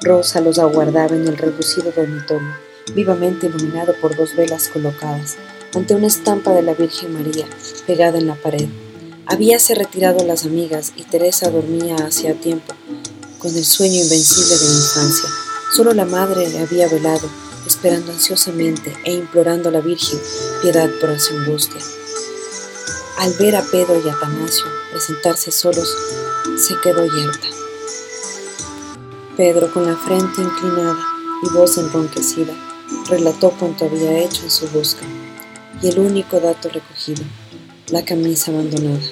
Rosa 0.00 0.40
los 0.40 0.58
aguardaba 0.58 1.14
en 1.14 1.28
el 1.28 1.36
reducido 1.36 1.92
dormitorio, 1.94 2.54
vivamente 2.94 3.48
iluminado 3.48 3.92
por 4.00 4.16
dos 4.16 4.34
velas 4.34 4.68
colocadas, 4.68 5.36
ante 5.76 5.94
una 5.94 6.06
estampa 6.06 6.52
de 6.52 6.62
la 6.62 6.74
Virgen 6.74 7.12
María 7.12 7.46
pegada 7.86 8.18
en 8.18 8.26
la 8.26 8.34
pared. 8.34 8.68
Habíase 9.26 9.74
retirado 9.74 10.24
las 10.24 10.44
amigas 10.44 10.92
y 10.96 11.02
Teresa 11.02 11.50
dormía 11.50 11.96
hacía 11.96 12.34
tiempo, 12.34 12.74
con 13.38 13.56
el 13.56 13.64
sueño 13.64 14.02
invencible 14.02 14.56
de 14.56 14.64
la 14.64 14.74
infancia. 14.74 15.28
Solo 15.74 15.92
la 15.94 16.04
madre 16.04 16.48
le 16.48 16.60
había 16.60 16.88
velado, 16.88 17.28
esperando 17.66 18.12
ansiosamente 18.12 18.92
e 19.04 19.12
implorando 19.12 19.70
a 19.70 19.72
la 19.72 19.80
Virgen 19.80 20.20
piedad 20.62 20.90
por 21.00 21.18
su 21.18 21.34
angustia. 21.34 21.80
Al 23.18 23.32
ver 23.34 23.56
a 23.56 23.62
Pedro 23.62 24.02
y 24.04 24.08
Atanasio 24.08 24.66
presentarse 24.90 25.50
solos, 25.50 25.96
se 26.58 26.74
quedó 26.82 27.04
yerta. 27.04 27.48
Pedro, 29.36 29.72
con 29.72 29.86
la 29.86 29.96
frente 29.96 30.42
inclinada 30.42 30.98
y 31.42 31.52
voz 31.52 31.78
enronquecida, 31.78 32.52
relató 33.08 33.50
cuanto 33.58 33.86
había 33.86 34.18
hecho 34.18 34.44
en 34.44 34.50
su 34.50 34.68
busca, 34.68 35.04
y 35.84 35.88
el 35.88 35.98
único 35.98 36.40
dato 36.40 36.70
recogido, 36.70 37.22
la 37.90 38.06
camisa 38.06 38.50
abandonada. 38.50 39.04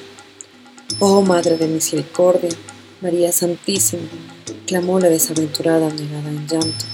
Oh 1.01 1.21
Madre 1.21 1.59
de 1.59 1.69
Misericordia, 1.69 2.49
María 3.03 3.31
Santísima, 3.31 4.05
clamó 4.67 4.99
la 4.99 5.11
desaventurada 5.11 5.91
negada 5.91 6.31
en 6.31 6.47
llanto, 6.49 6.85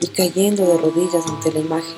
y 0.00 0.06
cayendo 0.08 0.66
de 0.66 0.76
rodillas 0.76 1.26
ante 1.26 1.50
la 1.50 1.60
imagen, 1.60 1.96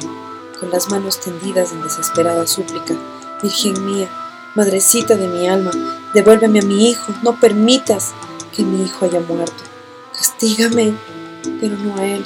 con 0.61 0.71
las 0.71 0.89
manos 0.91 1.21
tendidas 1.21 1.73
en 1.73 1.83
desesperada 1.83 2.47
súplica, 2.47 2.95
Virgen 3.43 3.85
mía, 3.85 4.09
Madrecita 4.55 5.17
de 5.17 5.27
mi 5.27 5.49
alma, 5.49 5.73
devuélveme 6.15 6.61
a 6.61 6.63
mi 6.63 6.89
hijo, 6.89 7.13
no 7.25 7.41
permitas 7.41 8.13
que 8.57 8.63
mi 8.63 8.85
hijo 8.85 9.07
haya 9.07 9.19
muerto. 9.19 9.65
Castígame, 10.17 10.95
pero 11.61 11.77
no 11.77 11.97
a 11.97 12.07
él. 12.07 12.25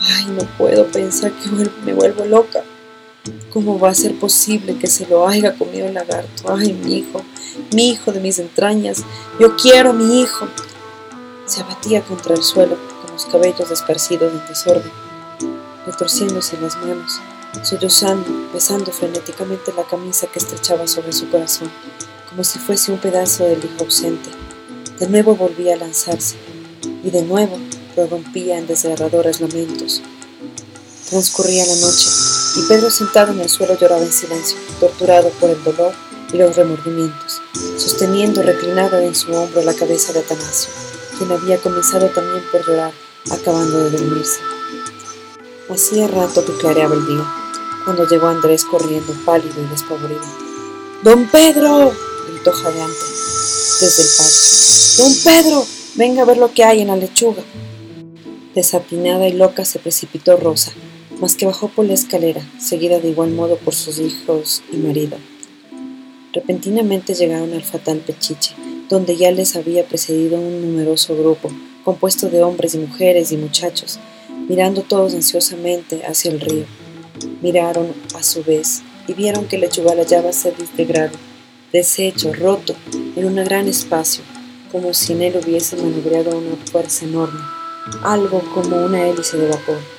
Ay, 0.00 0.24
no 0.28 0.46
puedo 0.56 0.86
pensar 0.86 1.32
que 1.32 1.50
me 1.84 1.92
vuelvo 1.92 2.24
loca. 2.24 2.64
¿Cómo 3.52 3.78
va 3.78 3.90
a 3.90 3.94
ser 3.94 4.18
posible 4.18 4.76
que 4.78 4.86
se 4.86 5.06
lo 5.06 5.26
haya 5.26 5.56
comido 5.56 5.86
el 5.86 5.94
lagarto? 5.94 6.54
Ay, 6.54 6.72
mi 6.72 6.98
hijo, 6.98 7.22
mi 7.72 7.90
hijo 7.90 8.12
de 8.12 8.20
mis 8.20 8.38
entrañas, 8.38 9.02
yo 9.40 9.56
quiero 9.56 9.92
mi 9.92 10.20
hijo. 10.20 10.46
Se 11.46 11.60
abatía 11.60 12.02
contra 12.02 12.34
el 12.34 12.42
suelo, 12.42 12.76
con 13.02 13.12
los 13.12 13.26
cabellos 13.26 13.70
esparcidos 13.70 14.32
en 14.32 14.46
desorden, 14.48 14.90
retorciéndose 15.86 16.60
las 16.60 16.76
manos, 16.76 17.20
sollozando, 17.62 18.28
besando 18.52 18.90
frenéticamente 18.92 19.72
la 19.76 19.84
camisa 19.84 20.26
que 20.26 20.38
estrechaba 20.38 20.86
sobre 20.86 21.12
su 21.12 21.28
corazón, 21.30 21.70
como 22.28 22.44
si 22.44 22.58
fuese 22.58 22.92
un 22.92 22.98
pedazo 22.98 23.44
del 23.44 23.64
hijo 23.64 23.84
ausente. 23.84 24.30
De 24.98 25.08
nuevo 25.08 25.36
volvía 25.36 25.74
a 25.74 25.78
lanzarse, 25.78 26.36
y 27.04 27.10
de 27.10 27.22
nuevo 27.22 27.58
prorrumpía 27.94 28.58
en 28.58 28.66
desgarradores 28.66 29.40
lamentos. 29.40 30.02
Transcurría 31.08 31.64
la 31.64 31.76
noche 31.76 32.35
y 32.56 32.62
Pedro 32.62 32.90
sentado 32.90 33.32
en 33.32 33.40
el 33.40 33.48
suelo 33.48 33.78
lloraba 33.78 34.02
en 34.02 34.12
silencio, 34.12 34.58
torturado 34.80 35.28
por 35.40 35.50
el 35.50 35.62
dolor 35.62 35.92
y 36.32 36.38
los 36.38 36.56
remordimientos, 36.56 37.42
sosteniendo 37.76 38.42
reclinada 38.42 39.02
en 39.04 39.14
su 39.14 39.32
hombro 39.32 39.62
la 39.62 39.74
cabeza 39.74 40.12
de 40.12 40.20
Atanasio, 40.20 40.70
quien 41.18 41.30
había 41.32 41.58
comenzado 41.58 42.08
también 42.08 42.42
por 42.50 42.66
llorar, 42.66 42.92
acabando 43.30 43.84
de 43.84 43.90
dormirse. 43.90 44.40
Hacía 45.68 46.08
rato 46.08 46.44
que 46.44 46.56
clareaba 46.56 46.94
el 46.94 47.06
día, 47.06 47.24
cuando 47.84 48.08
llegó 48.08 48.26
Andrés 48.28 48.64
corriendo 48.64 49.12
pálido 49.24 49.54
y 49.62 49.68
despavorido. 49.68 50.22
¡Don 51.02 51.28
Pedro! 51.28 51.92
gritó 52.28 52.52
jadeante 52.52 53.04
desde 53.80 54.02
el 54.02 54.08
patio. 54.16 55.04
¡Don 55.04 55.14
Pedro! 55.24 55.66
Venga 55.94 56.22
a 56.22 56.24
ver 56.24 56.38
lo 56.38 56.52
que 56.52 56.64
hay 56.64 56.80
en 56.80 56.88
la 56.88 56.96
lechuga. 56.96 57.42
Desatinada 58.54 59.28
y 59.28 59.32
loca 59.32 59.64
se 59.64 59.78
precipitó 59.78 60.36
Rosa, 60.36 60.72
mas 61.20 61.34
que 61.34 61.46
bajó 61.46 61.68
por 61.68 61.86
la 61.86 61.94
escalera, 61.94 62.42
seguida 62.58 62.98
de 63.00 63.08
igual 63.08 63.30
modo 63.30 63.56
por 63.56 63.74
sus 63.74 63.98
hijos 63.98 64.62
y 64.72 64.76
marido. 64.76 65.16
Repentinamente 66.32 67.14
llegaron 67.14 67.52
al 67.54 67.62
fatal 67.62 67.98
Pechiche, 67.98 68.54
donde 68.88 69.16
ya 69.16 69.30
les 69.30 69.56
había 69.56 69.86
precedido 69.86 70.38
un 70.38 70.60
numeroso 70.60 71.16
grupo, 71.16 71.50
compuesto 71.84 72.28
de 72.28 72.42
hombres 72.42 72.74
y 72.74 72.78
mujeres 72.78 73.32
y 73.32 73.36
muchachos, 73.36 73.98
mirando 74.48 74.82
todos 74.82 75.14
ansiosamente 75.14 76.04
hacia 76.04 76.30
el 76.30 76.40
río. 76.40 76.66
Miraron 77.40 77.92
a 78.14 78.22
su 78.22 78.44
vez 78.44 78.82
y 79.08 79.14
vieron 79.14 79.46
que 79.46 79.58
Lechugal 79.58 79.98
hallábase 79.98 80.50
desintegrado, 80.50 81.16
deshecho, 81.72 82.32
roto, 82.32 82.74
en 83.16 83.24
un 83.24 83.36
gran 83.36 83.66
espacio, 83.66 84.22
como 84.70 84.92
si 84.94 85.14
en 85.14 85.22
él 85.22 85.40
hubiese 85.42 85.76
maniobrado 85.76 86.36
una 86.36 86.56
fuerza 86.70 87.06
enorme, 87.06 87.40
algo 88.02 88.42
como 88.52 88.76
una 88.84 89.08
hélice 89.08 89.38
de 89.38 89.48
vapor. 89.48 89.95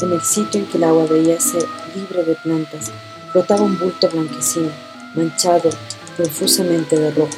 En 0.00 0.12
el 0.12 0.20
sitio 0.22 0.60
en 0.60 0.66
que 0.66 0.78
el 0.78 0.84
agua 0.84 1.06
veíase 1.06 1.58
libre 1.94 2.24
de 2.24 2.36
plantas, 2.36 2.92
flotaba 3.32 3.62
un 3.62 3.78
bulto 3.78 4.08
blanquecino, 4.08 4.70
manchado 5.14 5.70
profusamente 6.16 6.98
de 6.98 7.10
rojo. 7.10 7.30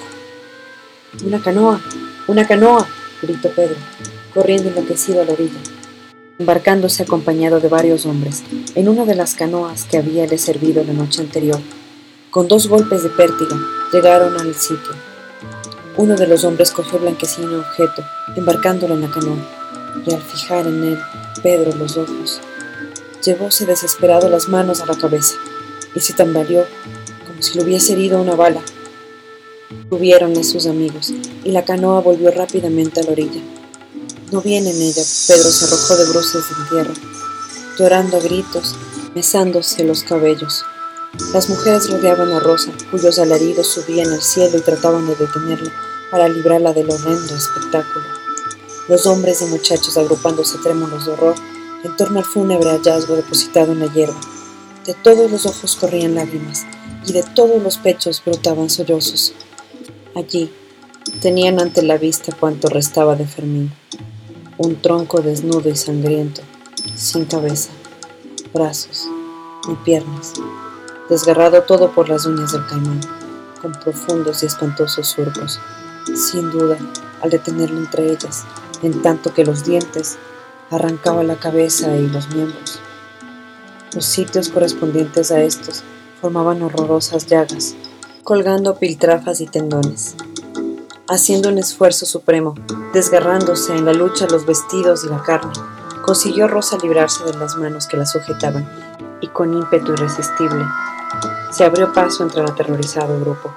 ¡Una 1.24 1.40
canoa! 1.40 1.80
¡Una 2.28 2.46
canoa! 2.46 2.86
gritó 3.22 3.50
Pedro, 3.50 3.76
corriendo 4.34 4.68
enloquecido 4.68 5.22
a 5.22 5.24
la 5.24 5.32
orilla, 5.32 5.58
embarcándose 6.38 7.02
acompañado 7.02 7.60
de 7.60 7.68
varios 7.68 8.06
hombres 8.06 8.42
en 8.74 8.88
una 8.88 9.04
de 9.04 9.14
las 9.14 9.34
canoas 9.34 9.84
que 9.84 9.98
habíale 9.98 10.38
servido 10.38 10.84
la 10.84 10.92
noche 10.92 11.20
anterior. 11.20 11.60
Con 12.30 12.48
dos 12.48 12.68
golpes 12.68 13.02
de 13.02 13.10
pértiga 13.10 13.56
llegaron 13.92 14.38
al 14.38 14.54
sitio. 14.54 14.92
Uno 15.96 16.16
de 16.16 16.26
los 16.26 16.44
hombres 16.44 16.70
cogió 16.70 16.98
blanquecino 16.98 17.58
objeto, 17.58 18.04
embarcándolo 18.36 18.94
en 18.94 19.02
la 19.02 19.10
canoa, 19.10 19.59
y 20.06 20.14
al 20.14 20.22
fijar 20.22 20.66
en 20.66 20.84
él 20.84 20.98
Pedro 21.42 21.74
los 21.76 21.96
ojos, 21.96 22.40
llevóse 23.24 23.66
desesperado 23.66 24.28
las 24.28 24.48
manos 24.48 24.80
a 24.80 24.86
la 24.86 24.96
cabeza 24.96 25.36
y 25.94 26.00
se 26.00 26.12
tambaleó 26.12 26.66
como 27.26 27.42
si 27.42 27.58
le 27.58 27.64
hubiese 27.64 27.92
herido 27.92 28.20
una 28.20 28.34
bala. 28.34 28.60
Subieron 29.88 30.36
a 30.36 30.44
sus 30.44 30.66
amigos 30.66 31.12
y 31.44 31.52
la 31.52 31.64
canoa 31.64 32.00
volvió 32.00 32.30
rápidamente 32.30 33.00
a 33.00 33.04
la 33.04 33.12
orilla. 33.12 33.40
No 34.32 34.40
viene 34.40 34.70
en 34.70 34.80
ella, 34.80 35.02
Pedro 35.26 35.50
se 35.50 35.64
arrojó 35.64 35.96
de 35.96 36.10
bruces 36.10 36.44
en 36.56 36.68
tierra, 36.68 36.94
llorando 37.78 38.16
a 38.16 38.20
gritos, 38.20 38.76
mesándose 39.14 39.82
los 39.84 40.04
cabellos. 40.04 40.64
Las 41.32 41.48
mujeres 41.48 41.90
rodeaban 41.90 42.30
a 42.32 42.38
Rosa, 42.38 42.70
cuyos 42.90 43.18
alaridos 43.18 43.66
subían 43.66 44.12
al 44.12 44.22
cielo 44.22 44.58
y 44.58 44.60
trataban 44.60 45.06
de 45.06 45.16
detenerla 45.16 45.72
para 46.10 46.28
librarla 46.28 46.72
del 46.72 46.90
horrendo 46.90 47.34
espectáculo. 47.34 48.19
Los 48.90 49.06
hombres 49.06 49.40
y 49.40 49.44
muchachos 49.44 49.96
agrupándose 49.96 50.58
trémulos 50.58 51.06
de 51.06 51.12
horror 51.12 51.36
en 51.84 51.96
torno 51.96 52.18
al 52.18 52.24
fúnebre 52.24 52.70
hallazgo 52.70 53.14
depositado 53.14 53.70
en 53.70 53.78
la 53.78 53.86
hierba. 53.86 54.20
De 54.84 54.94
todos 54.94 55.30
los 55.30 55.46
ojos 55.46 55.76
corrían 55.76 56.16
lágrimas 56.16 56.66
y 57.06 57.12
de 57.12 57.22
todos 57.22 57.62
los 57.62 57.78
pechos 57.78 58.20
brotaban 58.26 58.68
sollozos. 58.68 59.32
Allí 60.16 60.52
tenían 61.20 61.60
ante 61.60 61.82
la 61.82 61.98
vista 61.98 62.34
cuanto 62.34 62.68
restaba 62.68 63.14
de 63.14 63.28
Fermín, 63.28 63.72
un 64.58 64.82
tronco 64.82 65.20
desnudo 65.20 65.68
y 65.68 65.76
sangriento, 65.76 66.42
sin 66.96 67.26
cabeza, 67.26 67.70
brazos 68.52 69.06
ni 69.68 69.76
piernas, 69.76 70.32
desgarrado 71.08 71.62
todo 71.62 71.92
por 71.92 72.08
las 72.08 72.26
uñas 72.26 72.50
del 72.50 72.66
caimán, 72.66 73.00
con 73.62 73.70
profundos 73.70 74.42
y 74.42 74.46
espantosos 74.46 75.06
surcos, 75.06 75.60
sin 76.12 76.50
duda, 76.50 76.76
al 77.22 77.30
detenerlo 77.30 77.78
entre 77.78 78.10
ellas, 78.10 78.44
en 78.82 79.02
tanto 79.02 79.32
que 79.34 79.44
los 79.44 79.64
dientes 79.64 80.18
arrancaban 80.70 81.26
la 81.26 81.36
cabeza 81.36 81.96
y 81.96 82.08
los 82.08 82.28
miembros. 82.34 82.80
Los 83.94 84.04
sitios 84.04 84.48
correspondientes 84.48 85.30
a 85.32 85.42
estos 85.42 85.82
formaban 86.20 86.62
horrorosas 86.62 87.26
llagas, 87.26 87.74
colgando 88.22 88.76
piltrafas 88.76 89.40
y 89.40 89.46
tendones. 89.46 90.14
Haciendo 91.08 91.48
un 91.48 91.58
esfuerzo 91.58 92.06
supremo, 92.06 92.54
desgarrándose 92.92 93.74
en 93.76 93.84
la 93.84 93.92
lucha 93.92 94.28
los 94.28 94.46
vestidos 94.46 95.04
y 95.04 95.08
la 95.08 95.22
carne, 95.22 95.52
consiguió 96.04 96.46
Rosa 96.46 96.78
librarse 96.80 97.24
de 97.24 97.34
las 97.34 97.56
manos 97.56 97.86
que 97.88 97.96
la 97.96 98.06
sujetaban 98.06 98.68
y 99.20 99.28
con 99.28 99.52
ímpetu 99.54 99.92
irresistible 99.92 100.64
se 101.50 101.64
abrió 101.64 101.92
paso 101.92 102.22
entre 102.22 102.42
el 102.42 102.48
aterrorizado 102.48 103.18
grupo. 103.20 103.52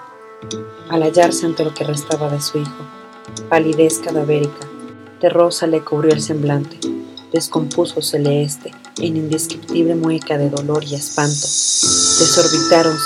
Al 0.89 1.03
hallarse 1.03 1.45
ante 1.45 1.63
lo 1.63 1.73
que 1.73 1.83
restaba 1.83 2.29
de 2.29 2.41
su 2.41 2.57
hijo, 2.57 2.71
palidez 3.49 3.99
cadavérica, 3.99 4.67
Rosa 5.29 5.67
le 5.67 5.83
cubrió 5.83 6.13
el 6.13 6.21
semblante, 6.21 6.79
descompúsosele 7.31 8.43
este 8.43 8.71
en 8.99 9.17
indescriptible 9.17 9.95
mueca 9.95 10.37
de 10.37 10.49
dolor 10.49 10.83
y 10.83 10.95
espanto. 10.95 11.47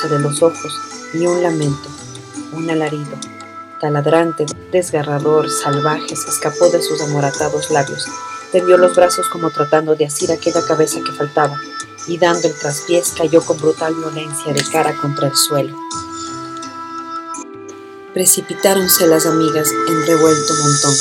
de 0.09 0.19
los 0.19 0.43
ojos 0.43 0.73
y 1.13 1.25
un 1.25 1.41
lamento, 1.41 1.89
un 2.53 2.69
alarido, 2.69 3.17
taladrante, 3.79 4.45
desgarrador, 4.71 5.49
salvaje, 5.49 6.15
se 6.15 6.29
escapó 6.29 6.69
de 6.69 6.81
sus 6.81 7.01
amoratados 7.01 7.71
labios. 7.71 8.05
Tendió 8.51 8.77
los 8.77 8.95
brazos 8.95 9.27
como 9.29 9.49
tratando 9.49 9.95
de 9.95 10.05
asir 10.05 10.31
aquella 10.31 10.65
cabeza 10.65 10.99
que 11.05 11.11
faltaba, 11.11 11.59
y 12.07 12.17
dando 12.17 12.47
el 12.47 12.57
traspiés 12.57 13.13
cayó 13.17 13.41
con 13.41 13.57
brutal 13.57 13.93
violencia 13.95 14.53
de 14.53 14.63
cara 14.71 14.95
contra 15.01 15.27
el 15.27 15.35
suelo. 15.35 15.75
Precipitáronse 18.17 19.05
las 19.05 19.27
amigas 19.27 19.71
en 19.87 20.07
revuelto 20.07 20.53
montón, 20.55 20.91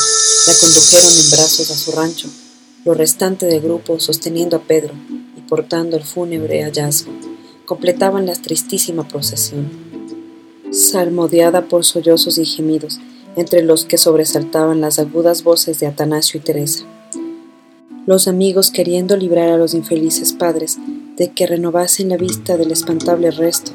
la 0.46 0.52
condujeron 0.60 1.12
en 1.14 1.30
brazos 1.30 1.70
a 1.70 1.74
su 1.74 1.92
rancho, 1.92 2.28
lo 2.84 2.92
restante 2.92 3.46
del 3.46 3.62
grupo, 3.62 3.98
sosteniendo 4.00 4.58
a 4.58 4.60
Pedro 4.60 4.92
y 5.34 5.40
portando 5.40 5.96
el 5.96 6.04
fúnebre 6.04 6.62
hallazgo, 6.62 7.10
completaban 7.64 8.26
la 8.26 8.34
tristísima 8.34 9.08
procesión, 9.08 9.70
salmodiada 10.70 11.68
por 11.68 11.86
sollozos 11.86 12.36
y 12.36 12.44
gemidos, 12.44 13.00
entre 13.34 13.62
los 13.62 13.86
que 13.86 13.96
sobresaltaban 13.96 14.82
las 14.82 14.98
agudas 14.98 15.42
voces 15.42 15.80
de 15.80 15.86
Atanasio 15.86 16.38
y 16.38 16.42
Teresa. 16.42 16.84
Los 18.04 18.28
amigos, 18.28 18.70
queriendo 18.70 19.16
librar 19.16 19.48
a 19.48 19.56
los 19.56 19.72
infelices 19.72 20.34
padres 20.34 20.76
de 21.16 21.32
que 21.32 21.46
renovasen 21.46 22.10
la 22.10 22.18
vista 22.18 22.58
del 22.58 22.72
espantable 22.72 23.30
resto, 23.30 23.72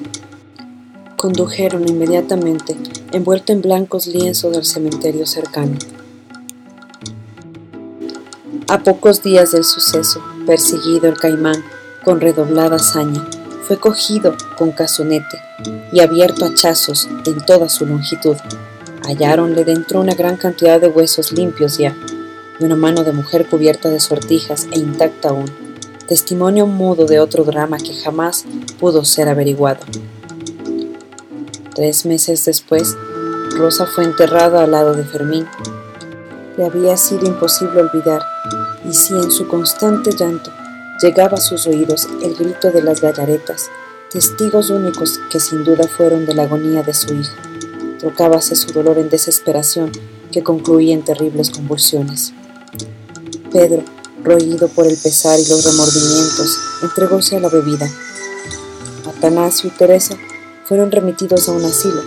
condujeron 1.22 1.88
inmediatamente, 1.88 2.76
envuelto 3.12 3.54
en 3.54 3.62
blancos 3.62 4.08
lienzos, 4.08 4.58
al 4.58 4.66
cementerio 4.66 5.28
cercano. 5.28 5.78
A 8.68 8.80
pocos 8.80 9.22
días 9.22 9.52
del 9.52 9.64
suceso, 9.64 10.20
perseguido 10.48 11.08
el 11.08 11.20
caimán 11.20 11.64
con 12.04 12.22
redoblada 12.22 12.78
hazaña, 12.78 13.24
fue 13.62 13.78
cogido 13.78 14.36
con 14.58 14.72
casonete 14.72 15.38
y 15.94 16.00
abierto 16.00 16.44
a 16.44 16.48
hachazos 16.48 17.08
en 17.28 17.46
toda 17.46 17.70
su 17.70 17.86
longitud. 17.86 18.38
Halláronle 19.04 19.64
dentro 19.64 20.02
una 20.02 20.16
gran 20.16 20.38
cantidad 20.38 20.82
de 20.82 20.88
huesos 20.88 21.34
limpios 21.34 21.78
ya, 21.78 21.96
y 22.60 22.64
una 22.64 22.76
mano 22.76 23.04
de 23.04 23.12
mujer 23.12 23.48
cubierta 23.48 23.90
de 23.90 24.00
sortijas 24.00 24.68
e 24.72 24.80
intacta 24.80 25.30
aún, 25.30 25.46
testimonio 26.08 26.66
mudo 26.66 27.06
de 27.06 27.20
otro 27.20 27.44
drama 27.44 27.78
que 27.78 27.94
jamás 27.94 28.44
pudo 28.80 29.06
ser 29.06 29.30
averiguado. 29.30 29.86
Tres 31.74 32.06
meses 32.06 32.44
después, 32.44 32.98
Rosa 33.56 33.86
fue 33.86 34.04
enterrada 34.04 34.64
al 34.64 34.72
lado 34.72 34.94
de 34.94 35.06
Fermín. 35.06 35.48
Le 36.58 36.66
había 36.66 36.98
sido 36.98 37.26
imposible 37.26 37.80
olvidar 37.80 38.22
y 38.84 38.94
si 38.94 39.14
en 39.14 39.32
su 39.32 39.48
constante 39.48 40.12
llanto 40.12 40.52
llegaba 41.02 41.38
a 41.38 41.42
sus 41.42 41.68
oídos 41.68 42.10
el 42.22 42.36
grito 42.36 42.72
de 42.72 42.82
las 42.82 43.00
gallaretas, 43.00 43.70
testigos 44.12 44.70
únicos 44.70 45.22
que 45.32 45.40
sin 45.40 45.64
duda 45.64 45.88
fueron 45.88 46.26
de 46.26 46.36
la 46.36 46.44
agonía 46.44 46.84
de 46.84 46.94
su 46.94 47.14
hijo. 47.14 47.36
Trocábase 48.00 48.58
su 48.58 48.74
dolor 48.74 48.98
en 48.98 49.10
desesperación 49.10 49.94
que 50.30 50.44
concluía 50.44 50.94
en 50.94 51.06
terribles 51.06 51.52
convulsiones. 51.52 52.34
Pedro, 53.50 53.84
roído 54.24 54.68
por 54.68 54.88
el 54.88 54.98
pesar 54.98 55.40
y 55.40 55.48
los 55.48 55.64
remordimientos, 55.64 56.60
entregóse 56.84 57.38
a 57.38 57.40
la 57.40 57.48
bebida. 57.48 57.90
Atanasio 59.08 59.70
y 59.70 59.78
Teresa 59.78 60.18
fueron 60.72 60.90
remitidos 60.90 61.50
a 61.50 61.52
un 61.52 61.66
asilo. 61.66 62.02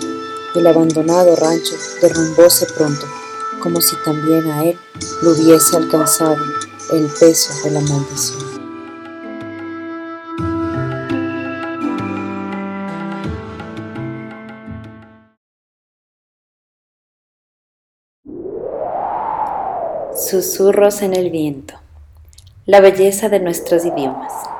El 0.55 0.67
abandonado 0.67 1.37
rancho 1.37 1.75
derrumbóse 2.01 2.65
pronto, 2.75 3.05
como 3.63 3.79
si 3.83 3.95
también 4.07 4.51
a 4.51 4.65
él 4.65 4.79
lo 5.23 5.33
hubiese 5.33 5.77
alcanzado 5.77 6.43
el 6.91 7.07
peso 7.21 7.53
de 7.63 7.71
la 7.73 7.81
maldición. 7.81 8.43
Susurros 20.17 21.03
en 21.03 21.13
el 21.13 21.29
viento. 21.31 21.75
La 22.65 22.81
belleza 22.81 23.29
de 23.29 23.41
nuestros 23.41 23.85
idiomas. 23.85 24.54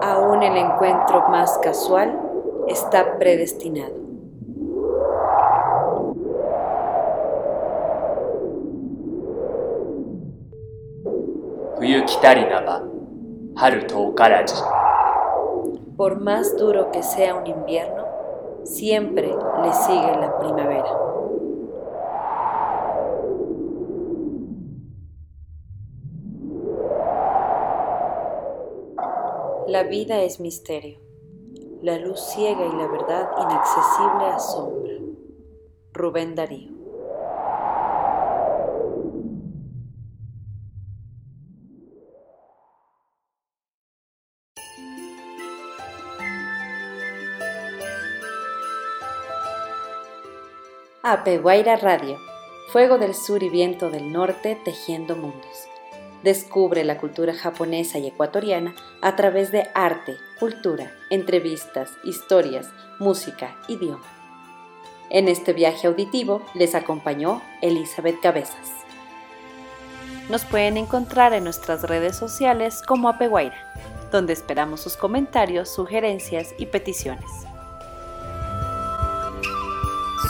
Aún 0.00 0.44
el 0.44 0.56
encuentro 0.56 1.28
más 1.28 1.58
casual 1.58 2.20
está 2.68 3.18
predestinado. 3.18 3.96
Por 15.96 16.20
más 16.20 16.56
duro 16.56 16.92
que 16.92 17.02
sea 17.02 17.34
un 17.34 17.48
invierno, 17.48 18.04
siempre 18.62 19.34
le 19.64 19.72
sigue 19.72 20.16
la 20.16 20.38
primavera. 20.38 21.11
La 29.72 29.84
vida 29.84 30.20
es 30.20 30.38
misterio, 30.38 31.00
la 31.80 31.96
luz 31.96 32.20
ciega 32.20 32.66
y 32.66 32.76
la 32.76 32.86
verdad 32.88 33.30
inaccesible 33.38 34.26
asombra. 34.26 34.92
Rubén 35.94 36.34
Darío. 36.34 36.72
Apeguaira 51.02 51.76
Radio, 51.76 52.18
Fuego 52.68 52.98
del 52.98 53.14
Sur 53.14 53.42
y 53.42 53.48
Viento 53.48 53.88
del 53.88 54.12
Norte 54.12 54.60
tejiendo 54.66 55.16
mundos. 55.16 55.71
Descubre 56.22 56.84
la 56.84 56.98
cultura 56.98 57.34
japonesa 57.34 57.98
y 57.98 58.06
ecuatoriana 58.06 58.76
a 59.00 59.16
través 59.16 59.50
de 59.50 59.68
arte, 59.74 60.16
cultura, 60.38 60.92
entrevistas, 61.10 61.90
historias, 62.04 62.68
música, 63.00 63.56
idioma. 63.66 64.06
En 65.10 65.26
este 65.26 65.52
viaje 65.52 65.88
auditivo 65.88 66.42
les 66.54 66.76
acompañó 66.76 67.42
Elizabeth 67.60 68.20
Cabezas. 68.20 68.70
Nos 70.30 70.44
pueden 70.44 70.76
encontrar 70.76 71.32
en 71.32 71.42
nuestras 71.42 71.82
redes 71.82 72.16
sociales 72.16 72.82
como 72.86 73.08
Apeguaira, 73.08 73.74
donde 74.12 74.32
esperamos 74.32 74.80
sus 74.80 74.96
comentarios, 74.96 75.74
sugerencias 75.74 76.54
y 76.56 76.66
peticiones. 76.66 77.30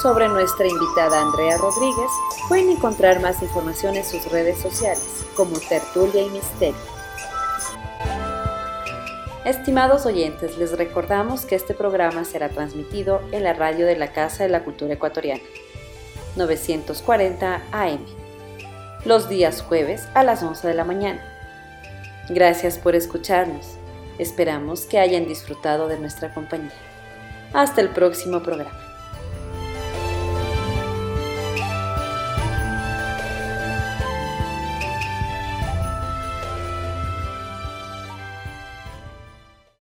Sobre 0.01 0.27
nuestra 0.29 0.67
invitada 0.67 1.21
Andrea 1.21 1.59
Rodríguez, 1.59 2.11
pueden 2.49 2.71
encontrar 2.71 3.21
más 3.21 3.43
información 3.43 3.95
en 3.95 4.05
sus 4.05 4.25
redes 4.33 4.59
sociales 4.59 5.22
como 5.35 5.59
Tertulia 5.59 6.23
y 6.23 6.31
Misterio. 6.31 6.77
Estimados 9.45 10.07
oyentes, 10.07 10.57
les 10.57 10.77
recordamos 10.79 11.47
que 11.47 11.57
este 11.57 11.75
programa 11.75 12.25
será 12.25 12.49
transmitido 12.49 13.21
en 13.33 13.43
la 13.43 13.53
radio 13.53 13.87
de 13.87 13.97
la 13.97 14.13
Casa 14.13 14.45
de 14.45 14.49
la 14.49 14.63
Cultura 14.63 14.95
Ecuatoriana, 14.95 15.43
940 16.37 17.63
AM, 17.73 18.07
los 19.05 19.29
días 19.29 19.63
jueves 19.63 20.07
a 20.15 20.23
las 20.23 20.45
11 20.45 20.69
de 20.69 20.75
la 20.75 20.85
mañana. 20.85 21.21
Gracias 22.29 22.79
por 22.79 22.95
escucharnos. 22.95 23.67
Esperamos 24.19 24.83
que 24.83 25.01
hayan 25.01 25.27
disfrutado 25.27 25.89
de 25.89 25.99
nuestra 25.99 26.33
compañía. 26.33 26.71
Hasta 27.53 27.81
el 27.81 27.89
próximo 27.89 28.43
programa. 28.43 28.92